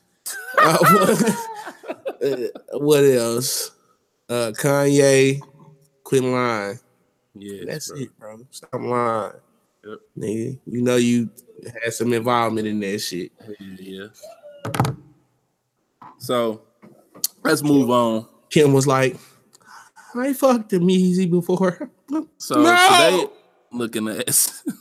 Uh, 0.58 0.76
what, 0.80 2.22
uh, 2.22 2.78
what 2.78 3.04
else? 3.04 3.70
Uh, 4.28 4.52
Kanye, 4.52 5.40
quit 6.04 6.22
lying. 6.22 6.78
Yeah, 7.34 7.64
That's 7.66 7.90
bro. 7.90 8.00
it, 8.00 8.18
bro. 8.18 8.46
Stop 8.50 8.74
lying. 8.74 9.32
Yep. 9.84 9.98
Nigga, 10.18 10.58
you 10.66 10.82
know 10.82 10.96
you 10.96 11.30
had 11.82 11.92
some 11.94 12.12
involvement 12.12 12.66
in 12.66 12.80
that 12.80 12.98
shit. 12.98 13.32
Yeah. 13.78 14.08
So 16.18 16.62
let's 17.42 17.62
move 17.62 17.90
on. 17.90 18.26
Kim 18.50 18.72
was 18.72 18.86
like, 18.86 19.16
I 20.14 20.32
fucked 20.32 20.72
him 20.72 20.90
easy 20.90 21.26
before. 21.26 21.90
So 22.38 22.60
No! 22.60 22.70
today, 22.72 23.26
looking 23.72 24.08
at 24.08 24.28
so, 24.30 24.72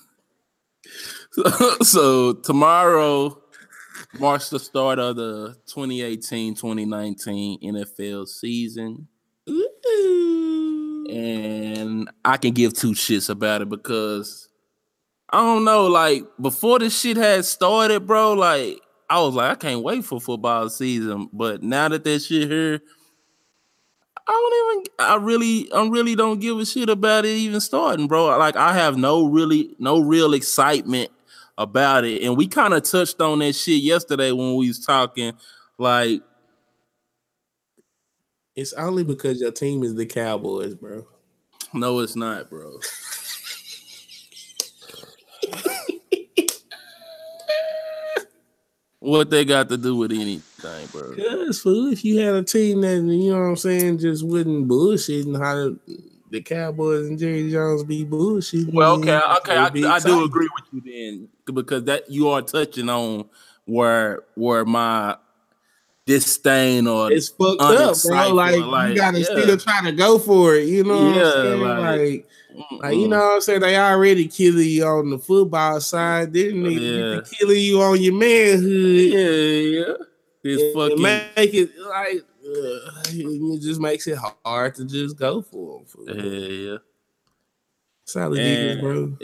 so 1.84 2.34
tomorrow 2.34 3.40
marks 4.20 4.50
the 4.50 4.58
start 4.58 4.98
of 4.98 5.16
the 5.16 5.56
2018-2019 5.68 7.62
NFL 7.62 8.28
season. 8.28 9.08
And 11.10 12.10
I 12.26 12.38
can 12.38 12.54
give 12.54 12.74
two 12.74 12.92
shits 12.92 13.30
about 13.30 13.62
it 13.62 13.70
because 13.70 14.50
I 15.32 15.38
don't 15.40 15.64
know, 15.66 15.86
like 15.86 16.24
before 16.42 16.80
this 16.80 17.00
shit 17.00 17.18
had 17.18 17.46
started, 17.46 18.08
bro, 18.08 18.34
like 18.34 18.80
I 19.10 19.22
was 19.22 19.36
like, 19.36 19.52
I 19.52 19.56
can't 19.56 19.84
wait 19.84 20.04
for 20.06 20.20
football 20.20 20.70
season. 20.70 21.30
But 21.32 21.62
now 21.64 21.90
that 21.90 22.04
that 22.04 22.20
shit 22.22 22.50
here, 22.50 22.82
I 24.30 24.32
don't 24.32 24.78
even 24.78 24.94
I 25.00 25.16
really 25.16 25.72
I 25.74 25.88
really 25.88 26.16
don't 26.16 26.40
give 26.40 26.60
a 26.60 26.66
shit 26.66 26.90
about 26.90 27.26
it 27.26 27.30
even 27.30 27.60
starting, 27.62 28.08
bro. 28.08 28.38
Like 28.38 28.56
I 28.56 28.74
have 28.74 28.96
no 28.96 29.26
really 29.26 29.76
no 29.80 30.00
real 30.00 30.34
excitement 30.34 31.10
about 31.58 32.06
it. 32.06 32.22
And 32.22 32.38
we 32.38 32.48
kind 32.48 32.74
of 32.76 32.84
touched 32.84 33.20
on 33.22 33.40
that 33.40 33.54
shit 33.56 33.82
yesterday 33.82 34.32
when 34.32 34.56
we 34.56 34.68
was 34.68 34.80
talking. 34.80 35.34
Like, 35.80 36.22
It's 38.56 38.74
only 38.74 39.04
because 39.04 39.42
your 39.42 39.52
team 39.52 39.84
is 39.84 39.96
the 39.96 40.06
Cowboys, 40.06 40.76
bro. 40.76 41.08
no, 41.74 42.00
it's 42.00 42.16
not, 42.16 42.50
bro. 42.50 42.80
what 49.00 49.30
they 49.30 49.46
got 49.46 49.70
to 49.70 49.78
do 49.78 49.96
with 49.96 50.12
anything, 50.12 50.88
bro? 50.88 51.16
Cause 51.16 51.62
fool, 51.62 51.92
if 51.92 52.04
you 52.04 52.20
had 52.20 52.36
a 52.36 52.44
team 52.44 52.82
that 52.82 52.98
you 52.98 53.32
know 53.32 53.40
what 53.40 53.46
I'm 53.46 53.56
saying 53.56 54.00
just 54.00 54.26
wouldn't 54.26 54.68
bullshit 54.68 55.26
and 55.26 55.38
how 55.38 55.56
the, 55.56 55.80
the 56.30 56.42
Cowboys 56.42 57.08
and 57.08 57.18
Jerry 57.18 57.50
Jones 57.50 57.84
be 57.84 58.04
bullshit. 58.04 58.74
Well, 58.74 59.00
okay, 59.00 59.20
okay, 59.38 59.56
I, 59.56 59.96
I 59.96 60.00
do 60.00 60.24
agree 60.26 60.50
with 60.54 60.86
you 60.86 60.92
then 60.92 61.30
because 61.54 61.86
that 61.86 62.10
you 62.10 62.30
are 62.30 62.42
touching 62.42 62.90
on 62.90 63.30
where 63.66 64.24
where 64.36 64.66
my 64.66 65.16
disdain 66.10 66.88
or 66.88 67.12
It's 67.12 67.30
fucked 67.30 67.62
up, 67.62 67.96
bro. 68.04 68.34
Like, 68.34 68.58
like, 68.60 68.90
you 68.90 68.96
gotta 68.96 69.20
yeah. 69.20 69.26
still 69.26 69.58
try 69.58 69.82
to 69.84 69.92
go 69.92 70.18
for 70.18 70.56
it. 70.56 70.68
You 70.68 70.84
know 70.84 71.06
what 71.06 71.16
Yeah, 71.16 71.24
I'm 71.24 71.32
saying? 71.34 71.62
like, 71.62 71.80
Like, 71.80 72.82
like, 72.82 72.96
you 72.98 73.08
know 73.08 73.18
what 73.20 73.36
I'm 73.36 73.42
saying? 73.42 73.62
They 73.62 73.78
already 73.78 74.28
killing 74.28 74.68
you 74.68 74.84
on 74.86 75.12
the 75.12 75.20
football 75.20 75.80
side, 75.80 76.34
didn't 76.34 76.64
they? 76.64 76.70
Yeah. 76.72 77.22
Killing 77.32 77.62
you 77.62 77.80
on 77.82 78.02
your 78.02 78.16
manhood. 78.16 79.14
yeah, 79.14 79.30
yeah. 79.80 79.94
This 80.44 80.74
fucking 80.74 81.02
make 81.02 81.54
it 81.54 81.70
like 81.78 82.24
uh, 82.44 83.04
it 83.12 83.62
just 83.62 83.80
makes 83.80 84.08
it 84.08 84.18
hard 84.44 84.74
to 84.76 84.86
just 84.86 85.16
go 85.18 85.42
for 85.44 85.84
them. 86.06 86.18
yeah, 86.18 86.24
yeah. 86.72 86.78
That's 88.02 88.16
all 88.16 88.34
it 88.34 88.40
is, 88.42 88.72
And- 88.72 88.82
bro. 88.82 89.18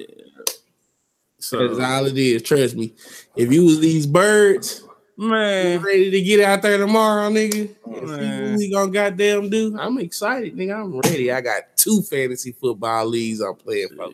So 1.40 1.68
That's 1.68 1.80
all 1.80 2.06
it 2.06 2.18
is. 2.18 2.42
Trust 2.44 2.76
me. 2.76 2.94
If 3.36 3.52
you 3.52 3.66
was 3.66 3.80
these 3.80 4.08
birds, 4.08 4.84
man, 5.18 5.82
ready 5.82 6.12
to 6.12 6.22
get 6.22 6.42
out 6.42 6.62
there 6.62 6.78
tomorrow, 6.78 7.30
nigga, 7.30 7.68
see 7.68 8.02
Man. 8.06 8.52
what 8.52 8.58
we 8.58 8.72
gonna 8.72 8.92
goddamn 8.92 9.50
do. 9.50 9.78
I'm 9.80 9.98
excited, 10.00 10.56
nigga. 10.56 10.82
I'm 10.82 11.00
ready. 11.00 11.32
I 11.32 11.42
got 11.42 11.64
two 11.76 12.02
fantasy 12.02 12.52
football 12.52 13.06
leagues 13.06 13.42
I'm 13.42 13.56
playing 13.56 13.90
for. 13.96 14.10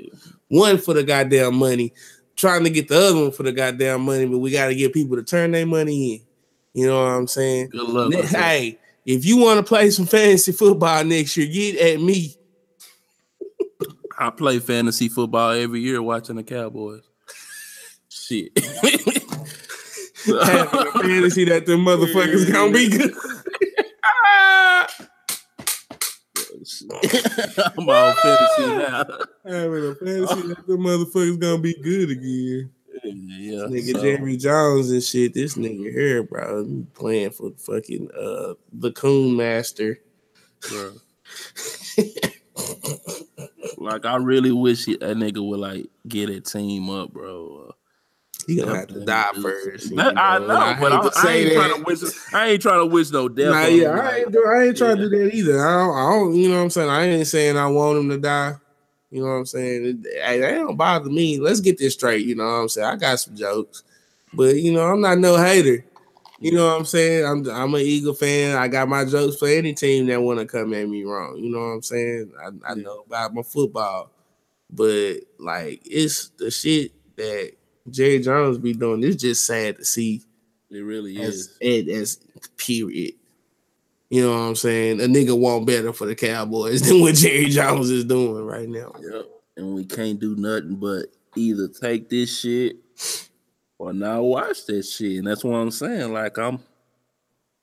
One 0.49 0.77
for 0.77 0.93
the 0.93 1.03
goddamn 1.03 1.55
money, 1.55 1.93
trying 2.35 2.63
to 2.63 2.69
get 2.69 2.87
the 2.87 2.97
other 2.97 3.21
one 3.21 3.31
for 3.31 3.43
the 3.43 3.51
goddamn 3.51 4.01
money, 4.01 4.25
but 4.25 4.39
we 4.39 4.51
got 4.51 4.67
to 4.67 4.75
get 4.75 4.93
people 4.93 5.15
to 5.17 5.23
turn 5.23 5.51
their 5.51 5.65
money 5.65 6.13
in. 6.13 6.21
You 6.73 6.87
know 6.87 7.03
what 7.03 7.11
I'm 7.11 7.27
saying? 7.27 7.69
good 7.69 7.87
luck. 7.87 8.13
Hey, 8.25 8.79
if 9.05 9.25
you 9.25 9.37
want 9.37 9.57
to 9.57 9.63
play 9.63 9.89
some 9.89 10.05
fantasy 10.05 10.51
football 10.51 11.03
next 11.03 11.35
year, 11.35 11.47
get 11.47 11.81
at 11.81 12.01
me. 12.01 12.35
I 14.17 14.29
play 14.29 14.59
fantasy 14.59 15.09
football 15.09 15.51
every 15.51 15.79
year 15.81 16.01
watching 16.01 16.35
the 16.35 16.43
Cowboys. 16.43 17.01
Shit. 18.07 18.51
Having 20.25 20.87
a 20.87 20.91
fantasy 20.99 21.45
that 21.45 21.65
them 21.65 21.85
motherfuckers 21.85 22.51
gonna 22.51 22.71
be 22.71 22.89
good. 22.89 23.13
I'm 27.75 27.89
all 27.89 28.13
fantasy 28.13 28.67
now. 28.67 29.05
Having 29.45 29.85
a 29.85 29.95
fantasy 29.95 30.47
that 30.49 30.63
them 30.67 30.79
motherfuckers 30.81 31.39
gonna 31.39 31.57
be 31.59 31.73
good 31.81 32.09
again. 32.11 32.71
Yeah, 33.03 33.65
Nigga 33.67 33.93
so- 33.93 34.01
Jerry 34.01 34.37
Jones 34.37 34.91
and 34.91 35.03
shit. 35.03 35.33
This 35.33 35.55
nigga 35.55 35.91
here, 35.91 36.23
bro, 36.23 36.63
he 36.65 36.85
playing 36.93 37.31
for 37.31 37.51
fucking 37.57 38.09
uh 38.11 38.53
the 38.73 38.91
Coon 38.91 39.35
Master. 39.37 39.99
bro. 40.69 40.91
like 43.77 44.05
I 44.05 44.17
really 44.17 44.51
wish 44.51 44.85
he, 44.85 44.97
that 44.97 45.17
nigga 45.17 45.43
would 45.47 45.59
like 45.59 45.87
get 46.07 46.29
a 46.29 46.39
team 46.41 46.89
up, 46.89 47.11
bro. 47.11 47.73
He 48.55 48.61
gonna 48.61 48.75
have 48.75 48.87
to 48.87 49.05
die 49.05 49.29
first. 49.41 49.95
That- 49.95 50.17
I 50.17 50.39
know, 50.39 50.47
know, 50.47 50.77
but 50.79 50.91
I, 50.91 51.29
I 51.29 51.31
ain't 51.33 51.53
trying 51.53 51.75
to 51.75 51.83
wish. 51.83 51.99
I 52.33 52.47
ain't 52.47 52.61
trying 52.61 52.79
to 52.79 52.85
wish 52.85 53.11
no 53.11 53.29
death. 53.29 53.51
Nah, 53.51 53.63
on 53.65 53.75
yeah, 53.75 53.93
him, 53.93 53.99
I 53.99 54.17
ain't, 54.19 54.31
do, 54.31 54.45
I 54.45 54.63
ain't 54.65 54.77
trying 54.77 54.97
yeah. 54.97 55.03
to 55.03 55.09
do 55.09 55.23
that 55.23 55.35
either. 55.35 55.67
I 55.67 55.77
don't, 55.77 55.95
I 55.97 56.09
don't, 56.11 56.35
you 56.35 56.49
know 56.49 56.57
what 56.57 56.63
I'm 56.63 56.69
saying? 56.69 56.89
I 56.89 57.03
ain't 57.05 57.27
saying 57.27 57.57
I 57.57 57.67
want 57.67 57.99
him 57.99 58.09
to 58.09 58.17
die. 58.17 58.55
You 59.09 59.21
know 59.21 59.27
what 59.27 59.33
I'm 59.33 59.45
saying? 59.45 59.85
It- 60.03 60.21
Hey, 60.23 60.39
that 60.39 60.51
don't 60.55 60.75
bother 60.77 61.09
me. 61.09 61.39
Let's 61.39 61.59
get 61.59 61.77
this 61.77 61.93
straight. 61.93 62.25
You 62.25 62.35
know 62.35 62.43
what 62.45 62.49
I'm 62.51 62.69
saying? 62.69 62.87
I 62.87 62.95
got 62.95 63.19
some 63.19 63.35
jokes, 63.35 63.83
but 64.33 64.55
you 64.55 64.73
know, 64.73 64.83
I'm 64.85 65.01
not 65.01 65.17
no 65.17 65.37
hater. 65.37 65.85
You 66.39 66.53
know 66.53 66.65
what 66.65 66.77
I'm 66.79 66.85
saying? 66.85 67.25
I'm 67.25 67.47
I'm 67.49 67.75
an 67.75 67.81
Eagle 67.81 68.15
fan. 68.15 68.57
I 68.57 68.67
got 68.67 68.89
my 68.89 69.05
jokes 69.05 69.37
for 69.37 69.47
any 69.47 69.73
team 69.73 70.07
that 70.07 70.21
want 70.21 70.39
to 70.39 70.45
come 70.45 70.73
at 70.73 70.89
me 70.89 71.03
wrong. 71.03 71.37
You 71.37 71.51
know 71.51 71.59
what 71.59 71.65
I'm 71.65 71.81
saying? 71.83 72.31
I, 72.41 72.47
I 72.71 72.73
Yeah. 72.75 72.81
know 72.83 73.03
about 73.05 73.33
my 73.33 73.43
football, 73.43 74.09
but 74.71 75.17
like 75.37 75.81
it's 75.85 76.29
the 76.37 76.49
shit 76.49 76.93
that 77.17 77.51
Jerry 77.89 78.19
Jones 78.19 78.57
be 78.57 78.73
doing. 78.73 79.03
It's 79.03 79.21
just 79.21 79.45
sad 79.45 79.77
to 79.77 79.85
see 79.85 80.21
It 80.69 80.79
really 80.79 81.19
as 81.21 81.57
is. 81.59 81.87
as, 81.89 82.19
as 82.37 82.47
period. 82.57 83.13
You 84.09 84.23
know 84.23 84.31
what 84.31 84.39
I'm 84.41 84.55
saying? 84.55 84.99
A 84.99 85.05
nigga 85.05 85.37
want 85.37 85.65
better 85.65 85.93
for 85.93 86.05
the 86.05 86.15
Cowboys 86.15 86.81
than 86.87 87.01
what 87.01 87.15
Jerry 87.15 87.45
Jones 87.45 87.89
is 87.89 88.05
doing 88.05 88.45
right 88.45 88.67
now. 88.67 88.93
Yep. 88.99 89.25
And 89.57 89.75
we 89.75 89.85
can't 89.85 90.19
do 90.19 90.35
nothing 90.35 90.75
but 90.75 91.05
either 91.35 91.67
take 91.67 92.09
this 92.09 92.39
shit 92.39 92.77
or 93.77 93.93
not 93.93 94.21
watch 94.21 94.65
this 94.65 94.93
shit. 94.95 95.17
And 95.19 95.27
that's 95.27 95.43
what 95.43 95.55
I'm 95.55 95.71
saying. 95.71 96.13
Like 96.13 96.37
I'm 96.37 96.59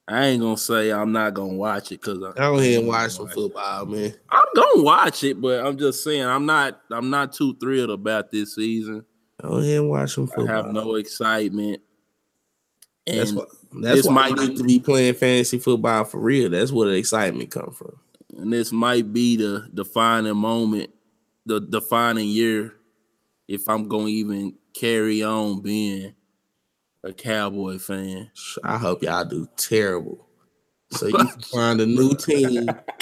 I 0.08 0.26
ain't 0.28 0.40
gonna 0.40 0.56
say 0.56 0.90
I'm 0.90 1.12
not 1.12 1.34
gonna 1.34 1.52
watch 1.52 1.92
it 1.92 2.00
because 2.00 2.22
I 2.22 2.32
Go 2.32 2.58
ahead 2.58 2.78
and 2.78 2.88
watch 2.88 3.12
some 3.12 3.28
football, 3.28 3.84
man. 3.84 4.14
I'm 4.30 4.46
gonna 4.56 4.82
watch 4.82 5.22
it, 5.22 5.38
but 5.38 5.64
I'm 5.64 5.76
just 5.76 6.02
saying 6.02 6.24
I'm 6.24 6.46
not 6.46 6.80
I'm 6.90 7.10
not 7.10 7.34
too 7.34 7.54
thrilled 7.60 7.90
about 7.90 8.30
this 8.30 8.54
season. 8.54 9.04
Go 9.40 9.58
ahead 9.58 9.78
and 9.78 9.90
watch 9.90 10.14
some 10.14 10.30
I 10.36 10.52
have 10.52 10.72
no 10.72 10.96
excitement. 10.96 11.80
And 13.06 13.18
that's 13.18 13.32
what 13.32 13.48
that's 13.72 14.06
why 14.06 14.12
might 14.30 14.38
need 14.38 14.56
to 14.56 14.64
be 14.64 14.80
playing 14.80 15.14
fantasy 15.14 15.58
football 15.58 16.04
for 16.04 16.18
real. 16.18 16.50
That's 16.50 16.72
where 16.72 16.88
the 16.88 16.94
excitement 16.94 17.50
come 17.50 17.72
from. 17.72 17.98
and 18.36 18.52
this 18.52 18.72
might 18.72 19.12
be 19.12 19.36
the 19.36 19.68
defining 19.72 20.36
moment, 20.36 20.90
the 21.46 21.60
defining 21.60 22.28
year, 22.28 22.74
if 23.46 23.68
I'm 23.68 23.88
gonna 23.88 24.08
even 24.08 24.54
carry 24.74 25.22
on 25.22 25.60
being 25.60 26.14
a 27.04 27.12
cowboy 27.12 27.78
fan. 27.78 28.30
I 28.64 28.76
hope 28.76 29.02
y'all 29.02 29.24
do 29.24 29.48
terrible. 29.56 30.26
so 30.90 31.06
you 31.06 31.14
can 31.16 31.28
find 31.52 31.80
a 31.80 31.86
new 31.86 32.14
team. 32.14 32.68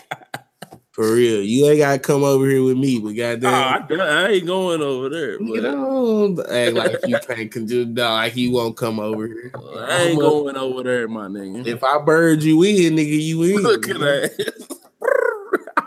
For 0.96 1.12
real, 1.12 1.42
you 1.42 1.66
ain't 1.66 1.80
gotta 1.80 1.98
come 1.98 2.24
over 2.24 2.48
here 2.48 2.62
with 2.62 2.78
me, 2.78 2.98
but 2.98 3.10
goddamn, 3.12 3.52
Oh, 3.52 4.02
I, 4.02 4.24
I 4.24 4.28
ain't 4.28 4.46
going 4.46 4.80
over 4.80 5.10
there. 5.10 5.32
you 5.38 5.60
But 5.60 5.62
know, 5.70 6.42
act 6.50 6.72
like 6.74 6.96
you 7.06 7.18
can't 7.18 7.52
can 7.52 7.66
do 7.66 7.84
no, 7.84 8.12
like 8.14 8.34
you 8.34 8.50
won't 8.50 8.78
come 8.78 8.98
over 8.98 9.26
here. 9.26 9.52
I 9.76 10.04
ain't 10.04 10.18
going 10.18 10.56
over 10.56 10.82
there, 10.82 11.06
my 11.06 11.26
nigga. 11.26 11.66
If 11.66 11.84
I 11.84 11.98
bird 11.98 12.42
you 12.42 12.62
in, 12.62 12.94
nigga, 12.96 13.22
you 13.22 13.42
in. 13.42 13.56
Look 13.62 13.86
at 13.90 13.98
that. 13.98 14.54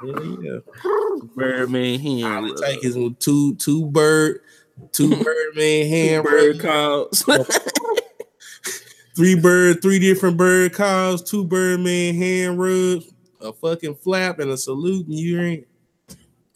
Yeah. 0.03 0.59
Birdman 1.35 1.99
All 2.23 2.31
hand. 2.31 2.47
it 2.47 2.57
take 2.57 2.85
is 2.85 2.95
with 2.95 3.17
two 3.17 3.55
two 3.55 3.87
bird, 3.87 4.41
two 4.91 5.09
birdman 5.23 5.87
hand 5.87 6.23
bird 6.23 6.59
calls. 6.59 7.23
three 9.15 9.33
bird, 9.39 9.81
three 9.81 9.97
different 9.97 10.37
bird 10.37 10.73
calls, 10.73 11.23
two 11.23 11.43
birdman 11.45 12.13
hand 12.15 12.59
rubs, 12.59 13.11
a 13.41 13.53
fucking 13.53 13.95
flap, 13.95 14.39
and 14.39 14.51
a 14.51 14.57
salute, 14.57 15.07
and 15.07 15.15
you 15.15 15.39
in. 15.39 15.65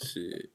Shit. 0.02 0.50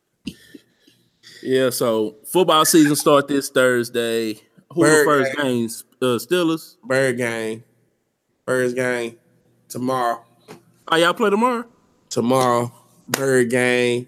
Yeah, 1.43 1.71
so 1.71 2.17
football 2.27 2.65
season 2.65 2.97
start 2.97 3.29
this 3.29 3.49
Thursday. 3.49 4.35
Who 4.73 4.81
Bird 4.83 5.01
the 5.01 5.05
first 5.05 5.37
games? 5.39 5.85
Uh, 6.03 6.19
Steelers. 6.19 6.77
Bird 6.85 7.17
game, 7.17 7.65
birds 8.45 8.75
game 8.75 9.17
tomorrow. 9.69 10.25
Oh, 10.89 10.97
y'all 10.97 11.15
play 11.15 11.31
tomorrow? 11.31 11.65
Tomorrow, 12.09 12.73
bird 13.09 13.51
game 13.51 14.07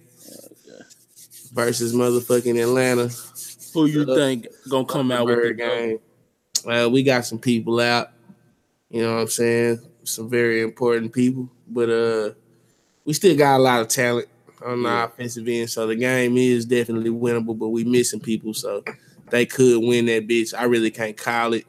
versus 1.52 1.94
motherfucking 1.94 2.60
Atlanta. 2.60 3.10
Who 3.74 3.86
you 3.86 4.02
Uh, 4.02 4.14
think 4.14 4.46
gonna 4.68 4.84
come 4.84 5.12
out 5.12 5.26
with 5.26 5.42
the 5.42 5.54
game. 5.54 5.98
Well, 6.64 6.90
we 6.90 7.02
got 7.02 7.24
some 7.24 7.38
people 7.38 7.80
out. 7.80 8.08
You 8.90 9.02
know 9.02 9.14
what 9.14 9.20
I'm 9.22 9.28
saying? 9.28 9.80
Some 10.04 10.28
very 10.28 10.60
important 10.62 11.12
people, 11.12 11.48
but 11.72 11.88
uh, 11.90 12.30
we 13.04 13.12
still 13.12 13.36
got 13.36 13.56
a 13.56 13.62
lot 13.62 13.80
of 13.80 13.88
talent 13.88 14.28
on 14.64 14.82
Yeah. 14.82 15.06
the 15.06 15.12
offensive 15.12 15.48
end. 15.48 15.70
So 15.70 15.86
the 15.86 15.96
game 15.96 16.36
is 16.36 16.64
definitely 16.66 17.10
winnable, 17.10 17.58
but 17.58 17.68
we 17.68 17.84
missing 17.84 18.20
people, 18.20 18.52
so 18.54 18.82
they 19.30 19.46
could 19.46 19.78
win 19.80 20.06
that 20.06 20.26
bitch. 20.28 20.52
I 20.56 20.64
really 20.64 20.90
can't 20.90 21.16
call 21.16 21.54
it. 21.54 21.64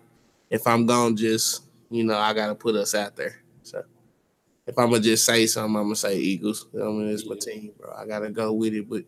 If 0.50 0.68
I'm 0.68 0.86
gonna 0.86 1.16
just, 1.16 1.64
you 1.90 2.04
know, 2.04 2.18
I 2.18 2.34
gotta 2.34 2.56
put 2.56 2.76
us 2.76 2.94
out 2.96 3.16
there. 3.16 3.42
So 3.64 3.84
if 4.68 4.78
I'm 4.78 4.90
gonna 4.90 5.02
just 5.02 5.24
say 5.26 5.48
something, 5.48 5.76
I'm 5.78 5.84
gonna 5.84 5.96
say 5.96 6.18
Eagles. 6.18 6.66
I 6.76 6.84
mean, 6.86 7.08
it's 7.10 7.26
my 7.26 7.36
team, 7.38 7.72
bro. 7.80 7.94
I 7.98 8.06
gotta 8.06 8.30
go 8.30 8.52
with 8.54 8.74
it, 8.74 8.90
but. 8.90 9.04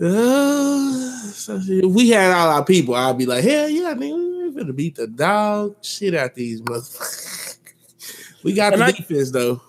Uh, 0.00 1.10
so 1.32 1.58
if 1.60 1.84
we 1.92 2.10
had 2.10 2.32
all 2.32 2.50
our 2.50 2.64
people, 2.64 2.94
I'd 2.94 3.18
be 3.18 3.26
like, 3.26 3.42
hell 3.42 3.68
yeah, 3.68 3.94
nigga, 3.94 4.54
we 4.54 4.62
finna 4.62 4.76
beat 4.76 4.94
the 4.94 5.08
dog 5.08 5.76
shit 5.82 6.14
out 6.14 6.34
these 6.34 6.60
motherfuckers. 6.62 7.46
we 8.42 8.52
got 8.52 8.72
And 8.72 8.82
the 8.82 8.86
I- 8.86 8.90
defense 8.92 9.30
though. 9.30 9.60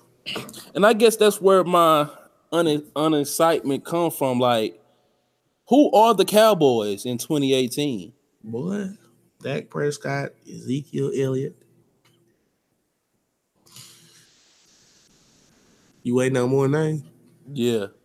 And 0.75 0.85
I 0.85 0.93
guess 0.93 1.15
that's 1.15 1.41
where 1.41 1.63
my 1.63 2.07
un- 2.51 2.83
unexcitement 2.95 3.83
come 3.83 4.11
from. 4.11 4.39
Like, 4.39 4.79
who 5.69 5.91
are 5.91 6.13
the 6.13 6.25
Cowboys 6.25 7.05
in 7.05 7.17
2018? 7.17 8.13
Boy, 8.43 8.89
Dak 9.41 9.69
Prescott, 9.69 10.31
Ezekiel 10.47 11.11
Elliott. 11.15 11.55
You 16.03 16.21
ain't 16.21 16.33
no 16.33 16.47
more 16.47 16.67
name? 16.67 17.03
Yeah. 17.53 17.87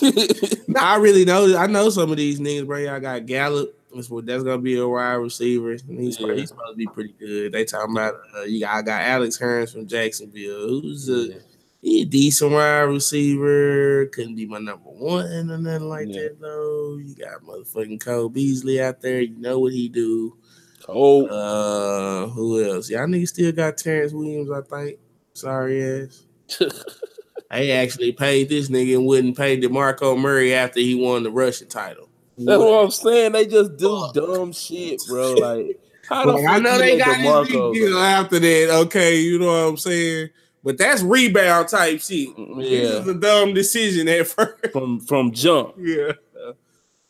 No, 0.66 0.80
I 0.80 0.96
really 0.96 1.24
know. 1.24 1.56
I 1.56 1.66
know 1.66 1.90
some 1.90 2.10
of 2.10 2.16
these 2.16 2.40
niggas, 2.40 2.66
bro. 2.66 2.78
Y'all 2.78 2.98
got 2.98 3.26
Gallup. 3.26 3.78
That's 3.94 4.42
gonna 4.44 4.58
be 4.58 4.76
a 4.78 4.86
wide 4.88 5.14
receiver. 5.14 5.72
And 5.72 6.00
he's, 6.00 6.18
Yeah. 6.20 6.34
he's 6.34 6.48
supposed 6.48 6.72
to 6.72 6.76
be 6.76 6.86
pretty 6.86 7.14
good. 7.18 7.52
They 7.52 7.64
talking 7.64 7.94
about 7.96 8.14
uh, 8.36 8.42
you 8.42 8.60
got 8.60 8.74
I 8.74 8.82
got 8.82 9.02
Allen 9.02 9.28
Hurns 9.30 9.72
from 9.72 9.86
Jacksonville, 9.86 10.80
who's 10.80 11.08
a 11.08 11.40
he 11.82 12.02
a 12.02 12.04
decent 12.04 12.52
wide 12.52 12.80
receiver. 12.82 14.06
Couldn't 14.06 14.36
be 14.36 14.46
my 14.46 14.58
number 14.58 14.88
one 14.90 15.26
or 15.50 15.58
nothing 15.58 15.88
like 15.88 16.08
Yeah. 16.08 16.22
that 16.22 16.40
though. 16.40 16.96
You 16.96 17.14
got 17.14 17.42
motherfucking 17.42 18.00
Cole 18.00 18.28
Beasley 18.28 18.80
out 18.80 19.00
there. 19.00 19.20
You 19.20 19.36
know 19.38 19.58
what 19.58 19.72
he 19.72 19.88
do. 19.88 20.36
Oh, 20.88 21.26
Uh, 21.26 22.28
who 22.28 22.62
else? 22.64 22.90
Y'all 22.90 23.06
niggas 23.06 23.28
still 23.28 23.52
got 23.52 23.76
Terrance 23.78 24.12
Williams. 24.12 24.50
I 24.50 24.60
think. 24.62 24.98
Sorry 25.34 25.82
ass. 26.02 26.24
They 27.50 27.70
actually 27.70 28.10
paid 28.10 28.48
this 28.48 28.68
nigga 28.68 28.96
and 28.96 29.06
wouldn't 29.06 29.36
pay 29.36 29.60
DeMarco 29.60 30.18
Murray 30.18 30.54
after 30.54 30.80
he 30.80 30.96
won 30.96 31.22
the 31.22 31.30
rushing 31.30 31.68
title. 31.68 32.08
That's 32.38 32.58
what 32.58 32.84
I'm 32.84 32.90
saying. 32.90 33.32
They 33.32 33.46
just 33.46 33.76
do 33.76 34.10
dumb 34.14 34.52
shit, 34.52 35.00
bro. 35.08 35.34
Like, 35.38 35.80
how 36.08 36.26
the 36.26 36.32
Like, 36.32 36.46
I 36.46 36.58
know 36.58 36.76
they 36.78 36.98
got 36.98 37.16
DeMarco 37.16 37.72
big 37.72 37.82
deal 37.82 37.98
after 37.98 38.38
that. 38.38 38.70
Okay, 38.84 39.20
you 39.20 39.38
know 39.38 39.46
what 39.46 39.68
I'm 39.70 39.76
saying? 39.78 40.28
But 40.62 40.76
that's 40.78 41.02
rebound 41.02 41.68
type 41.68 42.00
shit. 42.00 42.28
Mm, 42.36 42.58
this 42.60 42.68
Yeah, 42.70 42.78
is 43.00 43.08
a 43.08 43.14
dumb 43.14 43.54
decision 43.54 44.08
at 44.08 44.26
first. 44.28 44.72
from 44.72 45.00
from 45.00 45.32
jump. 45.32 45.74
yeah. 45.78 46.12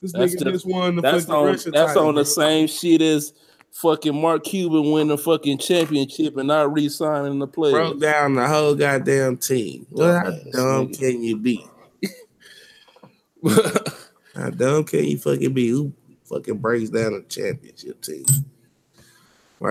This 0.00 0.12
That's 0.12 0.34
nigga 0.34 0.42
just- 0.44 0.52
just 0.52 0.66
won 0.66 0.96
the 0.96 1.02
That's 1.02 1.24
fucking 1.24 1.34
on 1.34 1.46
that's 1.52 1.64
title. 1.64 2.08
on 2.08 2.14
the 2.14 2.22
bro. 2.22 2.24
same 2.24 2.66
shit 2.68 3.00
as 3.00 3.32
fucking 3.72 4.14
Mark 4.20 4.44
Cuban 4.44 4.92
win 4.92 5.08
the 5.08 5.16
fucking 5.18 5.58
championship 5.58 6.36
and 6.36 6.46
not 6.48 6.72
re-signing 6.72 7.38
the 7.38 7.46
player. 7.46 7.72
Broke 7.72 8.00
down 8.00 8.34
the 8.34 8.46
whole 8.46 8.74
goddamn 8.74 9.38
team. 9.38 9.86
What 9.90 10.06
how 10.12 10.30
dumb 10.52 10.88
nigga. 10.88 10.98
can 10.98 11.22
you 11.22 11.36
be? 11.38 11.66
How 14.34 14.50
dumb 14.50 14.84
can 14.84 15.04
you 15.04 15.18
fucking 15.18 15.52
be? 15.52 15.68
Who 15.68 15.92
fucking 16.24 16.58
breaks 16.58 16.90
down 16.90 17.14
a 17.14 17.22
championship 17.22 18.00
team? 18.02 18.24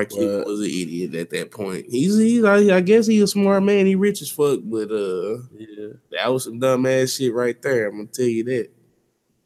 Cuban 0.09 0.39
But- 0.39 0.47
was 0.47 0.59
an 0.61 0.65
idiot 0.65 1.13
at 1.13 1.29
that 1.31 1.51
point. 1.51 1.85
He's, 1.87 2.17
he's 2.17 2.43
I, 2.43 2.77
I 2.77 2.81
guess 2.81 3.05
he's 3.05 3.21
a 3.21 3.27
smart 3.27 3.61
man. 3.61 3.85
He 3.85 3.93
rich 3.93 4.21
as 4.23 4.31
fuck, 4.31 4.59
but 4.63 4.89
uh, 4.89 5.37
yeah, 5.55 5.87
that 6.11 6.33
was 6.33 6.45
some 6.45 6.57
dumb 6.59 6.85
ass 6.87 7.11
shit 7.11 7.31
right 7.33 7.61
there. 7.61 7.89
I'm 7.89 7.97
gonna 7.97 8.07
tell 8.07 8.25
you 8.25 8.43
that. 8.45 8.69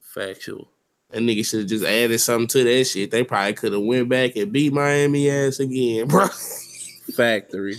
factual. 0.02 0.70
That 1.10 1.22
nigga 1.22 1.46
should 1.46 1.60
have 1.62 1.70
just 1.70 1.86
added 1.86 2.20
something 2.20 2.48
to 2.48 2.64
that 2.64 2.86
shit. 2.86 3.12
They 3.12 3.24
probably 3.24 3.54
could 3.54 3.74
have 3.74 3.82
went 3.82 4.08
back 4.10 4.36
and 4.38 4.52
beat 4.52 4.72
Miami 4.74 5.30
ass 5.30 5.60
again, 5.60 6.08
bro. 6.10 6.28
Factory. 6.28 7.76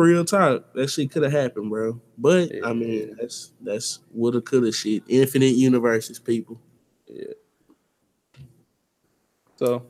Real 0.00 0.24
talk, 0.24 0.72
that 0.72 0.88
shit 0.88 1.10
could 1.10 1.22
have 1.24 1.32
happened, 1.32 1.68
bro. 1.68 2.00
But 2.16 2.50
I 2.64 2.72
mean, 2.72 3.16
that's 3.20 3.52
that's 3.60 3.98
woulda 4.12 4.40
coulda 4.40 4.72
shit. 4.72 5.02
Infinite 5.08 5.54
universes, 5.56 6.18
people. 6.18 6.58
Yeah. 7.06 7.34
So, 9.56 9.82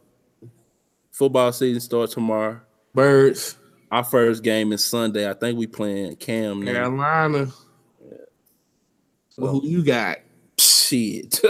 football 1.12 1.52
season 1.52 1.80
starts 1.80 2.14
tomorrow. 2.14 2.60
Birds, 2.92 3.56
Our 3.92 4.02
first 4.02 4.42
game 4.42 4.72
is 4.72 4.84
Sunday. 4.84 5.30
I 5.30 5.34
think 5.34 5.56
we 5.56 5.68
playing 5.68 6.16
Cam 6.16 6.60
now. 6.62 6.72
Carolina. 6.72 7.46
Well, 8.00 8.18
So, 9.28 9.46
who 9.46 9.66
you 9.66 9.84
got? 9.84 10.18
shit. 10.58 11.40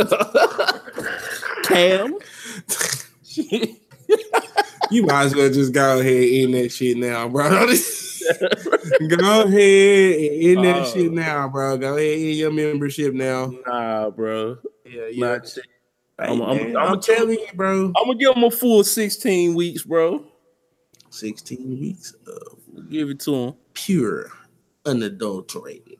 Cam. 1.64 2.14
You 4.92 5.04
might 5.06 5.26
as 5.26 5.36
well 5.36 5.48
just 5.48 5.72
go 5.72 6.00
ahead 6.00 6.12
and 6.12 6.34
end 6.34 6.54
that 6.54 6.72
shit 6.72 6.96
now, 6.96 7.28
bro. 7.28 7.48
go 9.08 9.42
ahead 9.42 10.14
and 10.20 10.42
end 10.58 10.64
that 10.64 10.82
Oh. 10.86 10.90
shit 10.92 11.12
now, 11.12 11.48
bro. 11.48 11.76
Go 11.78 11.96
ahead 11.96 12.18
and 12.18 12.26
end 12.28 12.36
your 12.38 12.50
membership 12.52 13.14
now. 13.14 13.52
nah, 13.66 14.10
bro. 14.10 14.58
Yeah, 14.84 15.02
Not 15.14 15.46
Hey, 16.18 16.26
I'm- 16.26 16.42
I'm- 16.42 16.56
man, 16.56 16.76
I'm- 16.76 16.92
I'm 16.94 17.00
telling 17.00 17.38
you, 17.38 17.46
bro. 17.54 17.86
I'm 17.86 17.92
gonna 18.06 18.14
give 18.16 18.34
him 18.36 18.44
a 18.44 18.50
full 18.50 18.84
16 18.84 19.54
weeks, 19.54 19.82
bro. 19.82 20.24
16 21.10 21.78
weeks 21.80 22.14
of 22.26 22.58
Give 22.90 23.08
it 23.10 23.20
to 23.20 23.34
him. 23.34 23.54
pure, 23.74 24.30
unadulterated 24.84 25.98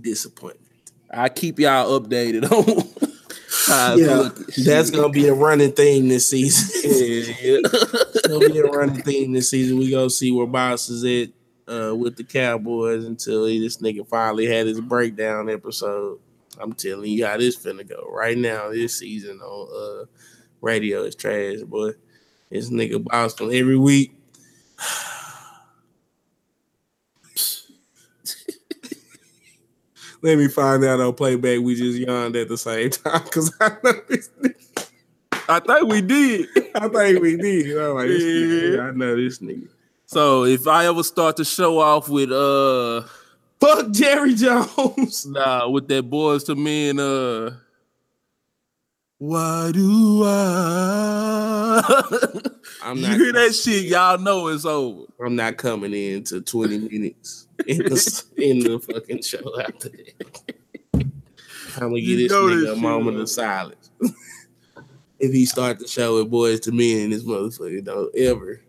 disappointment. 0.00 0.62
I 1.10 1.28
keep 1.28 1.58
y'all 1.60 2.00
updated 2.00 2.50
on 2.50 2.88
how 3.66 3.94
Yeah, 3.96 4.16
looking. 4.16 4.46
that's 4.64 4.90
gonna 4.90 5.08
be 5.08 5.28
a 5.28 5.34
running 5.34 5.72
thing 5.72 6.08
this 6.08 6.30
season. 6.30 7.34
yeah, 7.42 7.60
yeah. 7.60 7.60
Gonna 8.28 8.50
be 8.50 8.58
a 8.58 8.64
running 8.64 9.02
thing 9.02 9.32
this 9.32 9.50
season. 9.50 9.78
We 9.78 9.90
gonna 9.90 10.10
see 10.10 10.32
where 10.32 10.46
Boss 10.46 10.88
is 10.88 11.04
at 11.04 11.72
uh, 11.72 11.94
with 11.94 12.16
the 12.16 12.24
Cowboys 12.24 13.04
until 13.04 13.46
he, 13.46 13.58
this 13.60 13.78
nigga 13.78 14.06
finally 14.08 14.46
had 14.46 14.66
his 14.66 14.80
breakdown 14.80 15.50
episode. 15.50 16.18
I'm 16.58 16.72
telling 16.72 17.10
you 17.10 17.26
how 17.26 17.36
this 17.36 17.56
finna 17.56 17.86
go 17.86 18.08
right 18.10 18.38
now. 18.38 18.70
This 18.70 18.98
season 18.98 19.40
on 19.40 20.02
uh, 20.02 20.06
radio 20.60 21.02
is 21.02 21.14
trash, 21.14 21.60
boy. 21.60 21.92
This 22.50 22.70
nigga 22.70 23.02
Boston 23.02 23.52
every 23.52 23.76
week. 23.76 24.12
Let 30.26 30.38
me 30.38 30.48
find 30.48 30.84
out 30.84 30.98
on 30.98 31.14
playback. 31.14 31.60
We 31.60 31.76
just 31.76 31.96
yawned 32.00 32.34
at 32.34 32.48
the 32.48 32.58
same 32.58 32.90
time 32.90 33.22
because 33.22 33.54
I 33.60 33.68
know 33.84 33.92
this. 34.08 34.28
Nigga. 34.42 34.88
I 35.48 35.60
think 35.60 35.88
we 35.88 36.00
did. 36.02 36.48
I 36.74 36.88
think 36.88 37.22
we 37.22 37.36
did. 37.36 37.78
I'm 37.78 37.94
like, 37.94 38.08
this 38.08 38.24
nigga, 38.24 38.88
I 38.88 38.90
know 38.90 39.14
this 39.14 39.38
nigga. 39.38 39.68
So 40.06 40.44
if 40.44 40.66
I 40.66 40.86
ever 40.86 41.04
start 41.04 41.36
to 41.36 41.44
show 41.44 41.78
off 41.78 42.08
with 42.08 42.32
uh 42.32 43.02
Fuck 43.60 43.92
Jerry 43.92 44.34
Jones. 44.34 45.26
nah 45.30 45.68
with 45.68 45.86
that 45.86 46.10
Boyz 46.10 46.48
II 46.48 46.56
Men 46.56 46.98
uh 46.98 47.56
why 49.18 49.70
do 49.72 50.24
I 50.24 51.82
I'm 52.82 52.96
You 52.96 53.02
not. 53.08 53.16
hear 53.16 53.32
that 53.32 53.54
shit? 53.54 53.84
Y'all 53.84 54.18
know 54.18 54.48
it's 54.48 54.64
over. 54.64 55.04
I'm 55.24 55.36
not 55.36 55.56
coming 55.56 55.94
in 55.94 56.24
to 56.24 56.40
20 56.40 56.78
minutes 56.78 57.45
in 57.66 57.78
the 57.78 58.24
in 58.36 58.58
the 58.60 58.78
fucking 58.78 59.22
show 59.22 59.60
after 59.60 59.88
that. 59.88 60.54
I'm 61.76 61.90
gonna 61.90 62.00
give 62.00 62.18
this 62.18 62.32
nigga 62.32 62.72
a 62.72 62.76
moment 62.76 63.18
of 63.18 63.28
silence. 63.28 63.90
if 65.18 65.32
he 65.32 65.44
start 65.46 65.78
the 65.78 65.86
show 65.86 66.16
with 66.16 66.30
Boyz 66.30 66.66
II 66.66 66.76
Men 66.76 67.10
this 67.10 67.24
motherfucker, 67.24 67.84
don't 67.84 68.14
ever. 68.16 68.60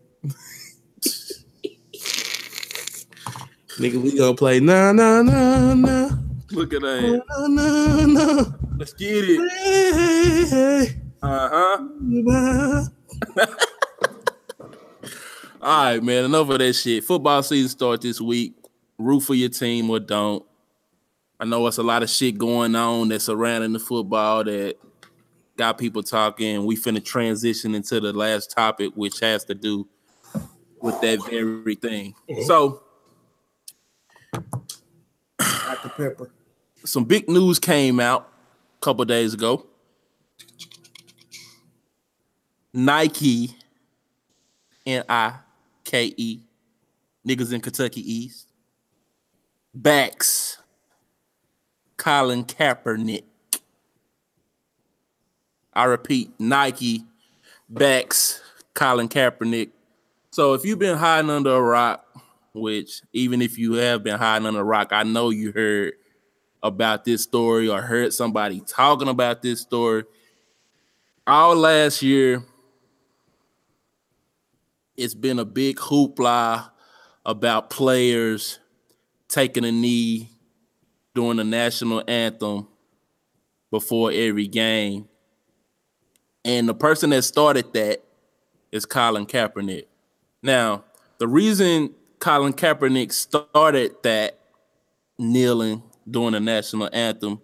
Nigga, 3.79 4.01
we 4.01 4.17
gonna 4.17 4.35
play 4.35 4.59
no 4.59 4.91
no 4.91 5.21
no 5.21 5.73
no 5.75 6.09
Look 6.51 6.73
at 6.73 6.81
that. 6.81 7.23
no 7.29 7.47
no 7.47 8.05
no. 8.05 8.53
Let's 8.77 8.93
get 8.93 9.25
it. 9.27 10.95
Uh 11.21 11.49
huh. 11.51 12.85
All 15.61 15.83
right, 15.83 16.01
man. 16.03 16.25
Enough 16.25 16.49
of 16.49 16.59
that 16.59 16.73
shit. 16.73 17.03
Football 17.03 17.43
season 17.43 17.69
starts 17.69 18.03
this 18.03 18.21
week. 18.21 18.53
Root 18.97 19.21
for 19.21 19.35
your 19.35 19.49
team 19.49 19.89
or 19.89 19.99
don't. 19.99 20.45
I 21.39 21.45
know 21.45 21.67
it's 21.67 21.77
a 21.77 21.83
lot 21.83 22.01
of 22.01 22.09
shit 22.09 22.37
going 22.37 22.75
on 22.75 23.09
that's 23.09 23.25
surrounding 23.25 23.73
the 23.73 23.79
football 23.79 24.43
that 24.43 24.77
got 25.55 25.77
people 25.77 26.01
talking. 26.01 26.65
We 26.65 26.75
finna 26.75 27.03
transition 27.03 27.75
into 27.75 27.99
the 27.99 28.13
last 28.13 28.51
topic, 28.51 28.93
which 28.95 29.19
has 29.19 29.43
to 29.45 29.53
do 29.53 29.87
with 30.81 30.99
that 31.01 31.23
very 31.29 31.75
thing. 31.75 32.15
Mm-hmm. 32.29 32.43
So, 32.43 32.83
Dr. 35.37 35.89
Pepper. 35.89 36.31
some 36.85 37.03
big 37.03 37.29
news 37.29 37.59
came 37.59 37.99
out 37.99 38.31
a 38.79 38.85
couple 38.85 39.05
days 39.05 39.33
ago. 39.33 39.65
Nike, 42.73 43.55
N 44.85 45.03
I 45.09 45.33
K 45.83 46.13
E, 46.15 46.39
niggas 47.27 47.51
in 47.51 47.61
Kentucky 47.61 48.01
East, 48.01 48.46
backs 49.81 50.57
Colin 51.97 52.45
Kaepernick. 52.45 53.23
I 55.73 55.83
repeat, 55.85 56.31
Nike 56.39 57.03
backs 57.69 58.41
Colin 58.73 59.07
Kaepernick. 59.07 59.69
So 60.31 60.53
if 60.53 60.65
you've 60.65 60.79
been 60.79 60.97
hiding 60.97 61.29
under 61.29 61.55
a 61.55 61.61
rock, 61.61 62.05
which 62.53 63.01
even 63.13 63.41
if 63.41 63.59
you 63.59 63.73
have 63.73 64.03
been 64.03 64.17
hiding 64.17 64.47
under 64.47 64.61
a 64.61 64.63
rock, 64.63 64.89
I 64.91 65.03
know 65.03 65.29
you 65.29 65.51
heard 65.51 65.93
about 66.63 67.05
this 67.05 67.21
story 67.21 67.69
or 67.69 67.81
heard 67.81 68.13
somebody 68.13 68.61
talking 68.61 69.07
about 69.07 69.43
this 69.43 69.61
story. 69.61 70.05
All 71.27 71.55
last 71.55 72.01
year, 72.01 72.43
it's 74.95 75.13
been 75.13 75.37
a 75.37 75.45
big 75.45 75.77
hoopla 75.77 76.71
about 77.25 77.69
players 77.69 78.59
taking 79.27 79.65
a 79.65 79.71
knee 79.71 80.29
during 81.13 81.37
the 81.37 81.43
national 81.43 82.03
anthem 82.07 82.67
before 83.71 84.11
every 84.11 84.47
game. 84.47 85.07
And 86.45 86.69
the 86.69 86.73
person 86.73 87.09
that 87.09 87.23
started 87.23 87.73
that 87.73 88.03
is 88.71 88.85
Colin 88.85 89.25
Kaepernick. 89.25 89.85
Now, 90.41 90.83
the 91.17 91.27
reason 91.27 91.93
Colin 92.19 92.53
Kaepernick 92.53 93.11
started 93.11 93.95
that 94.03 94.39
kneeling 95.17 95.83
during 96.09 96.33
the 96.33 96.39
national 96.39 96.89
anthem 96.93 97.41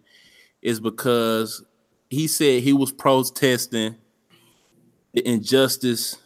is 0.62 0.80
because 0.80 1.64
he 2.10 2.28
said 2.28 2.64
he 2.64 2.74
was 2.74 2.92
protesting 2.92 3.96
the 5.14 5.28
injustice 5.28 6.18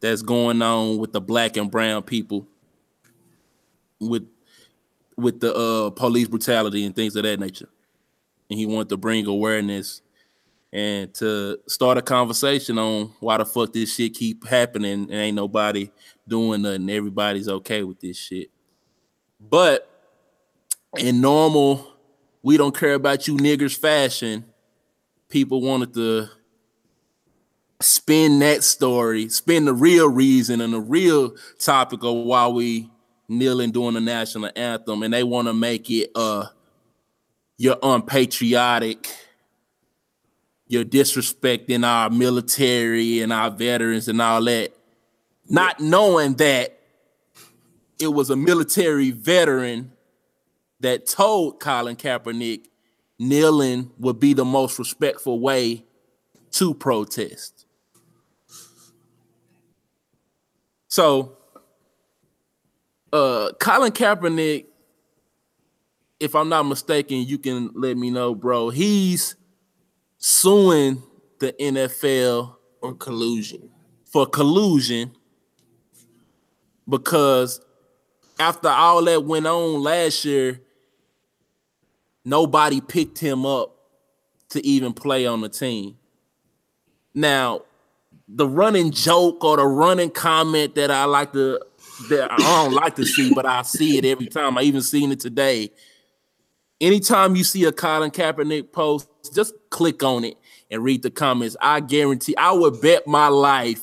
that's 0.00 0.22
going 0.22 0.60
on 0.62 0.98
with 0.98 1.12
the 1.12 1.20
black 1.20 1.56
and 1.56 1.70
brown 1.70 2.02
people 2.02 2.46
with 4.00 4.26
with 5.16 5.40
the 5.40 5.54
uh, 5.54 5.90
police 5.90 6.28
brutality 6.28 6.84
and 6.84 6.94
things 6.94 7.16
of 7.16 7.24
that 7.24 7.40
nature. 7.40 7.68
And 8.48 8.58
he 8.58 8.66
wanted 8.66 8.88
to 8.90 8.96
bring 8.96 9.26
awareness 9.26 10.00
and 10.72 11.12
to 11.14 11.58
start 11.66 11.98
a 11.98 12.02
conversation 12.02 12.78
on 12.78 13.12
why 13.20 13.36
the 13.38 13.44
fuck 13.44 13.72
this 13.72 13.94
shit 13.94 14.14
keep 14.14 14.46
happening 14.46 15.02
and 15.02 15.12
ain't 15.12 15.36
nobody 15.36 15.90
doing 16.26 16.62
nothing. 16.62 16.88
Everybody's 16.88 17.48
okay 17.48 17.82
with 17.82 18.00
this 18.00 18.16
shit. 18.16 18.50
But 19.40 19.90
in 20.96 21.20
normal 21.20 21.94
we 22.42 22.56
don't 22.56 22.76
care 22.76 22.94
about 22.94 23.26
you 23.26 23.36
niggers 23.36 23.76
fashion. 23.76 24.44
People 25.28 25.60
wanted 25.60 25.92
to 25.94 26.28
spin 27.80 28.40
that 28.40 28.64
story 28.64 29.28
spin 29.28 29.64
the 29.64 29.72
real 29.72 30.08
reason 30.08 30.60
and 30.60 30.72
the 30.72 30.80
real 30.80 31.32
topic 31.60 32.02
of 32.02 32.16
why 32.16 32.48
we 32.48 32.90
kneeling 33.28 33.70
during 33.70 33.94
the 33.94 34.00
national 34.00 34.50
anthem 34.56 35.02
and 35.02 35.12
they 35.12 35.22
want 35.22 35.46
to 35.46 35.54
make 35.54 35.90
it 35.90 36.10
uh 36.14 36.46
you're 37.56 37.78
unpatriotic 37.82 39.08
you're 40.66 40.84
disrespecting 40.84 41.86
our 41.86 42.10
military 42.10 43.20
and 43.20 43.32
our 43.32 43.50
veterans 43.50 44.08
and 44.08 44.20
all 44.22 44.42
that 44.42 44.72
not 45.48 45.80
knowing 45.80 46.34
that 46.34 46.78
it 47.98 48.08
was 48.08 48.30
a 48.30 48.36
military 48.36 49.10
veteran 49.10 49.92
that 50.80 51.06
told 51.06 51.58
Colin 51.58 51.96
Kaepernick 51.96 52.66
kneeling 53.18 53.90
would 53.98 54.20
be 54.20 54.32
the 54.32 54.44
most 54.44 54.78
respectful 54.78 55.40
way 55.40 55.84
to 56.52 56.74
protest. 56.74 57.66
So, 60.86 61.37
uh, 63.12 63.52
Colin 63.58 63.92
Kaepernick, 63.92 64.66
if 66.20 66.34
I'm 66.34 66.48
not 66.48 66.64
mistaken, 66.64 67.18
you 67.18 67.38
can 67.38 67.70
let 67.74 67.96
me 67.96 68.10
know, 68.10 68.34
bro. 68.34 68.70
He's 68.70 69.36
suing 70.18 71.02
the 71.38 71.52
NFL 71.52 72.56
on 72.82 72.98
collusion. 72.98 73.70
for 74.04 74.26
collusion 74.26 75.12
because 76.88 77.60
after 78.40 78.68
all 78.68 79.04
that 79.04 79.24
went 79.24 79.46
on 79.46 79.82
last 79.82 80.24
year, 80.24 80.60
nobody 82.24 82.80
picked 82.80 83.18
him 83.18 83.44
up 83.44 83.76
to 84.50 84.64
even 84.66 84.92
play 84.92 85.26
on 85.26 85.42
the 85.42 85.48
team. 85.48 85.96
Now, 87.14 87.62
the 88.26 88.48
running 88.48 88.90
joke 88.92 89.44
or 89.44 89.56
the 89.56 89.66
running 89.66 90.10
comment 90.10 90.74
that 90.76 90.90
I 90.90 91.04
like 91.04 91.32
to 91.32 91.60
that 92.08 92.30
I 92.32 92.36
don't 92.36 92.72
like 92.72 92.96
to 92.96 93.04
see, 93.04 93.32
but 93.34 93.46
I 93.46 93.62
see 93.62 93.98
it 93.98 94.04
every 94.04 94.26
time. 94.26 94.56
I 94.58 94.62
even 94.62 94.82
seen 94.82 95.12
it 95.12 95.20
today. 95.20 95.70
Anytime 96.80 97.34
you 97.34 97.44
see 97.44 97.64
a 97.64 97.72
Colin 97.72 98.10
Kaepernick 98.10 98.72
post, 98.72 99.08
just 99.34 99.54
click 99.70 100.02
on 100.02 100.24
it 100.24 100.36
and 100.70 100.82
read 100.82 101.02
the 101.02 101.10
comments. 101.10 101.56
I 101.60 101.80
guarantee, 101.80 102.36
I 102.36 102.52
would 102.52 102.80
bet 102.80 103.06
my 103.06 103.28
life 103.28 103.82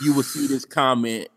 you 0.00 0.14
will 0.14 0.22
see 0.22 0.46
this 0.46 0.64
comment 0.64 1.28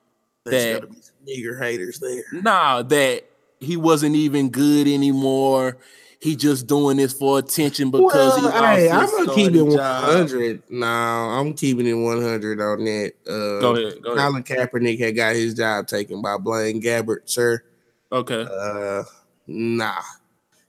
There's 0.46 0.64
that 0.64 0.82
gotta 0.82 0.94
be 0.94 1.02
some 1.02 1.16
nigger 1.28 1.60
haters 1.60 2.00
there. 2.00 2.24
nah, 2.42 2.84
that 2.84 3.26
he 3.60 3.78
wasn't 3.78 4.16
even 4.16 4.50
good 4.50 4.88
anymore. 4.88 5.78
He 6.22 6.36
just 6.36 6.68
doing 6.68 6.98
this 6.98 7.14
for 7.14 7.40
attention 7.40 7.90
because 7.90 8.36
he 8.38 8.46
Well, 8.46 8.76
hey, 8.76 8.90
I'm 8.92 8.98
lost 9.00 9.18
his 9.18 9.26
gonna 9.26 9.36
keep 9.36 9.54
it 9.56 9.72
starting 9.72 9.76
job. 9.76 10.04
100. 10.08 10.64
No, 10.70 10.86
I'm 10.86 11.54
keeping 11.56 11.88
it 11.88 11.94
100 11.94 12.62
on 12.62 12.84
that. 12.86 13.14
Uh, 13.28 13.60
Go 13.60 13.76
ahead, 13.76 14.02
go 14.04 14.12
ahead. 14.14 14.28
Colin 14.30 14.44
Kaepernick 14.44 15.00
had 15.00 15.16
got 15.16 15.36
his 15.36 15.56
job 15.56 15.88
taken 15.88 16.22
by 16.22 16.38
Blaine 16.38 16.80
Gabbert, 16.80 17.22
sir. 17.26 17.64
Okay, 18.12 18.46
Uh, 18.52 19.04
nah, 19.48 19.96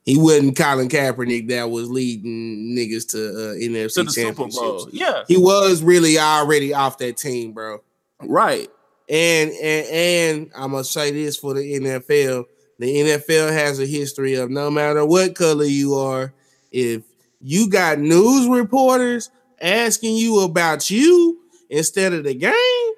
he 0.07 0.17
wasn't 0.17 0.57
Colin 0.57 0.89
Kaepernick 0.89 1.49
that 1.51 1.69
was 1.71 1.91
leading 1.91 2.75
niggas 2.75 3.09
to 3.11 3.19
uh, 3.19 3.55
NFC 3.57 3.95
to 3.95 4.03
the 4.05 4.11
Super 4.11 4.33
Bowl. 4.35 4.49
championships. 4.49 4.95
Yeah, 4.95 5.25
He 5.29 5.37
was 5.37 5.83
really 5.83 6.19
already 6.19 6.73
off 6.73 6.97
that 6.99 7.19
team, 7.19 7.53
bro. 7.53 7.83
right. 8.23 8.69
And 9.09 9.51
and 9.51 9.87
and 9.89 10.51
I'm 10.57 10.71
gonna 10.71 10.85
say 10.85 11.11
this 11.11 11.37
for 11.37 11.53
the 11.53 11.61
NFL. 11.61 12.45
The 12.83 12.97
NFL 12.97 13.53
has 13.53 13.79
a 13.79 13.87
history 13.87 14.35
of 14.35 14.51
no 14.51 14.69
matter 14.69 15.07
what 15.07 15.37
color 15.37 15.65
you 15.65 15.95
are, 15.95 16.33
if 16.73 17.03
you 17.41 17.69
got 17.71 18.01
news 18.01 18.49
reporters 18.49 19.31
asking 19.61 20.17
you 20.17 20.41
about 20.41 20.91
you 20.91 21.39
instead 21.71 22.13
of 22.13 22.25
the 22.25 22.35
game, 22.35 22.93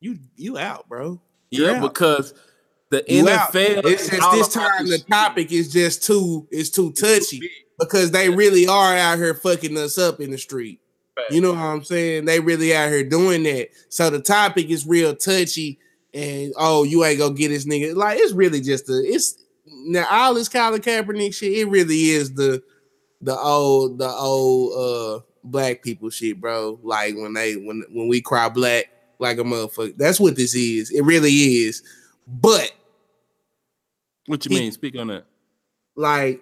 you 0.00 0.18
you 0.34 0.58
out, 0.58 0.88
bro. 0.88 1.20
You're 1.50 1.70
Yeah, 1.70 1.76
out. 1.76 1.82
because 1.94 2.34
the 2.90 3.04
You 3.06 3.28
out. 3.28 3.52
NFL. 3.52 3.84
It's 3.86 4.08
just 4.08 4.32
this 4.32 4.48
time 4.48 4.86
the 4.88 4.98
topic 4.98 5.52
is 5.52 5.72
just 5.72 6.02
too 6.02 6.48
it's 6.50 6.70
too 6.70 6.90
touchy 6.90 7.48
because 7.78 8.10
they 8.10 8.30
really 8.30 8.66
are 8.66 8.96
out 8.96 9.18
here 9.18 9.34
fucking 9.34 9.76
us 9.76 9.96
up 9.96 10.18
in 10.20 10.32
the 10.32 10.38
street. 10.38 10.80
You 11.30 11.40
know 11.40 11.50
what 11.50 11.58
I'm 11.60 11.84
saying? 11.84 12.24
They 12.24 12.40
really 12.40 12.74
out 12.74 12.88
here 12.88 13.04
doing 13.04 13.44
that. 13.44 13.68
So 13.90 14.10
the 14.10 14.20
topic 14.20 14.70
is 14.70 14.86
real 14.86 15.14
touchy, 15.14 15.78
and 16.14 16.52
oh, 16.56 16.84
you 16.84 17.04
ain't 17.04 17.18
gonna 17.18 17.34
get 17.34 17.48
this 17.48 17.66
nigga. 17.66 17.94
Like 17.94 18.18
it's 18.18 18.32
really 18.32 18.60
just 18.60 18.86
the 18.86 18.94
it's 19.06 19.36
now 19.66 20.06
all 20.10 20.34
this 20.34 20.48
Colin 20.48 20.80
Kaepernick 20.80 21.34
shit. 21.34 21.52
It 21.52 21.68
really 21.68 22.10
is 22.10 22.34
the 22.34 22.62
the 23.20 23.36
old 23.36 23.98
the 23.98 24.08
old 24.08 24.72
uh 24.76 25.24
black 25.44 25.82
people 25.82 26.10
shit, 26.10 26.40
bro. 26.40 26.78
Like 26.82 27.14
when 27.16 27.32
they 27.34 27.54
when 27.56 27.84
when 27.90 28.08
we 28.08 28.20
cry 28.20 28.48
black 28.48 28.86
like 29.18 29.38
a 29.38 29.42
motherfucker. 29.42 29.96
That's 29.96 30.18
what 30.18 30.36
this 30.36 30.54
is. 30.54 30.90
It 30.90 31.02
really 31.02 31.30
is. 31.32 31.82
But 32.26 32.72
What 34.26 34.44
you 34.46 34.54
He- 34.56 34.62
mean? 34.62 34.72
Speak 34.72 34.96
on 34.98 35.08
that. 35.08 35.24
like, 35.96 36.40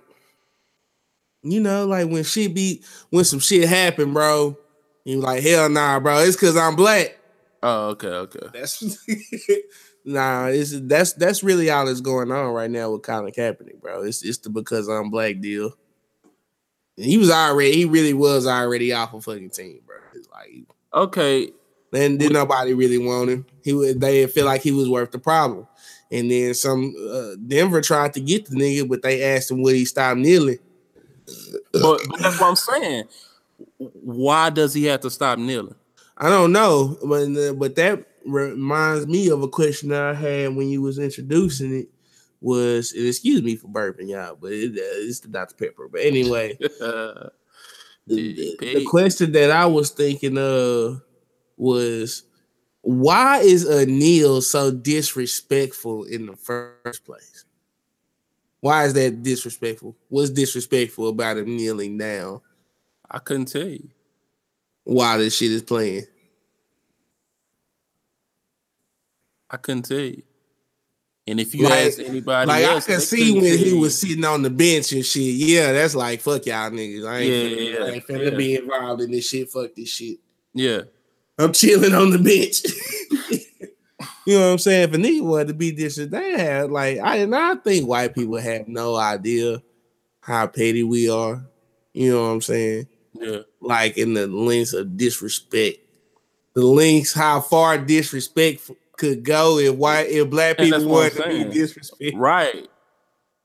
you 1.43 1.61
know, 1.61 1.87
like 1.87 2.09
when 2.09 2.25
shit 2.25 2.55
be 2.55 2.83
when 3.11 3.25
some 3.25 3.39
shit 3.41 3.69
happen, 3.69 4.13
bro. 4.13 4.57
You 5.05 5.21
like 5.21 5.43
hell 5.43 5.69
nah, 5.69 5.99
bro. 6.01 6.19
It's 6.19 6.37
cause 6.37 6.57
I'm 6.57 6.77
black. 6.77 7.18
Oh, 7.63 7.89
okay, 7.89 8.09
okay. 8.09 8.49
That's 8.53 9.07
nah. 10.05 10.47
It's 10.47 10.79
that's 10.83 11.15
that's 11.15 11.43
really 11.43 11.71
all 11.71 11.87
that's 11.87 12.01
going 12.01 12.31
on 12.31 12.53
right 12.53 12.71
now 12.71 12.93
with 12.93 13.03
Colin 13.03 13.33
Kaepernick, 13.33 13.81
bro. 13.81 14.03
It's 14.03 14.23
it's 14.23 14.39
the 14.39 14.51
because 14.51 14.89
I'm 14.89 15.11
black 15.11 15.41
deal. 15.41 15.73
And 16.97 17.07
he 17.07 17.19
was 17.19 17.31
already 17.31 17.73
he 17.73 17.85
really 17.85 18.15
was 18.15 18.47
already 18.47 18.93
off 18.93 19.15
a 19.15 19.21
fucking 19.21 19.51
team, 19.51 19.81
bro. 19.87 19.97
It's 20.15 20.29
like 20.31 20.67
Okay, 20.95 21.51
then 21.91 22.17
did 22.17 22.33
nobody 22.33 22.75
really 22.75 22.99
want 22.99 23.31
him. 23.31 23.47
He 23.65 23.73
would 23.73 24.01
they 24.01 24.21
didn't 24.21 24.33
feel 24.33 24.47
like 24.47 24.63
he 24.63 24.73
was 24.73 24.89
worth 24.89 25.11
the 25.11 25.19
problem. 25.19 25.67
And 26.11 26.31
then 26.31 26.55
some 26.55 26.95
uh, 27.13 27.35
Denver 27.47 27.81
tried 27.83 28.15
to 28.15 28.21
get 28.21 28.47
the 28.47 28.57
nigga, 28.57 28.89
but 28.89 29.03
they 29.03 29.23
asked 29.23 29.51
him 29.51 29.63
would 29.63 29.75
he 29.75 29.85
stop 29.85 30.17
kneeling. 30.17 30.59
but, 31.73 32.01
but 32.09 32.21
that's 32.21 32.41
what 32.41 32.49
I'm 32.49 32.57
saying. 32.57 33.05
Why 33.79 34.51
does 34.51 34.75
he 34.75 34.85
have 34.85 35.01
to 35.01 35.11
stop 35.11 35.39
kneeling? 35.39 35.75
I 36.19 36.29
don't 36.29 36.53
know, 36.53 36.99
but 37.05 37.53
but 37.59 37.77
that 37.77 38.05
reminds 38.27 39.07
me 39.07 39.29
of 39.31 39.43
a 39.43 39.49
question 39.49 39.91
that 39.91 40.03
I 40.03 40.15
had 40.15 40.55
when 40.57 40.69
you 40.69 40.83
was 40.83 40.99
introducing 40.99 41.75
it. 41.75 41.89
Was 42.41 42.93
excuse 42.93 43.43
me 43.43 43.57
for 43.57 43.67
burping 43.69 44.09
y'all, 44.11 44.37
but 44.41 44.53
it, 44.53 44.71
uh, 44.73 45.09
it's 45.09 45.21
the 45.21 45.29
Dr 45.29 45.55
Pepper. 45.57 45.89
But 45.89 46.03
anyway, 46.03 46.57
the, 46.81 47.33
the- 48.07 48.57
the 48.61 48.85
question 48.87 49.33
that 49.33 49.51
I 49.51 49.67
was 49.67 49.91
thinking 49.91 50.39
of 50.39 51.03
was 51.57 52.23
why 52.83 53.39
is 53.39 53.65
a 53.69 53.87
kneel 53.87 54.41
so 54.41 54.71
disrespectful 54.71 56.05
in 56.05 56.27
the 56.27 56.37
first 56.37 57.05
place? 57.05 57.45
Why 58.61 58.85
is 58.85 58.95
that 58.95 59.23
disrespectful? 59.23 59.97
What's 60.09 60.31
disrespectful 60.31 61.09
about 61.09 61.39
him 61.39 61.57
kneeling 61.57 61.99
down 61.99 62.41
I 63.11 63.19
couldn't 63.19 63.47
tell 63.47 63.67
you. 63.67 63.89
While 64.89 65.19
this 65.19 65.37
shit 65.37 65.53
is 65.53 65.63
playing? 65.63 66.05
I 69.51 69.57
couldn't 69.57 69.83
tell 69.85 69.99
you. 69.99 70.23
And 71.27 71.39
if 71.41 71.55
you 71.55 71.65
Like- 71.65 71.73
ask 71.89 71.99
anybody 71.99 72.49
Like 72.49 72.65
I 72.65 72.73
else, 72.73 72.87
could 72.87 72.97
they 72.97 73.01
see 73.01 73.33
when 73.35 73.59
he 73.59 73.71
you. 73.71 73.79
was 73.81 73.99
sitting 73.99 74.25
on 74.25 74.43
the 74.43 74.49
bench 74.51 74.93
and 74.93 75.05
shit. 75.05 75.35
Yeah, 75.35 75.73
that's 75.73 75.95
like 75.95 76.21
fuck 76.23 76.47
y'all 76.47 76.71
niggas. 76.71 77.07
I 77.07 77.19
ain't, 77.19 77.29
Yeah, 77.31 77.43
finna, 77.59 77.73
yeah, 77.79 77.85
I 77.85 77.89
ain't 77.91 78.07
finna 78.07 78.31
yeah. 78.33 78.37
be 78.37 78.55
involved 78.57 79.03
in 79.03 79.11
this 79.11 79.29
shit. 79.29 79.51
Fuck 79.51 79.75
this 79.75 79.91
shit. 79.91 80.19
Yeah, 80.55 80.83
I'm 81.39 81.53
chilling 81.53 81.93
on 81.95 82.11
the 82.11 82.19
bench. 82.19 82.63
you 84.27 84.39
know 84.39 84.47
what 84.47 84.53
I'm 84.53 84.59
saying? 84.59 84.89
For 84.89 84.95
a 84.95 84.99
nigga 84.99 85.23
wanted 85.23 85.49
to 85.49 85.55
be 85.55 85.71
disrespectful, 85.73 86.19
they 86.19 86.39
have 86.43 86.71
like 86.71 86.99
I 86.99 87.17
and 87.17 87.35
I 87.35 87.57
think 87.57 87.87
white 87.87 88.15
people 88.15 88.39
have 88.39 88.67
no 88.67 88.97
idea 88.97 89.63
how 90.21 90.47
petty 90.47 90.83
we 90.83 91.11
are. 91.11 91.45
You 91.93 92.11
know 92.13 92.23
what 92.23 92.29
I'm 92.31 92.41
saying? 92.41 92.87
yeah. 93.15 93.41
Like 93.61 93.99
in 93.99 94.15
the 94.15 94.27
lengths 94.27 94.73
of 94.73 94.97
disrespect, 94.97 95.79
the 96.55 96.65
lengths 96.65 97.13
how 97.13 97.41
far 97.41 97.79
disrespect 97.79 98.71
could 98.97 99.23
go 99.23 99.59
if 99.59 99.75
white 99.75 100.09
if 100.09 100.29
black 100.29 100.59
people 100.59 100.79
that's 100.79 100.85
what 100.85 101.13
I'm 101.13 101.19
wanted 101.19 101.45
to 101.45 101.49
be 101.49 101.55
disrespectful. 101.55 102.21
Right. 102.21 102.69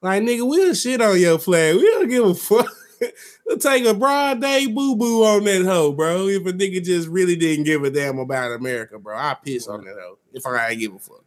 Like 0.02 0.24
nigga, 0.24 0.48
we'll 0.48 0.74
shit 0.74 1.02
on 1.02 1.20
your 1.20 1.40
flag. 1.40 1.76
We 1.76 1.84
don't 1.84 2.10
give 2.10 2.26
a 2.26 2.36
fuck. 2.36 2.70
we'll 3.46 3.58
take 3.58 3.86
a 3.86 3.94
broad 3.94 4.42
day 4.42 4.68
boo 4.68 4.96
boo 4.96 5.24
on 5.24 5.44
that 5.46 5.64
hoe, 5.64 5.94
bro. 5.94 6.28
If 6.28 6.46
a 6.46 6.54
nigga 6.54 6.84
just 6.84 7.08
really 7.08 7.36
didn't 7.36 7.66
give 7.66 7.84
a 7.84 7.90
damn 7.90 8.20
about 8.20 8.52
America, 8.52 9.00
bro, 9.00 9.16
I 9.16 9.36
piss 9.44 9.68
on 9.68 9.86
that 9.86 9.96
hoe. 10.00 10.18
If 10.34 10.46
I 10.46 10.70
ain't 10.70 10.80
give 10.80 10.96
a 10.96 11.00
fuck, 11.00 11.24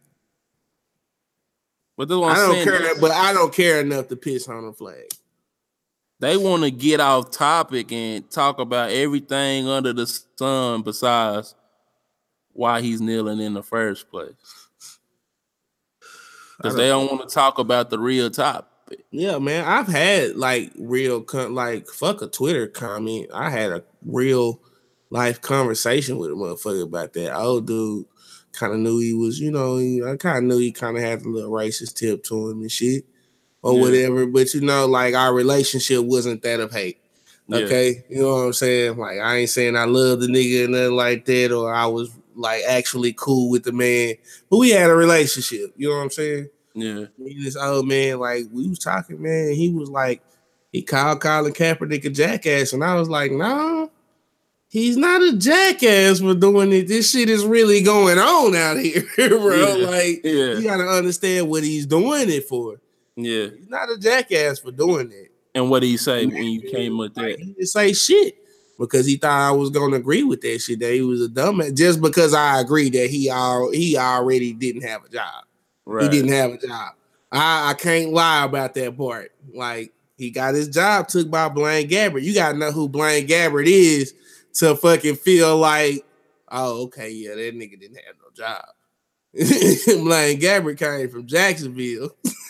But 1.95 2.11
I 2.11 2.35
don't 2.35 2.63
care. 2.63 2.95
But 2.99 3.11
I 3.11 3.33
don't 3.33 3.53
care 3.53 3.79
enough 3.79 4.07
to 4.09 4.15
piss 4.15 4.47
on 4.47 4.65
the 4.65 4.73
flag. 4.73 5.09
They 6.19 6.37
want 6.37 6.63
to 6.63 6.71
get 6.71 6.99
off 6.99 7.31
topic 7.31 7.91
and 7.91 8.29
talk 8.29 8.59
about 8.59 8.91
everything 8.91 9.67
under 9.67 9.93
the 9.93 10.07
sun 10.35 10.81
besides 10.81 11.53
why 12.53 12.81
he's 12.81 13.01
kneeling 13.01 13.39
in 13.39 13.53
the 13.53 13.61
first 13.63 14.09
place. 14.09 14.33
Because 16.57 16.75
they 16.75 16.87
don't 16.87 17.11
want 17.11 17.27
to 17.29 17.33
talk 17.33 17.59
about 17.59 17.91
the 17.91 17.99
real 17.99 18.31
topic. 18.31 18.67
Yeah, 19.11 19.37
man. 19.37 19.65
I've 19.65 19.87
had 19.87 20.35
like 20.37 20.71
real 20.79 21.21
con- 21.21 21.53
like 21.53 21.87
fuck 21.87 22.21
a 22.21 22.27
Twitter 22.27 22.67
comment. 22.67 23.27
I 23.33 23.49
had 23.51 23.71
a 23.71 23.83
real 24.03 24.61
life 25.11 25.41
conversation 25.41 26.17
with 26.17 26.31
a 26.31 26.33
motherfucker 26.33 26.83
about 26.83 27.13
that. 27.13 27.35
Old 27.37 27.67
dude 27.67 28.05
kind 28.53 28.73
of 28.73 28.79
knew 28.79 28.97
he 28.99 29.13
was, 29.13 29.39
you 29.39 29.51
know, 29.51 29.77
he- 29.77 30.01
I 30.03 30.15
kind 30.15 30.37
of 30.37 30.43
knew 30.45 30.57
he 30.57 30.71
kind 30.71 30.97
of 30.97 31.03
had 31.03 31.21
a 31.21 31.29
little 31.29 31.51
racist 31.51 31.95
tip 31.95 32.23
to 32.23 32.49
him 32.49 32.61
and 32.61 32.71
shit 32.71 33.05
or 33.67 33.73
Yeah. 33.75 33.81
whatever. 33.81 34.25
But 34.27 34.53
you 34.53 34.61
know, 34.61 34.85
like 34.85 35.13
our 35.15 35.33
relationship 35.33 36.03
wasn't 36.03 36.41
that 36.43 36.59
of 36.59 36.71
hate. 36.71 36.97
Yeah. 37.49 37.57
Okay, 37.59 38.03
you 38.09 38.21
know 38.21 38.33
what 38.35 38.41
I'm 38.47 38.53
saying? 38.53 38.97
Like 38.97 39.19
I 39.19 39.37
ain't 39.37 39.49
saying 39.49 39.75
I 39.77 39.85
love 39.85 40.19
the 40.19 40.27
nigga 40.27 40.65
and 40.65 40.73
nothing 40.73 40.95
like 40.95 41.25
that, 41.25 41.51
or 41.51 41.73
I 41.73 41.85
was 41.85 42.09
like 42.35 42.61
actually 42.67 43.13
cool 43.13 43.49
with 43.49 43.63
the 43.63 43.71
man, 43.71 44.15
but 44.49 44.57
we 44.57 44.69
had 44.71 44.89
a 44.89 44.95
relationship. 44.95 45.73
You 45.77 45.89
know 45.89 45.95
what 45.95 46.01
I'm 46.03 46.09
saying? 46.11 46.49
Yeah. 46.75 47.05
me 47.17 47.37
this 47.43 47.55
old 47.55 47.87
man, 47.87 48.19
like 48.19 48.45
we 48.51 48.67
was 48.67 48.79
talking, 48.79 49.21
man. 49.21 49.53
He 49.53 49.69
was 49.69 49.89
like, 49.89 50.21
he 50.71 50.81
called 50.83 51.21
Colin 51.21 51.53
Kaepernick 51.53 52.05
a 52.05 52.09
jackass, 52.09 52.73
and 52.73 52.83
I 52.83 52.95
was 52.95 53.09
like, 53.09 53.31
no, 53.31 53.89
he's 54.67 54.97
not 54.97 55.23
a 55.23 55.37
jackass 55.37 56.19
for 56.19 56.35
doing 56.35 56.71
it. 56.73 56.87
This 56.89 57.09
shit 57.11 57.29
is 57.29 57.45
really 57.45 57.81
going 57.81 58.19
on 58.19 58.55
out 58.55 58.77
here, 58.77 59.03
bro. 59.17 59.77
Yeah. 59.77 59.87
Like, 59.87 60.21
Yeah. 60.23 60.57
you 60.57 60.63
gotta 60.63 60.83
understand 60.87 61.49
what 61.49 61.63
he's 61.63 61.85
doing 61.87 62.29
it 62.29 62.43
for. 62.47 62.79
Yeah. 63.17 63.47
He's 63.47 63.67
not 63.67 63.89
a 63.89 63.97
jackass 63.97 64.59
for 64.59 64.71
doing 64.71 65.09
that. 65.09 65.27
And 65.55 65.69
what 65.69 65.79
did 65.79 65.87
he 65.87 65.97
say 65.97 66.25
when 66.27 66.43
you 66.43 66.61
came 66.61 66.97
with 66.97 67.15
that? 67.15 67.39
he 67.39 67.45
didn't 67.45 67.65
say 67.65 67.91
shit 67.91 68.37
because 68.79 69.07
he 69.07 69.17
thought 69.17 69.49
I 69.49 69.51
was 69.51 69.71
gonna 69.71 69.95
agree 69.95 70.23
with 70.23 70.41
that 70.41 70.59
shit. 70.59 70.79
That 70.79 70.93
he 70.93 71.01
was 71.01 71.25
a 71.25 71.27
dumbass 71.27 71.75
just 71.75 71.99
because 71.99 72.35
I 72.35 72.59
agree 72.59 72.89
that 72.91 73.09
he 73.09 73.29
al- 73.29 73.71
he 73.71 73.97
already 73.97 74.53
didn't 74.53 74.83
have 74.83 75.03
a 75.03 75.09
job. 75.09 75.45
Right. 75.85 76.03
He 76.03 76.09
didn't 76.09 76.31
have 76.31 76.51
a 76.51 76.57
job. 76.59 76.93
I, 77.31 77.71
I 77.71 77.73
can't 77.73 78.13
lie 78.13 78.43
about 78.43 78.75
that 78.75 78.95
part. 78.95 79.31
Like 79.51 79.93
he 80.15 80.29
got 80.29 80.53
his 80.53 80.69
job 80.69 81.07
took 81.07 81.29
by 81.31 81.49
Blaine 81.49 81.89
Gabbert. 81.89 82.21
You 82.21 82.35
gotta 82.35 82.57
know 82.57 82.71
who 82.71 82.87
Blaine 82.87 83.27
Gabbert 83.27 83.65
is 83.65 84.13
to 84.55 84.75
fucking 84.75 85.15
feel 85.15 85.57
like, 85.57 86.05
oh, 86.51 86.83
okay, 86.83 87.09
yeah, 87.09 87.33
that 87.33 87.55
nigga 87.55 87.79
didn't 87.79 87.97
have 88.05 88.15
no 88.21 88.29
job. 88.35 88.65
Blaine 90.03 90.39
Gabbert 90.39 90.77
came 90.77 91.09
from 91.09 91.25
Jacksonville. 91.25 92.11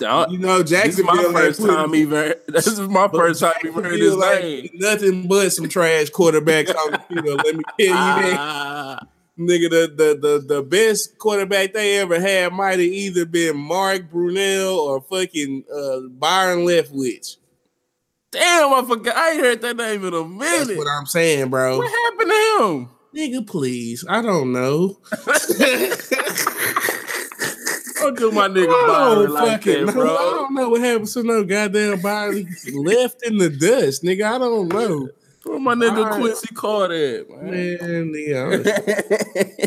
You 0.00 0.38
know, 0.38 0.62
this 0.62 0.98
is 0.98 1.04
my 1.04 1.22
first 1.32 1.60
time 1.64 1.94
even. 1.94 2.34
This 2.48 2.66
is 2.66 2.80
my 2.80 3.08
first 3.08 3.40
time 3.40 3.54
even 3.64 3.84
heard 3.84 3.98
his 4.00 4.14
Jacksonville 4.16 4.40
name. 4.40 4.70
Nothing 4.74 5.28
but 5.28 5.50
some 5.50 5.68
trash 5.68 6.10
quarterbacks 6.10 6.74
on 6.74 6.92
the 6.92 6.98
field. 7.08 7.42
Let 7.44 7.56
me 7.56 7.62
tell 7.78 7.86
you 7.86 7.92
that. 7.92 8.36
Ah, 8.38 9.06
Nigga, 9.36 9.68
the, 9.68 9.92
the 9.96 10.18
the 10.20 10.54
the 10.54 10.62
best 10.62 11.18
quarterback 11.18 11.72
they 11.72 11.98
ever 11.98 12.20
had 12.20 12.52
might 12.52 12.78
have 12.78 12.80
either 12.80 13.24
been 13.26 13.56
Mark 13.56 14.08
Brunell 14.08 14.76
or 14.76 15.00
fucking 15.00 15.64
uh, 15.74 16.00
Byron 16.08 16.60
Leftwich. 16.60 17.36
damn, 18.30 18.72
I 18.72 18.84
forgot. 18.86 19.16
I 19.16 19.32
ain't 19.32 19.40
heard 19.40 19.60
that 19.62 19.76
name 19.76 20.04
in 20.04 20.14
a 20.14 20.24
minute. 20.24 20.66
That's 20.68 20.78
what 20.78 20.86
I'm 20.86 21.06
saying, 21.06 21.50
bro. 21.50 21.78
What 21.78 21.90
happened 21.90 22.30
to 22.30 22.64
him? 22.64 22.88
Nigga, 23.14 23.46
please. 23.46 24.04
I 24.08 24.22
don't 24.22 24.52
know. 24.52 24.98
Don't 28.04 28.18
do 28.18 28.30
my 28.32 28.48
nigga 28.48 28.68
I 28.68 28.86
Byron 28.86 29.18
don't 29.18 29.30
like 29.32 29.62
fucking 29.62 29.86
that, 29.86 29.94
know. 29.94 30.02
I 30.02 30.30
don't 30.34 30.54
know 30.54 30.68
what 30.68 30.80
happened 30.82 31.08
to 31.08 31.22
no 31.22 31.44
goddamn 31.44 32.00
body 32.02 32.46
left 32.74 33.22
in 33.24 33.38
the 33.38 33.48
dust, 33.48 34.02
nigga. 34.02 34.34
I 34.34 34.38
don't 34.38 34.68
know. 34.68 35.08
Where 35.44 35.58
my 35.58 35.74
nigga 35.74 36.04
Alright. 36.04 36.20
Quincy 36.20 36.54
Carter 36.54 37.20
at, 37.20 37.30
man? 37.30 37.50
Man, 37.50 38.12
yeah. 38.14 39.66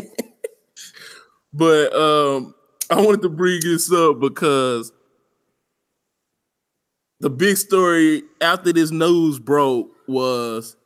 but 1.52 1.92
um, 1.94 2.54
I 2.90 3.00
wanted 3.00 3.22
to 3.22 3.28
bring 3.28 3.60
this 3.62 3.92
up 3.92 4.20
because 4.20 4.92
the 7.18 7.30
big 7.30 7.56
story 7.56 8.22
after 8.40 8.72
this 8.72 8.92
news 8.92 9.40
broke 9.40 9.90
was 10.06 10.76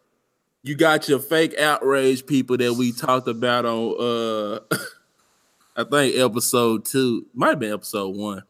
you 0.63 0.75
got 0.75 1.09
your 1.09 1.19
fake 1.19 1.59
outrage 1.59 2.25
people 2.27 2.57
that 2.57 2.75
we 2.75 2.93
talked 2.93 3.29
about 3.29 3.67
on 3.67 4.01
uh 4.01 4.61
I 5.77 5.85
think 5.85 6.17
episode 6.17 6.85
two, 6.85 7.27
might 7.35 7.51
have 7.51 7.61
been 7.61 7.73
episode 7.73 8.17
one. 8.17 8.43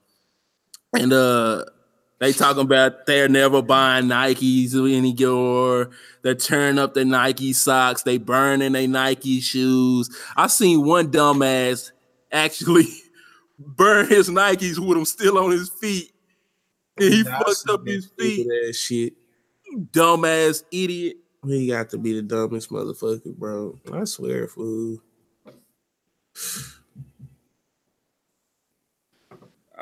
And 0.98 1.12
uh 1.12 1.64
they 2.22 2.32
talking 2.32 2.62
about 2.62 3.06
they're 3.06 3.28
never 3.28 3.62
buying 3.62 4.04
Nikes 4.04 4.74
anymore. 4.74 5.90
They're 6.22 6.36
tearing 6.36 6.78
up 6.78 6.94
their 6.94 7.04
Nike 7.04 7.52
socks. 7.52 8.04
They 8.04 8.18
burning 8.18 8.72
their 8.72 8.86
Nike 8.86 9.40
shoes. 9.40 10.08
I 10.36 10.46
seen 10.46 10.86
one 10.86 11.10
dumbass 11.10 11.90
actually 12.30 12.86
burn 13.58 14.06
his 14.06 14.28
Nikes 14.28 14.78
with 14.78 14.96
them 14.96 15.04
still 15.04 15.36
on 15.36 15.50
his 15.50 15.68
feet. 15.68 16.12
And 16.98 17.12
he 17.12 17.24
fucked 17.24 17.68
up 17.68 17.84
his 17.84 18.06
feet. 18.16 18.46
shit. 18.72 19.14
Dumbass 19.90 20.62
idiot. 20.70 21.16
He 21.44 21.66
got 21.66 21.90
to 21.90 21.98
be 21.98 22.14
the 22.14 22.22
dumbest 22.22 22.70
motherfucker, 22.70 23.34
bro. 23.34 23.80
I 23.92 24.04
swear, 24.04 24.46
fool. 24.46 24.98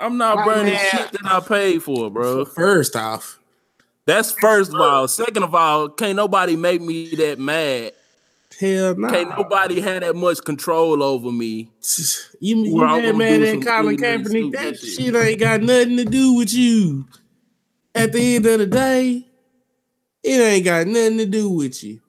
I'm 0.01 0.17
not 0.19 0.37
My 0.39 0.45
burning 0.45 0.75
man. 0.75 0.85
shit 0.91 1.13
that 1.13 1.25
I 1.27 1.41
paid 1.41 1.83
for, 1.83 2.11
bro. 2.11 2.45
First 2.45 2.97
off, 2.97 3.39
That's 4.07 4.33
first 4.33 4.73
of 4.75 4.81
all. 4.81 5.07
Second 5.09 5.43
of 5.45 5.55
all, 5.55 5.89
can't 5.89 6.17
nobody 6.17 6.57
make 6.57 6.81
me 6.81 7.15
that 7.17 7.39
mad. 7.39 7.93
hell 8.59 8.95
no. 8.97 9.09
Can't 9.09 9.31
nobody 9.31 9.81
have 9.81 10.01
that 10.01 10.17
much 10.17 10.43
control 10.45 11.03
over 11.03 11.31
me. 11.31 11.71
You, 12.43 12.57
you 12.65 12.75
Well, 12.75 12.85
I'm 12.87 13.03
mad, 13.03 13.13
gonna 13.13 13.19
man 13.19 13.41
do 13.41 13.47
at 13.61 13.67
Colin 13.67 13.97
Kaepernick? 13.99 14.53
That 14.53 14.79
shit. 14.79 14.91
shit 14.95 15.15
ain't 15.15 15.39
got 15.41 15.61
nothing 15.61 15.99
to 15.99 16.07
do 16.07 16.33
with 16.33 16.55
you. 16.55 17.07
At 17.95 18.13
the 18.15 18.37
end 18.37 18.47
of 18.47 18.61
the 18.61 18.67
day, 18.67 19.27
it 20.23 20.41
ain't 20.41 20.65
got 20.65 20.87
nothing 20.87 21.19
to 21.19 21.27
do 21.27 21.51
with 21.51 21.85
you. 21.85 22.01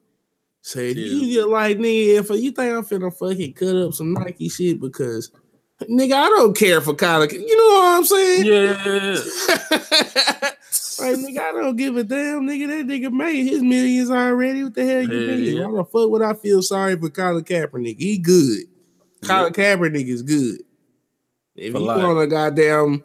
So 0.62 0.80
Yeah. 0.80 0.94
you 0.94 1.34
get 1.34 1.48
like 1.50 1.76
nigga, 1.76 2.20
if 2.20 2.30
you 2.30 2.50
think 2.52 2.58
I'm 2.58 2.82
finna 2.84 3.14
fucking 3.14 3.52
cut 3.52 3.76
up 3.76 3.92
some 3.92 4.14
Nike 4.14 4.48
shit 4.48 4.80
because 4.80 5.30
nigga, 5.90 6.12
I 6.14 6.28
don't 6.28 6.56
care 6.56 6.80
for 6.80 6.94
Colin. 6.94 7.30
You 7.30 7.56
know 7.56 7.78
what 7.78 7.96
I'm 7.98 8.04
saying? 8.04 8.46
Yeah. 8.46 9.16
Like 11.00 11.16
nigga, 11.16 11.38
I 11.38 11.52
don't 11.52 11.76
give 11.76 11.96
a 11.96 12.04
damn, 12.04 12.42
nigga. 12.42 12.68
That 12.68 12.86
nigga 12.86 13.10
made 13.12 13.44
his 13.46 13.60
millions 13.62 14.08
already. 14.10 14.62
What 14.62 14.74
the 14.74 14.84
hell 14.84 15.02
you 15.02 15.08
mean? 15.08 15.56
yeah. 15.56 15.66
Why 15.66 15.78
the 15.78 15.84
fuck 15.84 16.10
would 16.10 16.22
I 16.22 16.34
feel 16.34 16.62
sorry 16.62 16.96
for 16.96 17.08
Colin 17.08 17.42
Kaepernick? 17.42 17.98
He 17.98 18.18
good. 18.18 18.66
Colin 19.24 19.52
Kaepernick 19.52 20.06
is 20.06 20.22
good. 20.22 20.60
If 21.56 21.72
For 21.72 21.78
you 21.80 21.84
life. 21.86 22.02
want 22.02 22.20
a 22.20 22.26
goddamn 22.28 23.02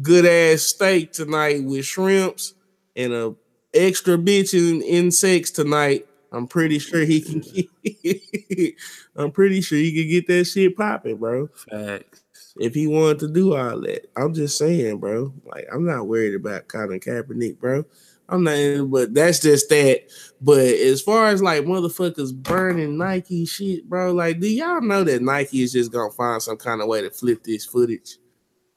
good 0.00 0.24
ass 0.24 0.62
steak 0.62 1.12
tonight 1.12 1.64
with 1.64 1.84
shrimps 1.84 2.54
and 2.96 3.12
a 3.12 3.34
extra 3.74 4.16
bitch 4.16 4.54
in 4.54 4.80
insects 4.82 5.50
tonight, 5.50 6.06
I'm 6.32 6.46
pretty 6.46 6.78
sure 6.78 7.04
he 7.04 7.20
can. 7.20 7.40
Get, 7.40 8.74
I'm 9.16 9.30
pretty 9.30 9.60
sure 9.60 9.78
he 9.78 9.92
can 9.94 10.10
get 10.10 10.26
that 10.28 10.44
shit 10.46 10.76
popping, 10.76 11.16
bro 11.18 11.48
Facts. 11.70 12.22
if 12.56 12.74
he 12.74 12.86
wanted 12.86 13.18
to 13.20 13.28
do 13.28 13.54
all 13.54 13.80
that. 13.82 14.06
I'm 14.16 14.32
just 14.34 14.56
saying, 14.58 14.98
bro. 14.98 15.32
Like, 15.44 15.66
I'm 15.72 15.84
not 15.84 16.06
worried 16.08 16.34
about 16.34 16.68
Colin 16.68 17.00
Kaepernick, 17.00 17.58
bro. 17.58 17.84
I'm 18.28 18.44
not, 18.44 18.90
but 18.90 19.12
that's 19.12 19.40
just 19.40 19.68
that. 19.68 20.04
But 20.40 20.60
as 20.64 21.02
far 21.02 21.28
as 21.28 21.42
like 21.42 21.64
motherfuckers 21.64 22.32
burning 22.34 22.96
Nike 22.96 23.44
shit, 23.44 23.86
bro, 23.88 24.12
like, 24.12 24.40
do 24.40 24.48
y'all 24.48 24.80
know 24.80 25.04
that 25.04 25.20
Nike 25.20 25.62
is 25.62 25.72
just 25.72 25.92
gonna 25.92 26.12
find 26.12 26.40
some 26.42 26.56
kind 26.56 26.80
of 26.80 26.88
way 26.88 27.02
to 27.02 27.10
flip 27.10 27.44
this 27.44 27.66
footage 27.66 28.16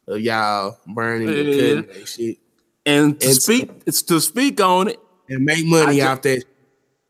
of 0.07 0.19
y'all 0.19 0.77
burning 0.93 1.29
and 1.29 1.37
cutting 1.37 1.81
that 1.99 2.07
shit 2.07 2.37
And 2.85 3.19
to 3.19 3.25
It's- 3.27 3.43
speak 3.43 3.71
it's 3.85 4.01
to 4.03 4.19
speak 4.19 4.59
on 4.59 4.89
it, 4.89 4.99
and 5.29 5.45
make 5.45 5.65
money 5.65 6.01
I 6.01 6.05
ju- 6.05 6.11
off 6.11 6.21
that? 6.23 6.43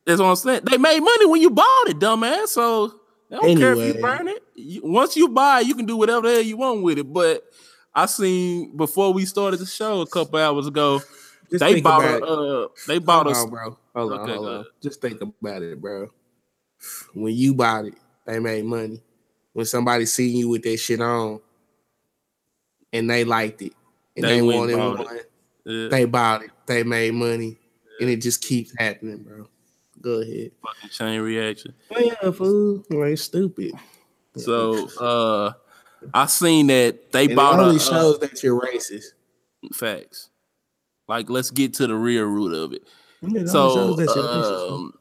That's 0.05 0.19
what 0.19 0.27
I'm 0.27 0.35
saying. 0.35 0.61
They 0.69 0.77
made 0.77 0.99
money 0.99 1.25
when 1.25 1.41
you 1.41 1.49
bought 1.49 1.87
it, 1.87 1.99
dumbass. 1.99 2.47
So 2.49 2.87
they 3.29 3.37
don't 3.37 3.57
care 3.57 3.73
if 3.73 3.79
you 3.95 4.01
burn 4.01 4.27
it. 4.27 4.43
You- 4.55 4.81
once 4.83 5.15
you 5.17 5.27
buy 5.29 5.61
it, 5.61 5.67
you 5.67 5.75
can 5.75 5.85
do 5.85 5.97
whatever 5.97 6.27
the 6.27 6.33
hell 6.35 6.41
you 6.43 6.57
want 6.57 6.83
with 6.83 6.97
it. 6.97 7.11
But 7.11 7.43
I 7.93 8.05
seen 8.07 8.75
before 8.77 9.13
we 9.13 9.25
started 9.25 9.59
the 9.59 9.65
show 9.65 10.01
a 10.01 10.07
couple 10.07 10.39
hours 10.39 10.67
ago, 10.67 11.01
Just 11.49 11.59
they 11.61 11.81
bought 11.81 12.03
a 12.03 12.17
it. 12.17 12.23
uh, 12.23 12.67
they 12.87 12.99
bought 12.99 13.27
a 13.27 13.47
bro. 13.49 13.77
Hold 13.95 14.11
on, 14.13 14.19
Okay, 14.21 14.33
hold 14.35 14.47
on. 14.49 14.65
Just 14.81 15.01
think 15.01 15.21
about 15.21 15.61
it, 15.61 15.79
bro. 15.79 16.09
When 17.13 17.33
you 17.33 17.53
bought 17.53 17.85
it, 17.85 17.93
they 18.25 18.39
made 18.39 18.65
money. 18.65 19.01
When 19.53 19.65
somebody 19.65 20.05
seen 20.05 20.35
you 20.35 20.49
with 20.49 20.63
that 20.63 20.77
shit 20.77 20.99
on, 21.01 21.39
and 22.91 23.09
they 23.09 23.23
liked 23.23 23.61
it, 23.61 23.73
and 24.17 24.25
They 24.25 24.35
they, 24.35 24.41
wanted 24.41 24.75
one, 24.75 25.07
uh, 25.07 25.89
they 25.89 26.05
bought 26.05 26.43
it. 26.43 26.51
They 26.65 26.83
made 26.83 27.13
money, 27.13 27.57
and 28.01 28.09
it 28.09 28.17
just 28.17 28.41
keeps 28.41 28.73
happening, 28.77 29.23
bro. 29.23 29.47
Go 30.05 30.21
ahead. 30.21 30.51
fucking 30.61 30.89
chain 30.91 31.19
reaction. 31.19 31.73
Yeah, 31.89 32.29
fool. 32.29 32.83
Like 32.91 33.17
stupid. 33.17 33.71
So 34.37 34.87
uh 35.01 35.53
I 36.13 36.27
seen 36.27 36.67
that 36.67 37.11
they 37.11 37.23
And 37.23 37.31
it 37.31 37.35
bought 37.35 37.59
only 37.59 37.77
a, 37.77 37.79
uh, 37.79 37.81
shows 37.81 38.19
that 38.19 38.43
you're 38.43 38.61
racist. 38.61 39.13
facts. 39.73 40.29
Like 41.07 41.27
let's 41.27 41.49
get 41.49 41.73
to 41.75 41.87
the 41.87 41.95
real 41.95 42.25
root 42.25 42.53
of 42.53 42.73
it. 42.73 42.83
It 43.23 43.47
So 43.49 43.73
shows 43.73 43.97
that 43.97 44.15
you're 44.15 44.23
racist. 44.25 44.71
um, 44.71 44.93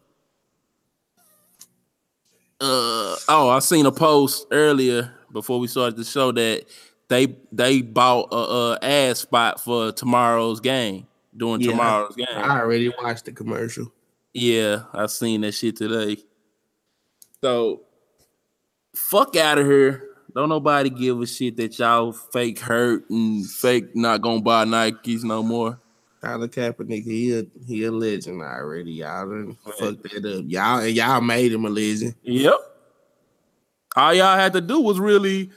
uh 2.60 3.16
oh, 3.28 3.50
I 3.50 3.58
seen 3.58 3.84
a 3.84 3.92
post 3.92 4.46
earlier 4.50 5.12
before 5.32 5.58
we 5.60 5.66
started 5.66 5.96
the 5.96 6.04
show 6.04 6.32
that 6.32 6.64
they 7.08 7.36
they 7.52 7.82
bought 7.82 8.28
a, 8.32 8.36
a 8.36 8.78
ad 8.80 9.16
spot 9.18 9.60
for 9.62 9.92
tomorrow's 9.92 10.60
game 10.60 11.06
during 11.36 11.60
Yeah, 11.60 11.72
tomorrow's 11.72 12.16
game. 12.16 12.26
I 12.32 12.60
already 12.60 12.88
watched 13.02 13.26
the 13.26 13.32
commercial. 13.32 13.92
Yeah, 14.34 14.82
I 14.92 15.06
seen 15.06 15.42
that 15.42 15.52
shit 15.52 15.76
today. 15.76 16.16
So 17.40 17.82
fuck 18.94 19.36
out 19.36 19.58
of 19.58 19.66
here. 19.66 20.08
Don't 20.34 20.48
nobody 20.48 20.90
give 20.90 21.20
a 21.20 21.26
shit 21.26 21.56
that 21.58 21.78
y'all 21.78 22.10
fake 22.10 22.58
hurt 22.58 23.08
and 23.08 23.48
fake 23.48 23.94
not 23.94 24.20
gonna 24.20 24.40
buy 24.40 24.64
Nikes 24.64 25.22
no 25.22 25.44
more. 25.44 25.78
Colin 26.20 26.48
Kaepernick, 26.48 27.04
he 27.04 27.38
a 27.38 27.44
he 27.64 27.84
a 27.84 27.92
legend 27.92 28.42
already. 28.42 28.92
Y'all 28.92 29.28
done 29.28 29.56
fucked 29.78 30.02
that 30.02 30.24
up. 30.24 30.44
Y'all 30.48 30.80
and 30.80 30.96
y'all 30.96 31.20
made 31.20 31.52
him 31.52 31.64
a 31.64 31.70
legend. 31.70 32.16
Yep. 32.22 32.54
All 33.94 34.14
y'all 34.14 34.36
had 34.36 34.54
to 34.54 34.60
do 34.60 34.80
was 34.80 34.98
really 34.98 35.50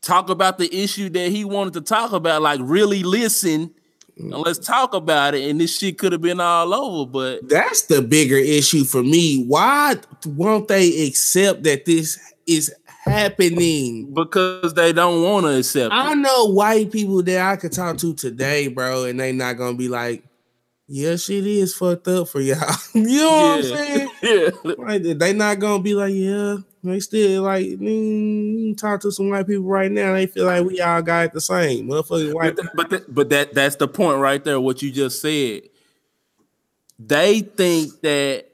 talk 0.00 0.30
about 0.30 0.58
the 0.58 0.74
issue 0.74 1.08
that 1.10 1.30
he 1.30 1.44
wanted 1.44 1.74
to 1.74 1.82
talk 1.82 2.10
about, 2.10 2.42
like 2.42 2.58
really 2.64 3.04
listen 3.04 3.72
and 4.18 4.30
let's 4.30 4.58
talk 4.58 4.94
about 4.94 5.34
it. 5.34 5.48
And 5.48 5.60
this 5.60 5.78
shit 5.78 5.98
could 5.98 6.12
have 6.12 6.20
been 6.22 6.40
all 6.40 6.74
over, 6.74 7.10
but 7.10 7.48
That's 7.48 7.82
the 7.82 8.02
bigger 8.02 8.36
issue 8.36 8.84
for 8.84 9.02
me. 9.02 9.44
Why 9.44 9.96
won't 10.26 10.68
they 10.68 11.06
accept 11.06 11.62
that 11.64 11.84
this 11.84 12.18
is 12.46 12.74
happening? 13.04 14.12
because 14.14 14.74
they 14.74 14.92
don't 14.92 15.22
want 15.22 15.46
to 15.46 15.58
accept 15.58 15.92
I 15.92 16.12
it. 16.12 16.16
know 16.16 16.46
white 16.46 16.90
people 16.92 17.22
that 17.22 17.40
I 17.40 17.56
could 17.56 17.72
talk 17.72 17.96
to 17.98 18.14
today, 18.14 18.68
bro, 18.68 19.04
and 19.04 19.18
they 19.18 19.32
not 19.32 19.56
gonna 19.56 19.76
be 19.76 19.88
like, 19.88 20.24
"Yeah, 20.88 21.16
shit 21.16 21.46
is 21.46 21.74
fucked 21.74 22.08
up 22.08 22.28
for 22.28 22.40
y'all." 22.40 22.74
you 22.94 23.18
know 23.18 23.30
what 23.30 23.58
I'm 23.58 23.62
saying? 23.62 24.10
yeah. 24.22 24.72
Like, 24.76 25.02
they 25.02 25.32
not 25.32 25.58
gonna 25.58 25.82
be 25.82 25.94
like, 25.94 26.14
"Yeah." 26.14 26.56
They 26.84 27.00
still 27.00 27.42
like 27.42 27.66
mm, 27.66 28.76
talk 28.78 29.00
to 29.00 29.10
some 29.10 29.30
white 29.30 29.46
people 29.46 29.64
right 29.64 29.90
now. 29.90 30.14
They 30.14 30.26
feel 30.26 30.46
like 30.46 30.64
we 30.64 30.80
all 30.80 31.02
got 31.02 31.32
the 31.32 31.40
same, 31.40 31.88
motherfucking 31.88 32.32
white. 32.32 32.56
But, 32.74 32.88
but, 32.88 33.14
but 33.14 33.28
that 33.30 33.52
that's 33.52 33.76
the 33.76 33.88
point 33.88 34.20
right 34.20 34.42
there. 34.42 34.60
What 34.60 34.80
you 34.80 34.90
just 34.92 35.20
said. 35.20 35.62
They 37.00 37.40
think 37.40 38.00
that 38.00 38.46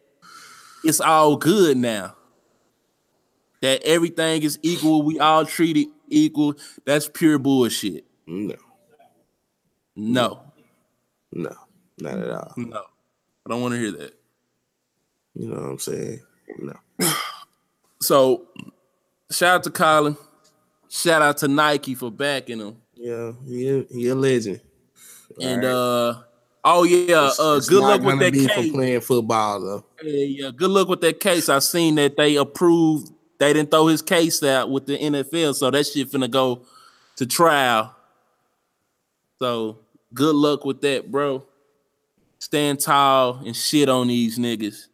it's 0.85 1.01
all 1.01 1.37
good 1.37 1.77
now. 1.77 2.17
That 3.63 3.83
everything 3.85 4.43
is 4.43 4.59
equal. 4.63 5.03
We 5.03 5.19
all 5.19 5.47
treated 5.47 5.89
equal. 6.09 6.55
That's 6.85 7.09
pure 7.09 7.39
bullshit. 7.39 8.05
No, 8.27 8.55
No, 9.97 10.43
no, 11.33 11.57
not 11.99 12.19
at 12.19 12.31
all. 12.31 12.53
no. 12.57 12.83
I 13.47 13.51
don't 13.51 13.61
want 13.61 13.75
to 13.75 13.81
hear 13.81 13.93
that. 13.93 14.15
You 15.35 15.49
know 15.49 15.57
what 15.57 15.71
I'm 15.71 15.79
saying? 15.79 16.21
No. 16.59 16.75
So, 18.01 18.43
shout 19.31 19.55
out 19.55 19.63
to 19.65 19.71
Colin. 19.71 20.15
Shout 20.91 21.23
out 21.23 21.39
to 21.39 21.49
Nike 21.49 21.95
for 21.95 22.11
backing 22.11 22.59
him. 22.59 22.77
Yeah, 22.95 23.33
he 23.47 23.69
a, 23.71 23.85
he 23.91 24.09
a 24.09 24.15
legend. 24.15 24.61
And 25.41 25.65
Alright. 25.65 26.17
uh, 26.17 26.23
oh 26.65 26.85
yeah, 26.85 27.31
uh, 27.39 27.57
it's 27.57 27.69
good 27.69 27.81
luck 27.81 28.03
with 28.03 28.19
that 28.19 28.35
case. 28.35 28.53
for 28.53 28.73
playing 28.75 29.01
football 29.01 29.61
though. 29.61 29.85
Yeah, 30.03 30.45
yeah, 30.45 30.51
good 30.55 30.71
luck 30.71 30.89
with 30.89 31.01
that 31.01 31.19
case. 31.19 31.49
I 31.49 31.61
seen 31.61 31.95
that 31.95 32.19
they 32.19 32.37
approved. 32.37 33.11
They 33.39 33.55
didn't 33.55 33.71
throw 33.71 33.87
his 33.87 34.03
case 34.03 34.43
out 34.43 34.71
with 34.71 34.85
the 34.85 34.99
NFL, 34.99 35.55
so 35.55 35.71
that 35.71 35.87
shit 35.87 36.11
finna 36.13 36.31
go 36.31 36.61
to 37.17 37.27
trial. 37.27 37.97
So 39.39 39.79
good 40.13 40.35
luck 40.35 40.67
with 40.67 40.83
that, 40.83 41.11
bro. 41.11 41.43
Stand 42.45 42.79
tall 42.79 43.37
and 43.47 43.57
shit 43.57 43.89
on 43.89 44.09
these 44.09 44.39
niggas. 44.39 44.89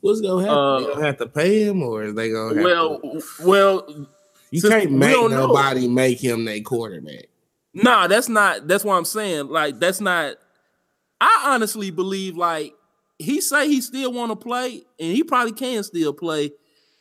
What's 0.00 0.20
gonna 0.20 0.42
happen? 0.42 0.58
Uh, 0.58 0.78
they 0.80 0.86
gonna 0.94 1.06
have 1.06 1.18
to 1.18 1.28
pay 1.28 1.62
him, 1.62 1.84
or 1.84 2.02
is 2.02 2.14
they 2.16 2.30
gonna? 2.32 2.56
Have 2.56 2.64
Well, 2.64 2.98
to, 2.98 3.22
well, 3.44 4.06
you 4.50 4.60
can't 4.60 4.90
make 4.90 5.12
don't 5.12 5.30
know. 5.30 5.46
nobody 5.46 5.86
make 5.86 6.18
him 6.18 6.46
their 6.46 6.60
quarterback. 6.62 7.26
Nah, 7.74 8.08
that's 8.08 8.28
not. 8.28 8.66
That's 8.66 8.82
what 8.82 8.94
I'm 8.94 9.04
saying. 9.04 9.46
Like, 9.46 9.78
that's 9.78 10.00
not. 10.00 10.34
I 11.20 11.44
honestly 11.54 11.92
believe 11.92 12.36
like 12.36 12.74
he 13.20 13.40
say 13.40 13.68
he 13.68 13.80
still 13.80 14.12
want 14.12 14.32
to 14.32 14.36
play, 14.36 14.82
and 14.98 15.12
he 15.12 15.22
probably 15.22 15.52
can 15.52 15.84
still 15.84 16.12
play, 16.12 16.50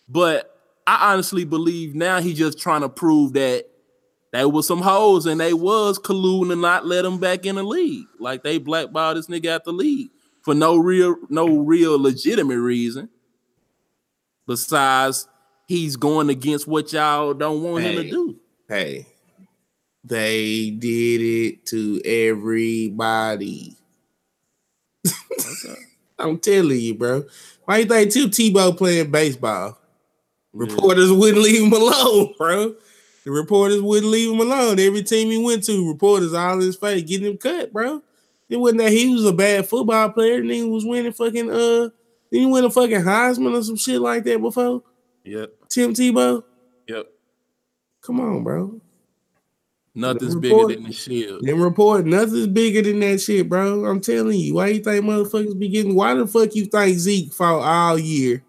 but 0.07 0.55
I 0.85 1.13
honestly 1.13 1.45
believe 1.45 1.95
now 1.95 2.21
he 2.21 2.35
just 2.35 2.59
trying 2.59 2.81
to 2.81 2.89
prove 2.89 3.33
that 3.33 3.65
there 4.34 4.49
was 4.49 4.65
some 4.65 4.81
holes 4.81 5.27
and 5.27 5.39
they 5.39 5.53
was 5.53 5.99
colluding 5.99 6.51
and 6.51 6.61
not 6.61 6.88
let 6.88 7.05
him 7.05 7.19
back 7.19 7.45
in 7.45 7.55
the 7.55 7.63
league. 7.63 8.07
Like 8.19 8.41
they 8.41 8.57
blackballed 8.57 9.15
this 9.15 9.27
nigga 9.27 9.51
out 9.51 9.63
the 9.63 9.71
league 9.71 10.09
for 10.41 10.55
no 10.55 10.75
real, 10.75 11.15
no 11.29 11.59
real 11.59 12.01
legitimate 12.01 12.57
reason. 12.57 13.09
Besides, 14.47 15.27
he's 15.67 15.97
going 15.97 16.29
against 16.29 16.67
what 16.67 16.91
y'all 16.91 17.36
don't 17.36 17.61
want 17.61 17.84
him 17.84 17.95
to 17.95 18.09
do. 18.09 18.39
Hey, 18.67 19.05
they 20.03 20.71
did 20.71 21.21
it 21.21 21.65
to 21.67 22.01
everybody. 22.03 23.77
I'm 26.17 26.39
telling 26.39 26.79
you, 26.79 26.95
bro. 26.95 27.25
Why 27.65 27.77
you 27.77 27.86
think 27.86 28.11
Tim 28.11 28.31
Tebow 28.31 28.75
playing 28.75 29.11
baseball? 29.11 29.77
Reporters 30.53 31.11
wouldn't 31.11 31.43
leave 31.43 31.63
him 31.63 31.73
alone, 31.73 32.34
bro. 32.36 32.75
The 33.24 33.32
reporters 33.32 33.82
wouldn't 33.82 34.11
leave 34.11 34.32
him 34.32 34.39
alone. 34.39 34.80
Every 34.80 35.03
team 35.03 35.30
he 35.32 35.41
went 35.41 35.63
to, 35.65 35.88
reporters 35.88 36.34
all 36.34 36.53
in 36.53 36.61
his 36.61 36.76
face 36.76 37.03
getting 37.03 37.28
him 37.28 37.38
cut, 37.38 37.71
bro. 37.71 38.01
It 38.49 38.57
wasn't 38.57 38.82
that 38.82 38.91
he 38.91 39.13
was 39.13 39.26
a 39.26 39.34
bad 39.34 39.67
football 39.67 40.09
player 40.09 40.39
and 40.39 40.51
he 40.51 40.63
was 40.63 40.86
winning 40.86 41.13
fucking 41.13 41.49
uh 41.49 41.89
did 42.32 42.39
he 42.39 42.45
win 42.45 42.65
a 42.65 42.69
fucking 42.69 43.01
Heisman 43.01 43.57
or 43.57 43.63
some 43.63 43.76
shit 43.76 44.01
like 44.01 44.24
that 44.24 44.41
before? 44.41 44.84
Yep. 45.24 45.53
Tim 45.69 45.93
Tebow? 45.93 46.43
Yep. 46.88 47.07
Come 48.01 48.19
on, 48.19 48.43
bro. 48.43 48.82
Nothing's 49.95 50.34
The 50.34 50.39
bigger 50.39 50.67
than 50.67 50.84
the 50.84 50.91
shield. 50.91 51.45
Them 51.45 51.61
report 51.61 52.05
nothing's 52.05 52.47
bigger 52.47 52.82
than 52.82 52.99
that 53.01 53.21
shit, 53.21 53.47
bro. 53.47 53.86
I'm 53.86 54.01
telling 54.01 54.39
you. 54.39 54.55
Why 54.55 54.67
you 54.67 54.84
think 54.84 55.05
motherfuckers 55.05 55.57
be 55.57 55.69
getting 55.69 55.95
why 55.95 56.15
the 56.15 56.28
fuck 56.28 56.55
you 56.55 56.65
think 56.65 56.97
Zeke 56.97 57.32
fought 57.32 57.61
all 57.61 57.99
year 57.99 58.43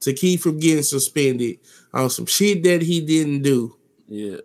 to 0.00 0.12
keep 0.12 0.40
from 0.40 0.58
getting 0.58 0.82
suspended 0.82 1.58
on 1.92 2.10
some 2.10 2.26
shit 2.26 2.62
that 2.64 2.82
he 2.82 3.00
didn't 3.00 3.42
do? 3.42 3.76
Yeah. 4.08 4.38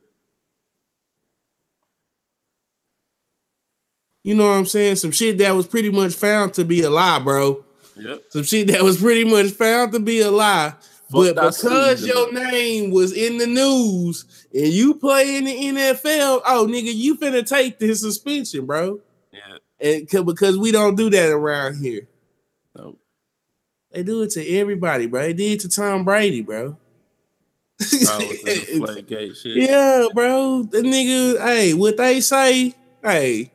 You 4.24 4.34
know 4.34 4.48
what 4.48 4.56
I'm 4.56 4.66
saying? 4.66 4.96
Some 4.96 5.12
shit 5.12 5.38
that 5.38 5.56
was 5.56 5.68
pretty 5.68 5.92
much 5.92 6.14
found 6.14 6.56
to 6.56 6.66
be 6.66 6.82
a 6.82 6.90
lie, 6.90 7.20
bro. 7.20 7.64
Yep. 7.96 8.24
Some 8.30 8.44
shit 8.44 8.68
that 8.68 8.82
was 8.82 9.00
pretty 9.00 9.24
much 9.24 9.52
found 9.52 9.92
to 9.92 10.00
be 10.00 10.22
a 10.22 10.32
lie. 10.32 10.74
But 11.12 11.36
that 11.36 11.56
because 11.56 12.06
your 12.06 12.34
name 12.34 12.90
was 12.90 13.14
in 13.14 13.38
the 13.38 13.46
news 13.46 14.48
and 14.52 14.68
you 14.68 14.96
play 14.96 15.36
in 15.38 15.46
the 15.46 15.54
NFL, 15.54 16.42
oh 16.44 16.68
nigga, 16.68 16.92
you 16.92 17.16
finna 17.18 17.48
take 17.48 17.78
this 17.78 18.02
suspension, 18.02 18.66
bro. 18.66 19.00
Yeah. 19.32 19.58
And 19.80 20.26
because 20.26 20.58
we 20.58 20.72
don't 20.72 20.96
do 20.96 21.12
that 21.12 21.30
around 21.30 21.78
here. 21.78 22.08
No. 22.76 22.98
They 23.92 24.02
do 24.02 24.24
it 24.24 24.32
to 24.32 24.48
everybody, 24.58 25.06
bro. 25.06 25.22
They 25.22 25.34
did 25.34 25.54
it 25.54 25.60
to 25.62 25.70
Tom 25.70 26.04
Brady, 26.04 26.42
bro. 26.42 26.78
yeah, 29.44 30.08
bro. 30.14 30.64
The 30.64 30.80
nigga, 30.82 31.40
hey, 31.42 31.74
what 31.74 31.98
they 31.98 32.22
say, 32.22 32.74
hey, 33.04 33.52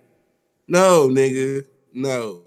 no, 0.68 1.08
nigga, 1.08 1.64
no. 1.92 2.42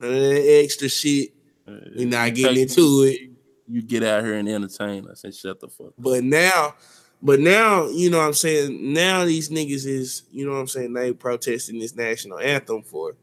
None 0.00 0.12
of 0.12 0.20
that 0.20 0.60
extra 0.64 0.88
shit. 0.88 1.30
Uh, 1.66 1.76
We 1.96 2.04
not 2.04 2.34
getting 2.34 2.62
into 2.62 3.02
it. 3.04 3.30
You 3.66 3.82
get 3.82 4.02
out 4.02 4.24
here 4.24 4.34
and 4.34 4.48
entertain 4.48 5.08
us 5.08 5.24
and 5.24 5.34
shut 5.34 5.60
the 5.60 5.68
fuck. 5.68 5.86
up. 5.88 5.94
But 5.98 6.24
now, 6.24 6.74
but 7.22 7.40
now, 7.40 7.86
you 7.88 8.10
know 8.10 8.18
what 8.18 8.26
I'm 8.26 8.34
saying? 8.34 8.92
Now 8.92 9.24
these 9.24 9.48
niggas 9.48 9.86
is, 9.86 10.24
you 10.30 10.44
know 10.44 10.52
what 10.52 10.58
I'm 10.58 10.66
saying, 10.68 10.92
they 10.92 11.12
protesting 11.12 11.78
this 11.78 11.94
national 11.96 12.38
anthem 12.40 12.82
for 12.82 13.14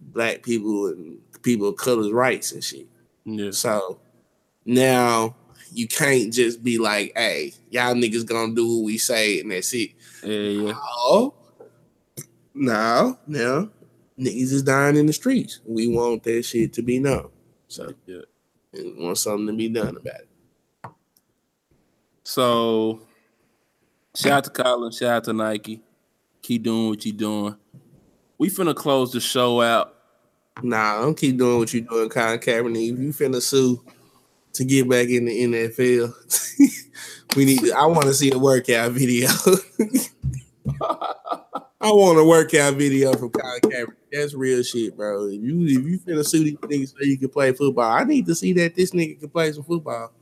black 0.00 0.42
people 0.42 0.88
and 0.88 1.18
people 1.42 1.68
of 1.68 1.76
color's 1.76 2.10
rights 2.10 2.50
and 2.52 2.64
shit. 2.64 2.86
Yeah. 3.24 3.52
So 3.52 4.00
now 4.64 5.36
you 5.78 5.86
can't 5.86 6.32
just 6.32 6.64
be 6.64 6.76
like, 6.76 7.12
hey, 7.14 7.52
y'all 7.70 7.94
niggas 7.94 8.26
gonna 8.26 8.52
do 8.52 8.66
what 8.66 8.84
we 8.84 8.98
say 8.98 9.38
and 9.38 9.52
that's 9.52 9.72
it. 9.72 9.90
Yeah, 10.24 10.32
yeah. 10.32 10.72
Oh, 10.76 11.34
no, 12.52 13.16
no. 13.28 13.70
Niggas 14.18 14.52
is 14.52 14.64
dying 14.64 14.96
in 14.96 15.06
the 15.06 15.12
streets. 15.12 15.60
We 15.64 15.86
want 15.86 16.24
that 16.24 16.44
shit 16.44 16.72
to 16.72 16.82
be 16.82 16.98
known. 16.98 17.28
So 17.68 17.94
yeah. 18.06 18.22
we 18.72 18.92
want 18.98 19.18
something 19.18 19.46
to 19.46 19.52
be 19.52 19.68
done 19.68 19.96
about 19.96 20.20
it. 20.22 20.28
So 22.24 23.02
shout 24.16 24.32
out 24.32 24.44
to 24.44 24.50
Colin, 24.50 24.90
shout 24.90 25.08
out 25.10 25.24
to 25.24 25.32
Nike. 25.32 25.80
Keep 26.42 26.64
doing 26.64 26.88
what 26.88 27.06
you 27.06 27.12
doing. 27.12 27.54
We 28.36 28.50
finna 28.50 28.74
close 28.74 29.12
the 29.12 29.20
show 29.20 29.62
out. 29.62 29.94
Nah, 30.60 31.02
don't 31.02 31.16
keep 31.16 31.38
doing 31.38 31.60
what 31.60 31.72
you 31.72 31.82
doing, 31.82 32.08
Colin 32.08 32.40
Kaepernick. 32.40 32.92
If 32.94 32.98
you 32.98 33.12
finna 33.12 33.40
sue 33.40 33.80
to 34.58 34.64
get 34.64 34.88
back 34.88 35.08
in 35.08 35.24
the 35.24 35.44
NFL, 35.44 36.12
we 37.36 37.44
need. 37.44 37.60
To, 37.60 37.72
I 37.72 37.86
want 37.86 38.02
to 38.02 38.14
see 38.14 38.30
a 38.32 38.38
workout 38.38 38.92
video. 38.92 39.28
I 41.80 41.92
want 41.92 42.18
a 42.18 42.24
workout 42.24 42.74
video 42.74 43.12
from 43.14 43.30
Colin 43.30 43.60
Kaepernick. 43.60 43.94
That's 44.12 44.34
real 44.34 44.62
shit, 44.62 44.96
bro. 44.96 45.26
If 45.26 45.40
you 45.40 45.64
if 45.64 45.86
you 45.86 45.98
finna 46.00 46.26
sue 46.26 46.44
these 46.44 46.56
niggas 46.56 46.88
so 46.90 46.96
you 47.02 47.16
can 47.18 47.28
play 47.28 47.52
football, 47.52 47.90
I 47.90 48.04
need 48.04 48.26
to 48.26 48.34
see 48.34 48.52
that 48.54 48.74
this 48.74 48.90
nigga 48.90 49.20
can 49.20 49.28
play 49.28 49.52
some 49.52 49.62
football. 49.62 50.12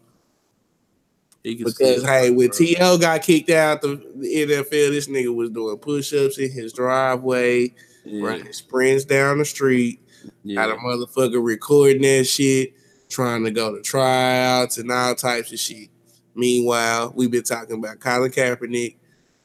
He 1.43 1.57
can 1.57 1.64
Because 1.64 2.05
hey, 2.05 2.30
when 2.30 2.51
TL 2.51 3.01
got 3.01 3.22
kicked 3.22 3.51
out 3.51 3.80
the, 3.80 3.97
the 4.16 4.47
NFL, 4.47 4.91
this 4.91 5.09
nigga 5.09 5.34
was 5.34 5.49
doing 5.51 5.78
push-ups 5.78 6.39
in 6.39 6.51
his 6.51 6.72
driveway, 6.72 7.72
yeah, 8.05 8.26
running 8.26 8.53
sprints 8.53 9.05
down 9.05 9.39
the 9.39 9.45
street. 9.45 10.01
yeah. 10.43 10.57
Got 10.57 10.76
a 10.76 10.80
motherfucker 10.80 11.43
recording 11.43 12.03
that 12.03 12.24
shit, 12.24 12.74
trying 13.09 13.44
to 13.44 13.50
go 13.50 13.74
to 13.74 13.82
tryouts 13.82 14.78
and 14.78 14.90
all 14.90 15.14
types 15.14 15.52
of 15.52 15.59
shit. 15.59 15.88
Meanwhile, 16.34 17.12
we've 17.14 17.30
been 17.30 17.42
talking 17.42 17.78
about 17.78 18.00
Colin 18.00 18.30
Kaepernick 18.30 18.96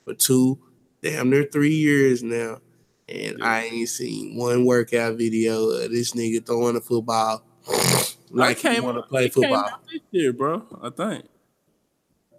for 0.04 0.14
two, 0.14 0.60
damn 1.02 1.30
near 1.30 1.44
three 1.46 1.76
years 1.76 2.22
now. 2.24 2.60
And 3.08 3.38
Yeah. 3.40 3.46
I 3.46 3.62
ain't 3.64 3.90
seen 3.90 4.36
one 4.38 4.66
workout 4.66 5.18
video 5.18 5.70
of 5.70 5.92
this 5.92 6.12
nigga 6.14 6.46
throwing 6.46 6.76
a 6.76 6.82
football 6.82 7.44
like 8.30 8.60
he 8.60 8.80
want 8.80 8.98
to 8.98 9.04
play 9.04 9.30
football. 9.30 9.56
out 9.66 9.86
this 9.88 10.02
year, 10.12 10.34
bro. 10.34 10.66
I 10.82 10.90
think. 10.90 11.26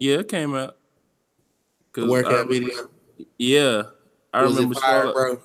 Yeah, 0.00 0.16
it 0.16 0.28
came 0.28 0.54
out. 0.54 0.76
The 1.94 2.06
workout 2.06 2.48
remember- 2.48 2.70
video. 2.70 2.88
Yeah, 3.38 3.82
I 4.32 4.42
was 4.44 4.54
remember. 4.56 4.78
it 4.78 4.80
fire, 4.80 5.12
bro? 5.12 5.40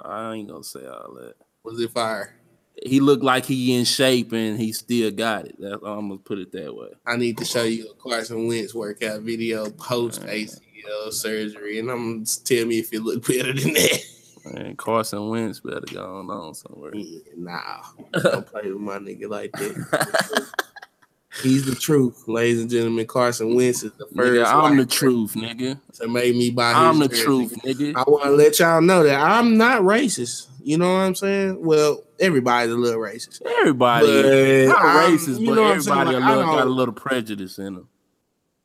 I 0.00 0.34
ain't 0.34 0.48
gonna 0.48 0.64
say 0.64 0.86
all 0.86 1.14
that. 1.14 1.34
Was 1.62 1.80
it 1.80 1.90
fire? 1.90 2.34
He 2.82 3.00
looked 3.00 3.22
like 3.22 3.46
he 3.46 3.76
in 3.76 3.84
shape 3.84 4.32
and 4.32 4.58
he 4.58 4.72
still 4.72 5.10
got 5.10 5.46
it. 5.46 5.56
That's 5.58 5.74
I'm 5.74 6.08
gonna 6.08 6.18
put 6.18 6.38
it 6.38 6.52
that 6.52 6.74
way. 6.74 6.88
I 7.06 7.16
need 7.16 7.38
to 7.38 7.44
show 7.44 7.62
you 7.62 7.88
a 7.88 7.94
Carson 7.94 8.46
Wentz 8.46 8.74
workout 8.74 9.20
video 9.20 9.70
post 9.70 10.22
ACL 10.22 11.12
surgery, 11.12 11.78
and 11.78 11.90
I'm 11.90 12.14
gonna 12.14 12.26
tell 12.44 12.66
me 12.66 12.80
if 12.80 12.92
it 12.92 13.00
look 13.00 13.26
better 13.26 13.52
than 13.52 13.74
that. 13.74 14.04
And 14.44 14.76
Carson 14.76 15.28
Wentz 15.28 15.60
better 15.60 15.86
go 15.90 16.18
on, 16.18 16.30
on 16.30 16.54
somewhere. 16.54 16.94
Yeah, 16.94 17.20
nah, 17.36 17.82
don't 18.12 18.46
play 18.50 18.70
with 18.70 18.80
my 18.80 18.98
nigga 18.98 19.28
like 19.28 19.52
that. 19.52 20.46
He's 21.42 21.64
the 21.64 21.74
truth, 21.74 22.28
ladies 22.28 22.60
and 22.60 22.70
gentlemen. 22.70 23.06
Carson 23.06 23.54
Wentz 23.54 23.82
is 23.82 23.92
the 23.92 24.06
first. 24.06 24.32
Nigga, 24.32 24.46
I'm 24.46 24.76
the 24.76 24.86
truth, 24.86 25.34
nigga. 25.34 25.80
to 25.94 26.08
make 26.08 26.36
me 26.36 26.50
buy. 26.50 26.72
I'm 26.72 26.98
the 26.98 27.08
jersey. 27.08 27.24
truth, 27.24 27.54
nigga. 27.62 27.96
I 27.96 28.08
want 28.08 28.24
to 28.24 28.30
let 28.30 28.58
y'all 28.60 28.80
know 28.80 29.02
that 29.02 29.20
I'm 29.20 29.56
not 29.56 29.82
racist. 29.82 30.46
You 30.66 30.78
know 30.78 30.92
what 30.94 31.00
I'm 31.00 31.14
saying? 31.14 31.62
Well, 31.64 32.02
everybody's 32.18 32.72
a 32.72 32.76
little 32.76 32.98
racist. 33.00 33.42
Everybody, 33.44 34.06
But 34.06 34.68
not 34.74 34.82
I'm- 34.84 35.12
racist, 35.18 35.38
you 35.40 35.46
but 35.48 35.54
know 35.56 35.62
what 35.62 35.72
I'm 35.72 35.80
saying? 35.82 35.98
everybody 35.98 36.16
Like, 36.16 36.24
a 36.24 36.36
little, 36.38 36.54
got 36.56 36.66
a 36.66 36.70
little 36.70 36.94
prejudice 36.94 37.58
in 37.58 37.74
them. 37.74 37.88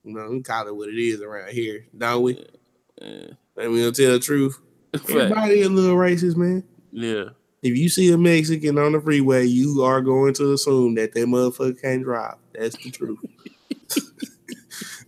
You 0.06 0.14
know, 0.14 0.30
we 0.30 0.42
call 0.42 0.66
it 0.68 0.76
what 0.76 0.88
it 0.88 0.98
is 0.98 1.22
around 1.22 1.50
here, 1.52 1.86
don't 1.98 2.22
we? 2.24 2.46
Yeah. 3.02 3.28
And 3.58 3.72
we 3.74 3.80
gonna 3.80 3.92
tell 3.92 4.14
the 4.14 4.20
truth. 4.20 4.58
Everybody 4.94 5.62
a 5.64 5.70
little 5.70 5.98
racist, 5.98 6.38
man. 6.38 6.64
Yeah, 6.94 7.26
If 7.62 7.78
you 7.78 7.90
see 7.90 8.12
a 8.14 8.18
Mexican 8.18 8.78
on 8.78 8.94
the 8.94 9.02
freeway, 9.02 9.46
you 9.46 9.84
are 9.84 10.02
going 10.02 10.34
to 10.36 10.54
assume 10.54 10.96
that 10.96 11.14
that 11.14 11.28
motherfucker 11.28 11.80
can't 11.82 12.04
drive. 12.04 12.36
That's 12.54 12.78
the 12.78 12.92
truth. 12.92 13.20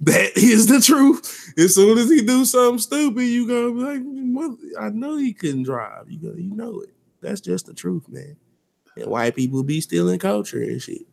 that 0.02 0.32
is 0.38 0.68
the 0.68 0.80
truth. 0.82 1.54
As 1.58 1.76
soon 1.76 1.98
as 1.98 2.10
he 2.10 2.22
do 2.22 2.46
something 2.46 2.80
stupid, 2.80 3.24
you 3.24 3.48
gonna 3.48 3.72
be 3.72 3.80
like, 3.80 4.02
"Mother- 4.04 4.58
I 4.80 4.90
know 4.90 5.18
he 5.18 5.34
couldn't 5.34 5.64
drive. 5.64 6.10
You 6.10 6.20
go, 6.20 6.34
you 6.36 6.56
know 6.56 6.80
it. 6.82 6.94
That's 7.22 7.42
just 7.42 7.66
the 7.68 7.74
truth, 7.74 8.08
man. 8.10 8.36
And 8.98 9.08
white 9.08 9.36
people 9.36 9.64
be 9.64 9.80
stealing 9.82 10.20
culture 10.20 10.62
and 10.62 10.82
shit. 10.82 11.06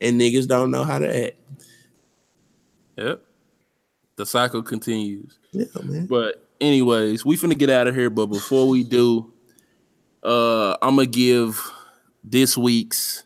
And 0.00 0.20
niggas 0.20 0.46
don't 0.48 0.70
know 0.70 0.84
how 0.84 0.98
to 0.98 1.26
act. 1.26 1.36
yep. 2.96 3.22
The 4.16 4.26
cycle 4.26 4.62
continues. 4.62 5.38
Yeah, 5.52 5.64
man. 5.82 6.06
But 6.06 6.46
anyways, 6.60 7.24
we 7.24 7.36
finna 7.36 7.56
get 7.58 7.70
out 7.70 7.86
of 7.86 7.94
here. 7.94 8.10
But 8.10 8.26
before 8.26 8.68
we 8.68 8.84
do, 8.84 9.32
uh, 10.22 10.76
I'm 10.82 10.96
gonna 10.96 11.06
give 11.06 11.70
this 12.22 12.56
week's 12.56 13.24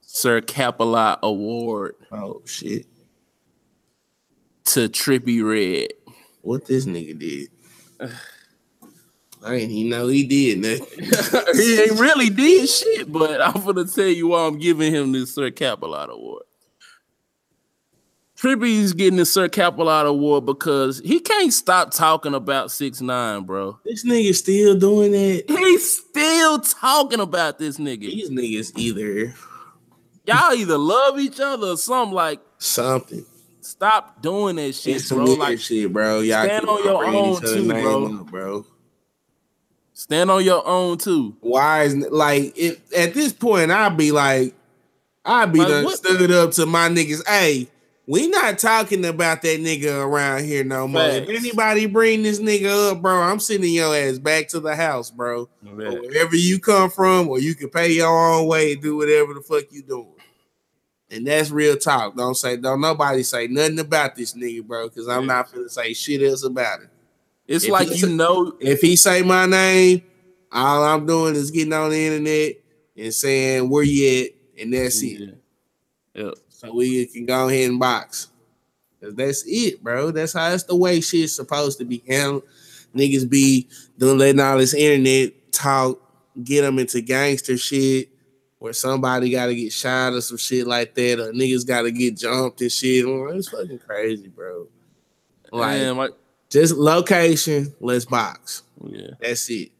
Sir 0.00 0.40
Capalot 0.40 1.20
Award 1.22 1.94
Oh 2.12 2.42
shit. 2.44 2.86
To 4.66 4.88
Trippie 4.88 5.44
Redd. 5.44 5.92
What 6.42 6.66
this 6.66 6.86
nigga 6.86 7.18
did. 7.18 7.48
I 9.44 9.54
ain't 9.56 9.70
even 9.70 9.90
know 9.90 10.08
he 10.08 10.24
did 10.24 10.58
nothing. 10.58 11.04
he 11.54 11.80
ain't 11.82 12.00
really 12.00 12.30
did 12.30 12.68
shit, 12.68 13.12
but 13.12 13.40
I'm 13.42 13.62
gonna 13.64 13.84
tell 13.84 14.06
you 14.06 14.28
why 14.28 14.46
I'm 14.46 14.58
giving 14.58 14.92
him 14.92 15.12
this 15.12 15.34
Sir 15.34 15.50
Capalot 15.50 16.08
Award. 16.08 16.44
Trippy's 18.38 18.92
getting 18.94 19.18
the 19.18 19.26
Sir 19.26 19.48
Capalot 19.48 20.06
Award 20.06 20.46
because 20.46 21.00
he 21.00 21.20
can't 21.20 21.52
stop 21.52 21.92
talking 21.92 22.34
about 22.34 22.70
six 22.70 23.00
nine, 23.00 23.44
bro. 23.44 23.78
This 23.84 24.04
nigga 24.04 24.34
still 24.34 24.78
doing 24.78 25.12
that. 25.12 25.44
He's 25.46 25.98
still 25.98 26.58
talking 26.58 27.20
about 27.20 27.58
this 27.58 27.78
nigga. 27.78 28.00
These 28.00 28.30
niggas 28.30 28.78
either 28.78 29.34
Y'all 30.26 30.54
either 30.54 30.78
love 30.78 31.18
each 31.18 31.38
other 31.38 31.68
or 31.68 31.76
something. 31.76 32.14
Like, 32.14 32.40
something. 32.58 33.26
Stop 33.64 34.22
doing 34.22 34.56
that 34.56 34.74
shit, 34.74 34.96
It's 34.96 35.10
bro. 35.10 35.24
Like, 35.24 35.58
shit, 35.58 35.92
bro. 35.92 36.20
Y'all 36.20 36.44
stand 36.44 36.66
on 36.66 36.84
your 36.84 37.04
own 37.06 37.40
too, 37.40 37.68
bro. 37.68 38.20
up, 38.20 38.26
bro. 38.30 38.66
Stand 39.92 40.30
on 40.30 40.44
your 40.44 40.66
own 40.66 40.98
too. 40.98 41.36
Why 41.40 41.84
is 41.84 41.94
like 42.10 42.52
if 42.58 42.80
at 42.96 43.14
this 43.14 43.32
point 43.32 43.70
I'd 43.70 43.96
be 43.96 44.10
like, 44.12 44.54
I'd 45.24 45.52
be 45.52 45.60
Like, 45.60 45.68
done 45.68 45.84
what- 45.84 45.96
stood 45.98 46.30
up 46.30 46.50
to 46.52 46.66
my 46.66 46.88
niggas. 46.88 47.26
Hey, 47.26 47.68
we 48.06 48.26
not 48.28 48.58
talking 48.58 49.04
about 49.06 49.40
that 49.42 49.60
nigga 49.60 50.04
around 50.04 50.44
here 50.44 50.62
no 50.64 50.86
more. 50.86 51.00
If 51.02 51.28
anybody 51.28 51.86
bring 51.86 52.22
this 52.22 52.38
nigga 52.40 52.90
up, 52.92 53.00
bro, 53.02 53.22
I'm 53.22 53.40
sending 53.40 53.72
your 53.72 53.94
ass 53.96 54.18
back 54.18 54.48
to 54.48 54.60
the 54.60 54.76
house, 54.76 55.10
bro. 55.10 55.48
Wherever 55.62 56.36
you 56.36 56.58
come 56.58 56.90
from, 56.90 57.28
or 57.28 57.38
you 57.38 57.54
can 57.54 57.70
pay 57.70 57.92
your 57.92 58.08
own 58.34 58.46
way 58.46 58.72
and 58.72 58.82
do 58.82 58.96
whatever 58.96 59.32
the 59.32 59.40
fuck 59.40 59.64
you 59.70 59.82
doing. 59.82 60.13
And 61.14 61.24
that's 61.24 61.52
real 61.52 61.76
talk. 61.76 62.16
Don't 62.16 62.34
say, 62.34 62.56
don't 62.56 62.80
nobody 62.80 63.22
say 63.22 63.46
nothing 63.46 63.78
about 63.78 64.16
this 64.16 64.34
nigga, 64.34 64.66
bro, 64.66 64.88
because 64.88 65.06
I'm 65.06 65.26
not 65.26 65.52
gonna 65.52 65.68
say 65.68 65.92
shit 65.92 66.22
else 66.22 66.42
about 66.42 66.80
it. 66.80 66.88
It's 67.46 67.66
If 67.66 67.70
like 67.70 67.96
you 67.96 68.08
know, 68.08 68.56
If 68.58 68.80
he 68.80 68.96
say 68.96 69.22
my 69.22 69.46
name, 69.46 70.02
all 70.50 70.82
I'm 70.82 71.06
doing 71.06 71.36
is 71.36 71.52
getting 71.52 71.72
on 71.72 71.90
the 71.90 72.04
internet 72.06 72.56
and 72.96 73.14
saying 73.14 73.68
where 73.68 73.84
you 73.84 74.24
at, 74.24 74.60
and 74.60 74.74
that's 74.74 75.00
it. 75.02 75.20
yeah. 75.20 75.26
Yeah. 76.14 76.30
So 76.48 76.74
we 76.74 77.06
can 77.06 77.26
go 77.26 77.48
ahead 77.48 77.70
and 77.70 77.78
box. 77.78 78.28
Cause 79.00 79.14
that's 79.14 79.44
it, 79.46 79.84
bro. 79.84 80.10
That's 80.10 80.32
how 80.32 80.50
that's 80.50 80.64
the 80.64 80.74
way 80.74 81.00
shit's 81.00 81.36
supposed 81.36 81.78
to 81.78 81.84
be 81.84 82.02
handled. 82.08 82.42
Niggas 82.96 83.28
be 83.28 83.68
doing 83.98 84.18
letting 84.18 84.40
all 84.40 84.58
this 84.58 84.74
internet 84.74 85.52
talk, 85.52 86.00
get 86.42 86.62
them 86.62 86.80
into 86.80 87.00
gangster 87.02 87.56
shit, 87.56 88.08
where 88.64 88.72
somebody 88.72 89.28
gotta 89.28 89.54
get 89.54 89.70
shot 89.74 90.14
or 90.14 90.22
some 90.22 90.38
shit 90.38 90.66
like 90.66 90.94
that, 90.94 91.20
or 91.20 91.32
niggas 91.34 91.66
gotta 91.66 91.90
get 91.90 92.16
jumped 92.16 92.62
and 92.62 92.72
shit. 92.72 93.04
Oh, 93.04 93.26
It's 93.26 93.50
fucking 93.50 93.78
crazy, 93.80 94.28
bro. 94.28 94.68
Like 95.52 95.80
Man, 95.80 95.96
like, 95.98 96.12
just 96.48 96.74
location, 96.74 97.74
let's 97.78 98.06
box. 98.06 98.62
yeah. 98.86 99.08
That's 99.20 99.50
it. 99.50 99.70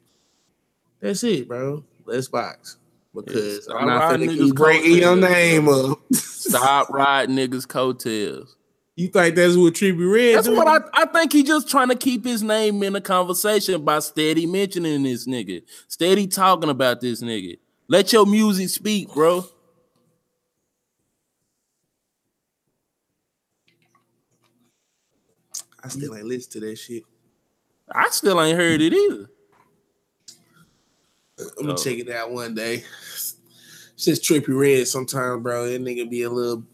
That's 1.00 1.24
it, 1.24 1.48
bro. 1.48 1.82
Let's 2.04 2.28
box. 2.28 2.76
Because 3.14 3.64
Stop 3.64 3.80
I'm 3.80 3.86
not 3.86 4.20
niggas' 4.20 4.36
keep 4.36 4.54
bringing 4.54 4.98
your 4.98 5.16
name 5.16 5.66
up. 5.70 5.98
Stop 6.12 6.90
riding 6.90 7.36
niggas' 7.36 7.66
coattails. 7.66 8.54
You 8.96 9.08
think 9.08 9.34
that's 9.34 9.56
what 9.56 9.74
Trippie 9.74 10.08
Redd 10.08 10.36
That's 10.36 10.46
do? 10.46 10.54
what 10.54 10.68
I, 10.68 10.78
I 11.02 11.06
think 11.06 11.32
he 11.32 11.42
just 11.42 11.68
trying 11.68 11.88
to 11.88 11.96
keep 11.96 12.24
his 12.24 12.44
name 12.44 12.80
in 12.84 12.92
the 12.92 13.00
conversation 13.00 13.84
by 13.84 13.98
steady 13.98 14.46
mentioning 14.46 15.02
this 15.02 15.26
nigga, 15.26 15.62
steady 15.88 16.28
talking 16.28 16.70
about 16.70 17.00
this 17.00 17.20
nigga. 17.20 17.58
Let 17.88 18.12
your 18.12 18.26
music 18.26 18.68
speak, 18.70 19.12
bro. 19.12 19.44
I 25.82 25.88
still 25.88 26.14
ain't 26.16 26.26
listen 26.26 26.52
to 26.52 26.60
that 26.60 26.76
shit. 26.76 27.02
I 27.92 28.08
still 28.10 28.40
ain't 28.40 28.56
heard 28.58 28.80
it 28.80 28.92
either. 28.92 29.28
I'm 31.38 31.66
gonna 31.66 31.72
Oh. 31.72 31.76
check 31.76 31.98
it 31.98 32.10
out 32.10 32.30
one 32.30 32.54
day. 32.54 32.84
It's 33.94 34.04
just 34.06 34.22
Trippie 34.22 34.48
Redd 34.58 34.88
sometimes, 34.88 35.42
bro. 35.42 35.68
That 35.70 35.82
nigga 35.82 36.08
be 36.08 36.22
a 36.22 36.30
little, 36.30 36.64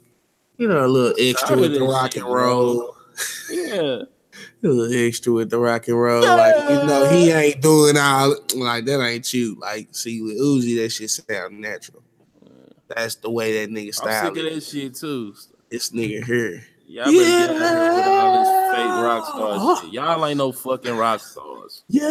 you 0.58 0.68
know, 0.68 0.84
a 0.84 0.88
little 0.88 1.14
extra 1.18 1.56
with 1.58 1.74
the 1.74 1.82
rock 1.82 2.16
and 2.16 2.24
roll. 2.26 2.94
Yeah. 3.50 4.02
A 4.62 4.68
little 4.68 5.06
extra 5.06 5.32
with 5.32 5.48
the 5.48 5.58
rock 5.58 5.88
and 5.88 5.98
roll. 5.98 6.22
Like, 6.22 6.54
you 6.68 6.86
know, 6.86 7.08
he 7.08 7.30
ain't 7.30 7.62
doing 7.62 7.96
all 7.96 8.36
like 8.54 8.84
that 8.84 9.00
ain't 9.02 9.32
you. 9.32 9.56
Like, 9.58 9.88
see 9.92 10.20
with 10.20 10.38
Uzi, 10.38 10.76
that 10.82 10.90
shit 10.90 11.08
sound 11.10 11.58
natural. 11.60 12.02
That's 12.88 13.14
the 13.14 13.30
way 13.30 13.64
that 13.64 13.72
nigga 13.72 13.94
style. 13.94 14.08
I'm 14.08 14.14
style 14.14 14.34
sick 14.34 14.44
of 14.44 14.52
that 14.52 14.62
shit 14.62 14.94
too. 14.96 15.34
This 15.70 15.90
nigga 15.90 16.24
here. 16.24 16.62
Y'all 16.86 17.06
better 17.06 17.54
get 17.54 17.62
out 17.62 17.94
with 17.94 18.06
all 18.06 18.32
this 18.42 18.50
fake 18.74 18.90
rock 19.02 19.24
star 19.26 19.82
shit. 19.82 19.92
Y'all 19.94 20.26
ain't 20.26 20.38
no 20.38 20.52
fucking 20.52 20.96
rock 20.96 21.20
stars. 21.20 21.84
Yeah. 21.88 22.06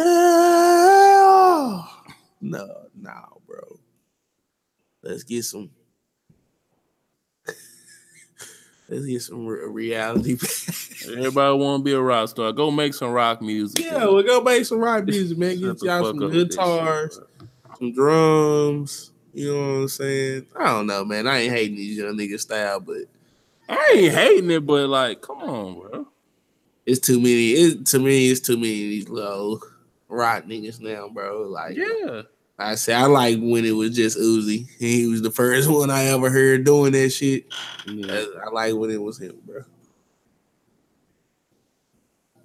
No, 2.40 2.86
no, 2.96 3.42
bro. 3.46 3.78
Let's 5.02 5.22
get 5.22 5.44
some. 5.44 5.70
Let's 8.90 9.06
get 9.06 9.22
some 9.22 9.46
re- 9.46 9.66
reality. 9.68 10.32
Everybody 11.06 11.56
want 11.58 11.80
to 11.80 11.84
be 11.84 11.92
a 11.92 12.00
rock 12.00 12.28
star. 12.28 12.50
Go 12.52 12.70
make 12.72 12.92
some 12.92 13.10
rock 13.12 13.40
music. 13.40 13.84
yeah, 13.84 14.04
we'll 14.04 14.22
go 14.24 14.40
make 14.42 14.64
some 14.64 14.78
rock 14.80 15.04
music, 15.06 15.38
man. 15.38 15.58
Get 15.60 15.80
y'all 15.82 16.04
some 16.04 16.18
this 16.18 16.32
shit, 16.34 16.50
guitars, 16.50 17.20
some 17.78 17.92
drums. 17.92 19.12
You 19.32 19.52
know 19.54 19.60
what 19.60 19.78
I'm 19.82 19.88
saying? 19.88 20.46
I 20.56 20.64
don't 20.64 20.86
know, 20.88 21.04
man. 21.04 21.28
I 21.28 21.38
ain't 21.42 21.52
hating 21.52 21.76
these 21.76 21.98
young 21.98 22.16
niggas 22.18 22.40
style, 22.40 22.80
but 22.80 23.02
I 23.68 23.92
ain't 23.96 24.12
hating 24.12 24.50
it, 24.50 24.66
but 24.66 24.88
like, 24.88 25.20
come 25.22 25.38
on, 25.38 25.74
bro. 25.78 26.08
it's 26.84 26.98
too 26.98 27.18
many. 27.20 27.52
It, 27.52 27.86
to 27.86 28.00
me, 28.00 28.28
it's 28.28 28.40
too 28.40 28.56
many 28.56 28.72
of 28.72 28.90
these 28.90 29.08
little 29.08 29.62
rock 30.08 30.46
niggas 30.46 30.80
now, 30.80 31.08
bro. 31.08 31.42
Like, 31.42 31.76
Yeah. 31.76 32.22
I 32.60 32.74
say 32.74 32.92
I 32.92 33.06
like 33.06 33.38
when 33.40 33.64
it 33.64 33.72
was 33.72 33.96
just 33.96 34.18
Uzi. 34.18 34.68
He 34.78 35.06
was 35.06 35.22
the 35.22 35.30
first 35.30 35.68
one 35.70 35.90
I 35.90 36.04
ever 36.04 36.28
heard 36.30 36.64
doing 36.64 36.92
that 36.92 37.10
shit. 37.10 37.46
yeah. 37.86 38.24
I, 38.44 38.50
like 38.50 38.74
when 38.74 38.90
it 38.90 39.00
was 39.00 39.18
him, 39.18 39.36
bro. 39.46 39.62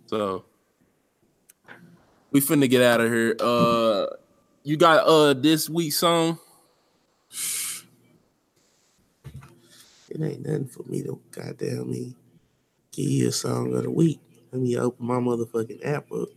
So 0.08 0.46
we 2.32 2.40
finna 2.40 2.70
get 2.70 2.82
out 2.82 3.02
of 3.02 3.12
here. 3.12 3.36
Uh 3.40 4.06
you 4.64 4.78
got 4.78 5.06
uh 5.06 5.34
this 5.34 5.70
week's 5.70 5.98
song? 5.98 6.40
It 10.10 10.22
ain't 10.22 10.46
nothing 10.46 10.68
for 10.68 10.84
me 10.84 11.04
to 11.04 11.20
goddamn 11.32 11.92
me 11.92 12.16
give 12.92 13.06
you 13.06 13.28
a 13.28 13.32
song 13.34 13.76
of 13.76 13.84
the 13.84 13.92
week. 13.92 14.22
Let 14.52 14.62
me 14.62 14.78
open 14.78 15.06
my 15.06 15.16
motherfucking 15.16 15.86
app 15.86 16.10
up. 16.14 16.30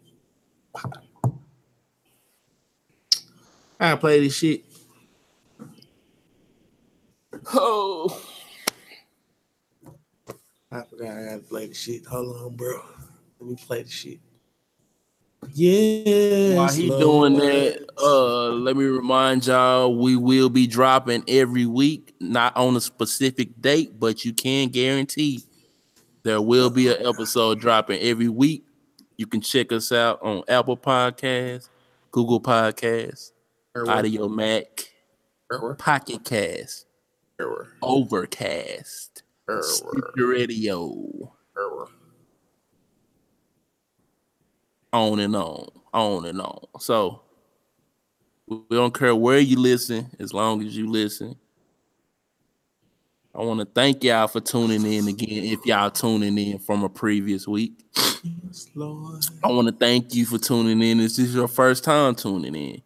I 3.80 3.94
play 3.96 4.20
this 4.20 4.36
shit. 4.36 4.64
Oh. 7.54 8.20
I 10.70 10.82
forgot 10.82 11.16
I 11.16 11.24
gotta 11.24 11.42
play 11.48 11.66
the 11.66 11.74
shit. 11.74 12.04
Hold 12.06 12.36
on, 12.36 12.56
bro. 12.56 12.80
Let 13.40 13.50
me 13.50 13.56
play 13.56 13.82
the 13.82 13.88
shit. 13.88 14.20
Yeah. 15.52 16.56
While 16.56 16.72
he 16.72 16.88
doing 16.88 17.34
that, 17.34 17.86
uh, 17.96 18.48
let 18.50 18.76
me 18.76 18.84
remind 18.84 19.46
y'all 19.46 19.96
we 19.96 20.16
will 20.16 20.50
be 20.50 20.66
dropping 20.66 21.24
every 21.28 21.64
week, 21.64 22.14
not 22.20 22.56
on 22.56 22.76
a 22.76 22.80
specific 22.80 23.60
date, 23.60 23.98
but 23.98 24.24
you 24.24 24.32
can 24.32 24.68
guarantee 24.68 25.44
there 26.22 26.42
will 26.42 26.70
be 26.70 26.88
an 26.88 27.06
episode 27.06 27.60
dropping 27.60 28.00
every 28.00 28.28
week. 28.28 28.64
You 29.16 29.26
can 29.26 29.40
check 29.40 29.72
us 29.72 29.90
out 29.92 30.20
on 30.22 30.42
Apple 30.48 30.76
Podcasts, 30.76 31.68
Google 32.10 32.40
Podcasts, 32.40 33.32
Audiomack, 33.86 34.88
Pocket 35.78 36.24
Cast, 36.24 36.86
Overcast, 37.82 39.22
Radio, 40.16 41.32
on 44.92 45.20
and 45.20 45.36
on, 45.36 45.68
on 45.92 46.24
and 46.24 46.40
on. 46.40 46.64
So 46.80 47.22
we 48.46 48.58
don't 48.70 48.94
care 48.94 49.14
where 49.14 49.38
you 49.38 49.58
listen, 49.58 50.10
as 50.18 50.32
long 50.32 50.64
as 50.64 50.76
you 50.76 50.90
listen. 50.90 51.36
I 53.34 53.42
want 53.42 53.60
to 53.60 53.66
thank 53.66 54.02
y'all 54.02 54.26
for 54.26 54.40
tuning 54.40 54.84
in 54.84 55.06
again. 55.06 55.44
If 55.44 55.64
y'all 55.64 55.90
tuning 55.90 56.36
in 56.38 56.58
from 56.58 56.82
a 56.82 56.88
previous 56.88 57.46
week, 57.46 57.84
Lord. 58.74 59.24
I 59.44 59.48
want 59.48 59.68
to 59.68 59.74
thank 59.74 60.14
you 60.14 60.26
for 60.26 60.38
tuning 60.38 60.82
in. 60.82 60.98
This 60.98 61.18
is 61.18 61.34
your 61.34 61.46
first 61.46 61.84
time 61.84 62.14
tuning 62.14 62.54
in. 62.54 62.82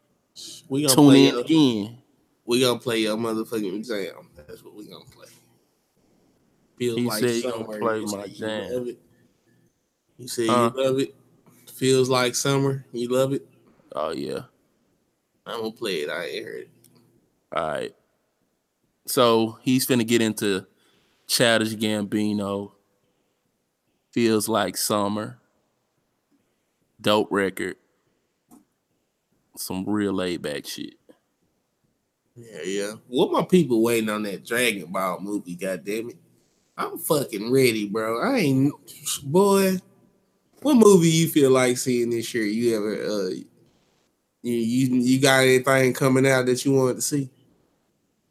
We 0.73 0.81
gonna 0.85 0.94
Tune 0.94 1.05
play 1.05 1.27
in 1.28 1.35
your- 1.35 1.40
again. 1.44 1.99
We 2.47 2.61
gonna 2.61 2.78
play 2.81 3.01
your 3.01 3.19
motherfucking 3.19 3.74
exam. 3.74 4.31
That's 4.35 4.65
what 4.65 4.74
we 4.74 4.86
gonna 4.86 5.05
play. 5.05 5.28
Feels 6.78 6.97
He 6.97 7.05
like 7.09 7.20
said 7.20 7.31
he 7.31 7.43
gonna 7.43 7.65
summer. 7.66 7.78
play 7.78 8.01
You 8.01 8.07
my 8.07 8.27
say 8.27 8.32
jam. 8.32 8.73
love 8.73 8.89
it. 8.89 8.99
You 10.16 10.28
said 10.28 10.49
Huh? 10.49 10.70
you 10.74 10.82
love 10.82 10.99
it. 10.99 11.15
Feels 11.74 12.09
like 12.09 12.35
summer. 12.35 12.86
You 12.90 13.09
love 13.09 13.35
it. 13.35 13.47
Oh 13.94 14.12
yeah. 14.12 14.44
I'm 15.44 15.61
gonna 15.61 15.73
play 15.73 15.97
it. 16.05 16.09
I 16.09 16.24
ain't 16.24 16.47
heard 16.47 16.61
it. 16.62 16.70
All 17.55 17.69
right. 17.69 17.94
So 19.07 19.59
he's 19.61 19.86
finna 19.86 20.07
get 20.07 20.23
into 20.23 20.65
Childish 21.27 21.74
Gambino. 21.74 22.73
Feels 24.11 24.49
like 24.49 24.78
summer. 24.78 25.39
Dope 26.99 27.28
record. 27.31 27.77
Some 29.57 29.85
real 29.87 30.12
laid 30.12 30.43
back 30.43 30.66
shit. 30.66 30.95
Yeah, 32.35 32.62
yeah. 32.65 32.93
What 33.09 33.33
my 33.33 33.45
people 33.45 33.83
waiting 33.83 34.09
on 34.09 34.23
that 34.23 34.45
Dragon 34.47 34.91
Ball 34.91 35.20
movie? 35.20 35.55
God 35.55 35.85
damn 35.85 36.11
it! 36.11 36.16
I'm 36.77 36.99
fucking 36.99 37.53
ready, 37.53 37.89
bro. 37.89 38.20
I 38.20 38.39
ain't 38.39 38.73
boy. 39.24 39.77
What 40.62 40.77
movie 40.77 41.11
you 41.11 41.29
feel 41.29 41.51
like 41.51 41.77
seeing 41.77 42.11
this 42.11 42.33
year? 42.33 42.45
You 42.45 42.77
ever 42.77 43.03
uh 43.03 43.31
you 44.43 44.57
you, 44.57 44.97
you 44.97 45.20
got 45.20 45.43
anything 45.43 45.93
coming 45.93 46.27
out 46.27 46.47
that 46.47 46.65
you 46.65 46.73
wanted 46.73 46.97
to 46.97 47.03
see? 47.03 47.31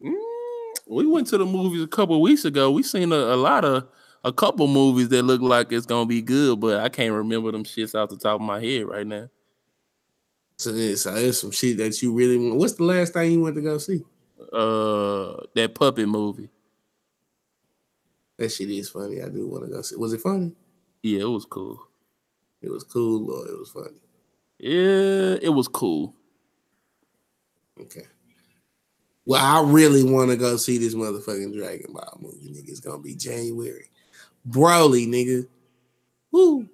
Mm, 0.03 0.13
we 0.87 1.05
went 1.05 1.27
to 1.27 1.37
the 1.37 1.45
movies 1.45 1.83
a 1.83 1.87
couple 1.87 2.19
weeks 2.21 2.45
ago. 2.45 2.71
We 2.71 2.83
seen 2.83 3.11
a, 3.11 3.15
a 3.15 3.35
lot 3.35 3.63
of 3.63 3.87
a 4.23 4.33
couple 4.33 4.67
movies 4.67 5.09
that 5.09 5.23
look 5.23 5.41
like 5.41 5.71
it's 5.71 5.85
gonna 5.85 6.05
be 6.07 6.21
good, 6.21 6.59
but 6.59 6.79
I 6.79 6.89
can't 6.89 7.13
remember 7.13 7.51
them 7.51 7.63
shits 7.63 7.93
off 7.93 8.09
the 8.09 8.17
top 8.17 8.35
of 8.35 8.41
my 8.41 8.59
head 8.61 8.87
right 8.87 9.05
now. 9.05 9.29
So 10.61 10.71
there's, 10.71 11.01
so 11.01 11.11
there's 11.11 11.41
some 11.41 11.49
shit 11.49 11.77
that 11.77 11.99
you 12.03 12.13
really 12.13 12.37
want. 12.37 12.59
What's 12.59 12.73
the 12.73 12.83
last 12.83 13.13
thing 13.13 13.31
you 13.31 13.41
went 13.41 13.55
to 13.55 13.63
go 13.63 13.79
see? 13.79 14.03
Uh, 14.53 15.41
that 15.55 15.71
puppet 15.73 16.07
movie. 16.07 16.49
That 18.37 18.49
shit 18.49 18.69
is 18.69 18.91
funny. 18.91 19.23
I 19.23 19.29
do 19.29 19.47
want 19.47 19.65
to 19.65 19.71
go 19.71 19.81
see. 19.81 19.95
Was 19.95 20.13
it 20.13 20.21
funny? 20.21 20.53
Yeah, 21.01 21.21
it 21.21 21.29
was 21.29 21.45
cool. 21.45 21.81
It 22.61 22.69
was 22.69 22.83
cool 22.83 23.31
or 23.31 23.47
it 23.47 23.57
was 23.57 23.71
funny. 23.71 23.99
Yeah, 24.59 25.39
it 25.41 25.51
was 25.51 25.67
cool. 25.67 26.13
Okay. 27.79 28.05
Well, 29.25 29.43
I 29.43 29.67
really 29.67 30.03
want 30.03 30.29
to 30.29 30.37
go 30.37 30.57
see 30.57 30.77
this 30.77 30.93
motherfucking 30.93 31.55
Dragon 31.55 31.91
Ball 31.91 32.19
movie, 32.19 32.51
nigga. 32.51 32.69
It's 32.69 32.81
gonna 32.81 33.01
be 33.01 33.15
January. 33.15 33.89
Broly, 34.47 35.07
nigga. 35.07 35.47
Woo. 36.31 36.69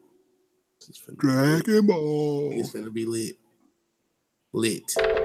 Dragon 1.16 1.88
Ball. 1.88 2.52
It's 2.52 2.72
gonna 2.72 2.92
be 2.92 3.06
lit. 3.06 3.38
Lit. 4.58 5.17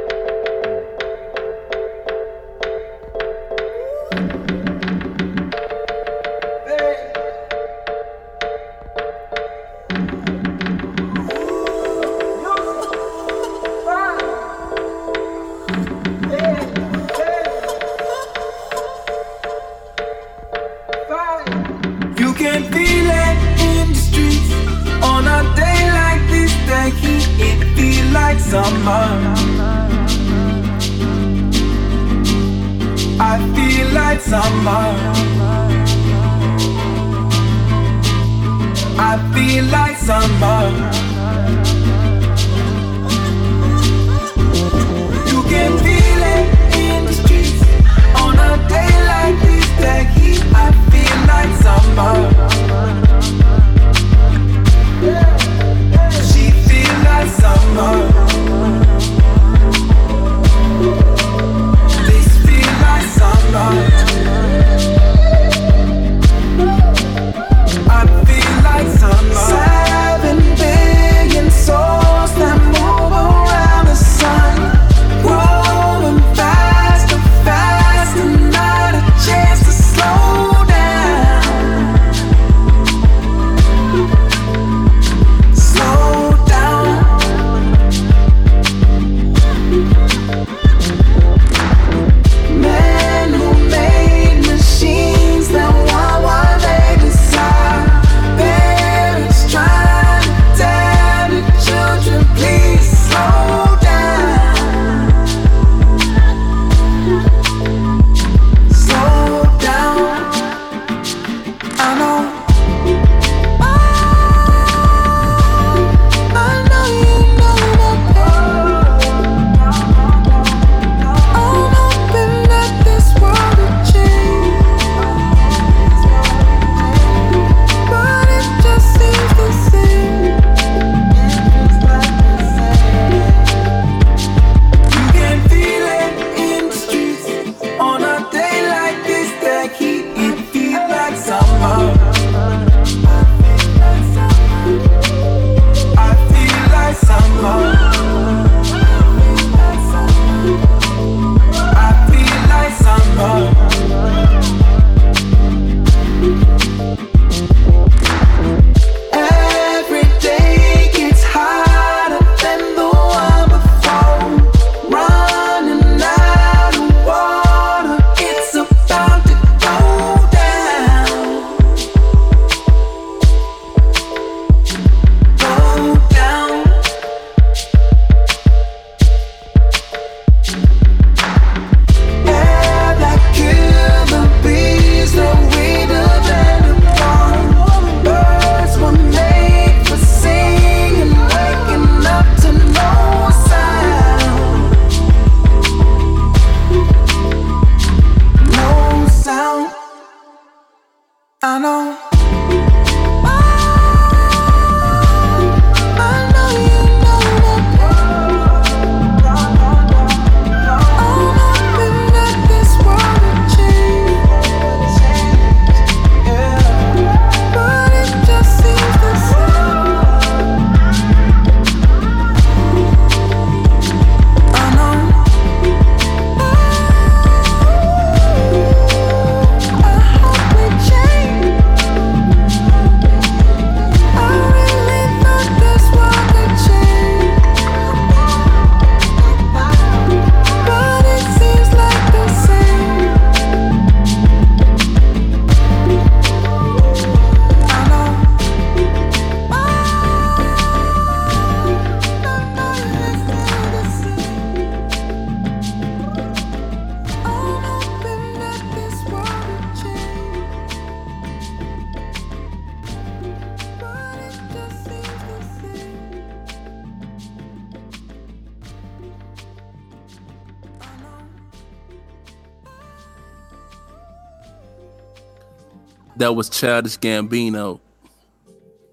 That 276.33 276.37
was 276.37 276.49
Childish 276.49 276.97
Gambino. 276.97 277.79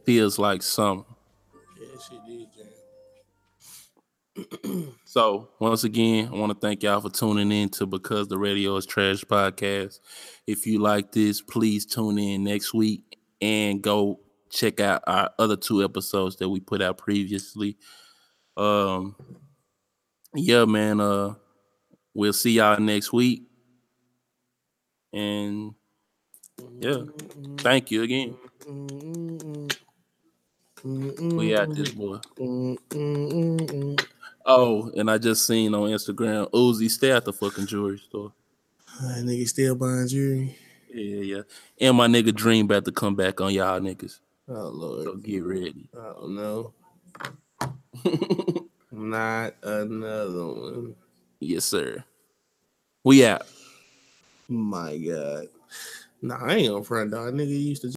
Feels 0.06 0.38
like 0.38 0.62
summer. 0.62 1.06
Yeah, 1.80 1.88
she 2.06 2.20
did, 2.28 2.50
jam. 4.66 4.94
So 5.06 5.48
once 5.58 5.86
again, 5.86 6.28
I 6.34 6.36
want 6.36 6.52
to 6.52 6.60
thank 6.60 6.84
y'all 6.84 7.00
for 7.00 7.10
tuning 7.10 7.50
in 7.54 7.70
to 7.70 7.86
Because 7.86 8.28
the 8.28 8.38
Radio 8.38 8.76
is 8.76 8.86
Trash 8.86 9.24
podcast. 9.24 10.02
If 10.48 10.68
you 10.68 10.80
like 10.80 11.14
this, 11.14 11.42
please 11.42 11.86
tune 11.86 12.20
in 12.20 12.44
next 12.44 12.74
week 12.74 13.18
and 13.40 13.82
go 13.82 14.20
check 14.52 14.82
out 14.82 15.02
our 15.08 15.30
other 15.40 15.56
two 15.56 15.82
episodes 15.82 16.36
that 16.36 16.50
we 16.50 16.60
put 16.60 16.82
out 16.82 16.98
previously. 16.98 17.78
Um 18.58 19.16
yeah, 20.36 20.66
man, 20.66 21.00
uh 21.00 21.36
we'll 22.14 22.34
see 22.34 22.52
y'all 22.52 22.82
next 22.82 23.14
week. 23.14 23.44
And 25.14 25.76
yeah, 26.80 27.04
thank 27.58 27.92
you 27.92 28.04
again. 28.04 28.36
We 30.84 31.56
out 31.56 31.74
this 31.76 31.92
boy. 31.92 32.20
Oh, 34.46 34.92
and 34.96 35.12
I 35.12 35.18
just 35.18 35.46
seen 35.46 35.76
on 35.76 35.90
Instagram 35.90 36.50
Uzi 36.52 36.90
stay 36.90 37.12
at 37.12 37.26
the 37.26 37.34
fucking 37.34 37.68
jewelry 37.68 37.98
store. 37.98 38.32
That 39.02 39.24
nigga 39.26 39.48
still 39.48 39.76
buying 39.76 40.08
jewelry. 40.08 40.58
Yeah, 40.94 41.22
yeah. 41.22 41.42
And 41.80 41.98
my 41.98 42.08
nigga 42.08 42.34
Dream 42.34 42.66
about 42.66 42.86
to 42.86 42.92
come 42.92 43.16
back 43.16 43.42
on 43.42 43.54
y'all 43.54 43.80
niggas. 43.80 44.20
Oh 44.48 44.70
lord. 44.70 45.04
So 45.04 45.16
get 45.18 45.44
ready. 45.44 45.90
I 45.94 46.14
don't 46.14 46.36
know. 46.36 46.74
Not 48.92 49.54
another 49.62 50.48
one. 50.48 50.96
Yes, 51.40 51.66
sir. 51.66 52.04
We 53.04 53.26
out. 53.26 53.46
My 54.48 54.98
God. 54.98 55.48
Nah, 56.22 56.38
I 56.42 56.56
ain't 56.56 56.70
gonna 56.70 56.84
front 56.84 57.12
dog. 57.12 57.34
Nigga 57.34 57.48
used 57.50 57.82
to 57.84 57.94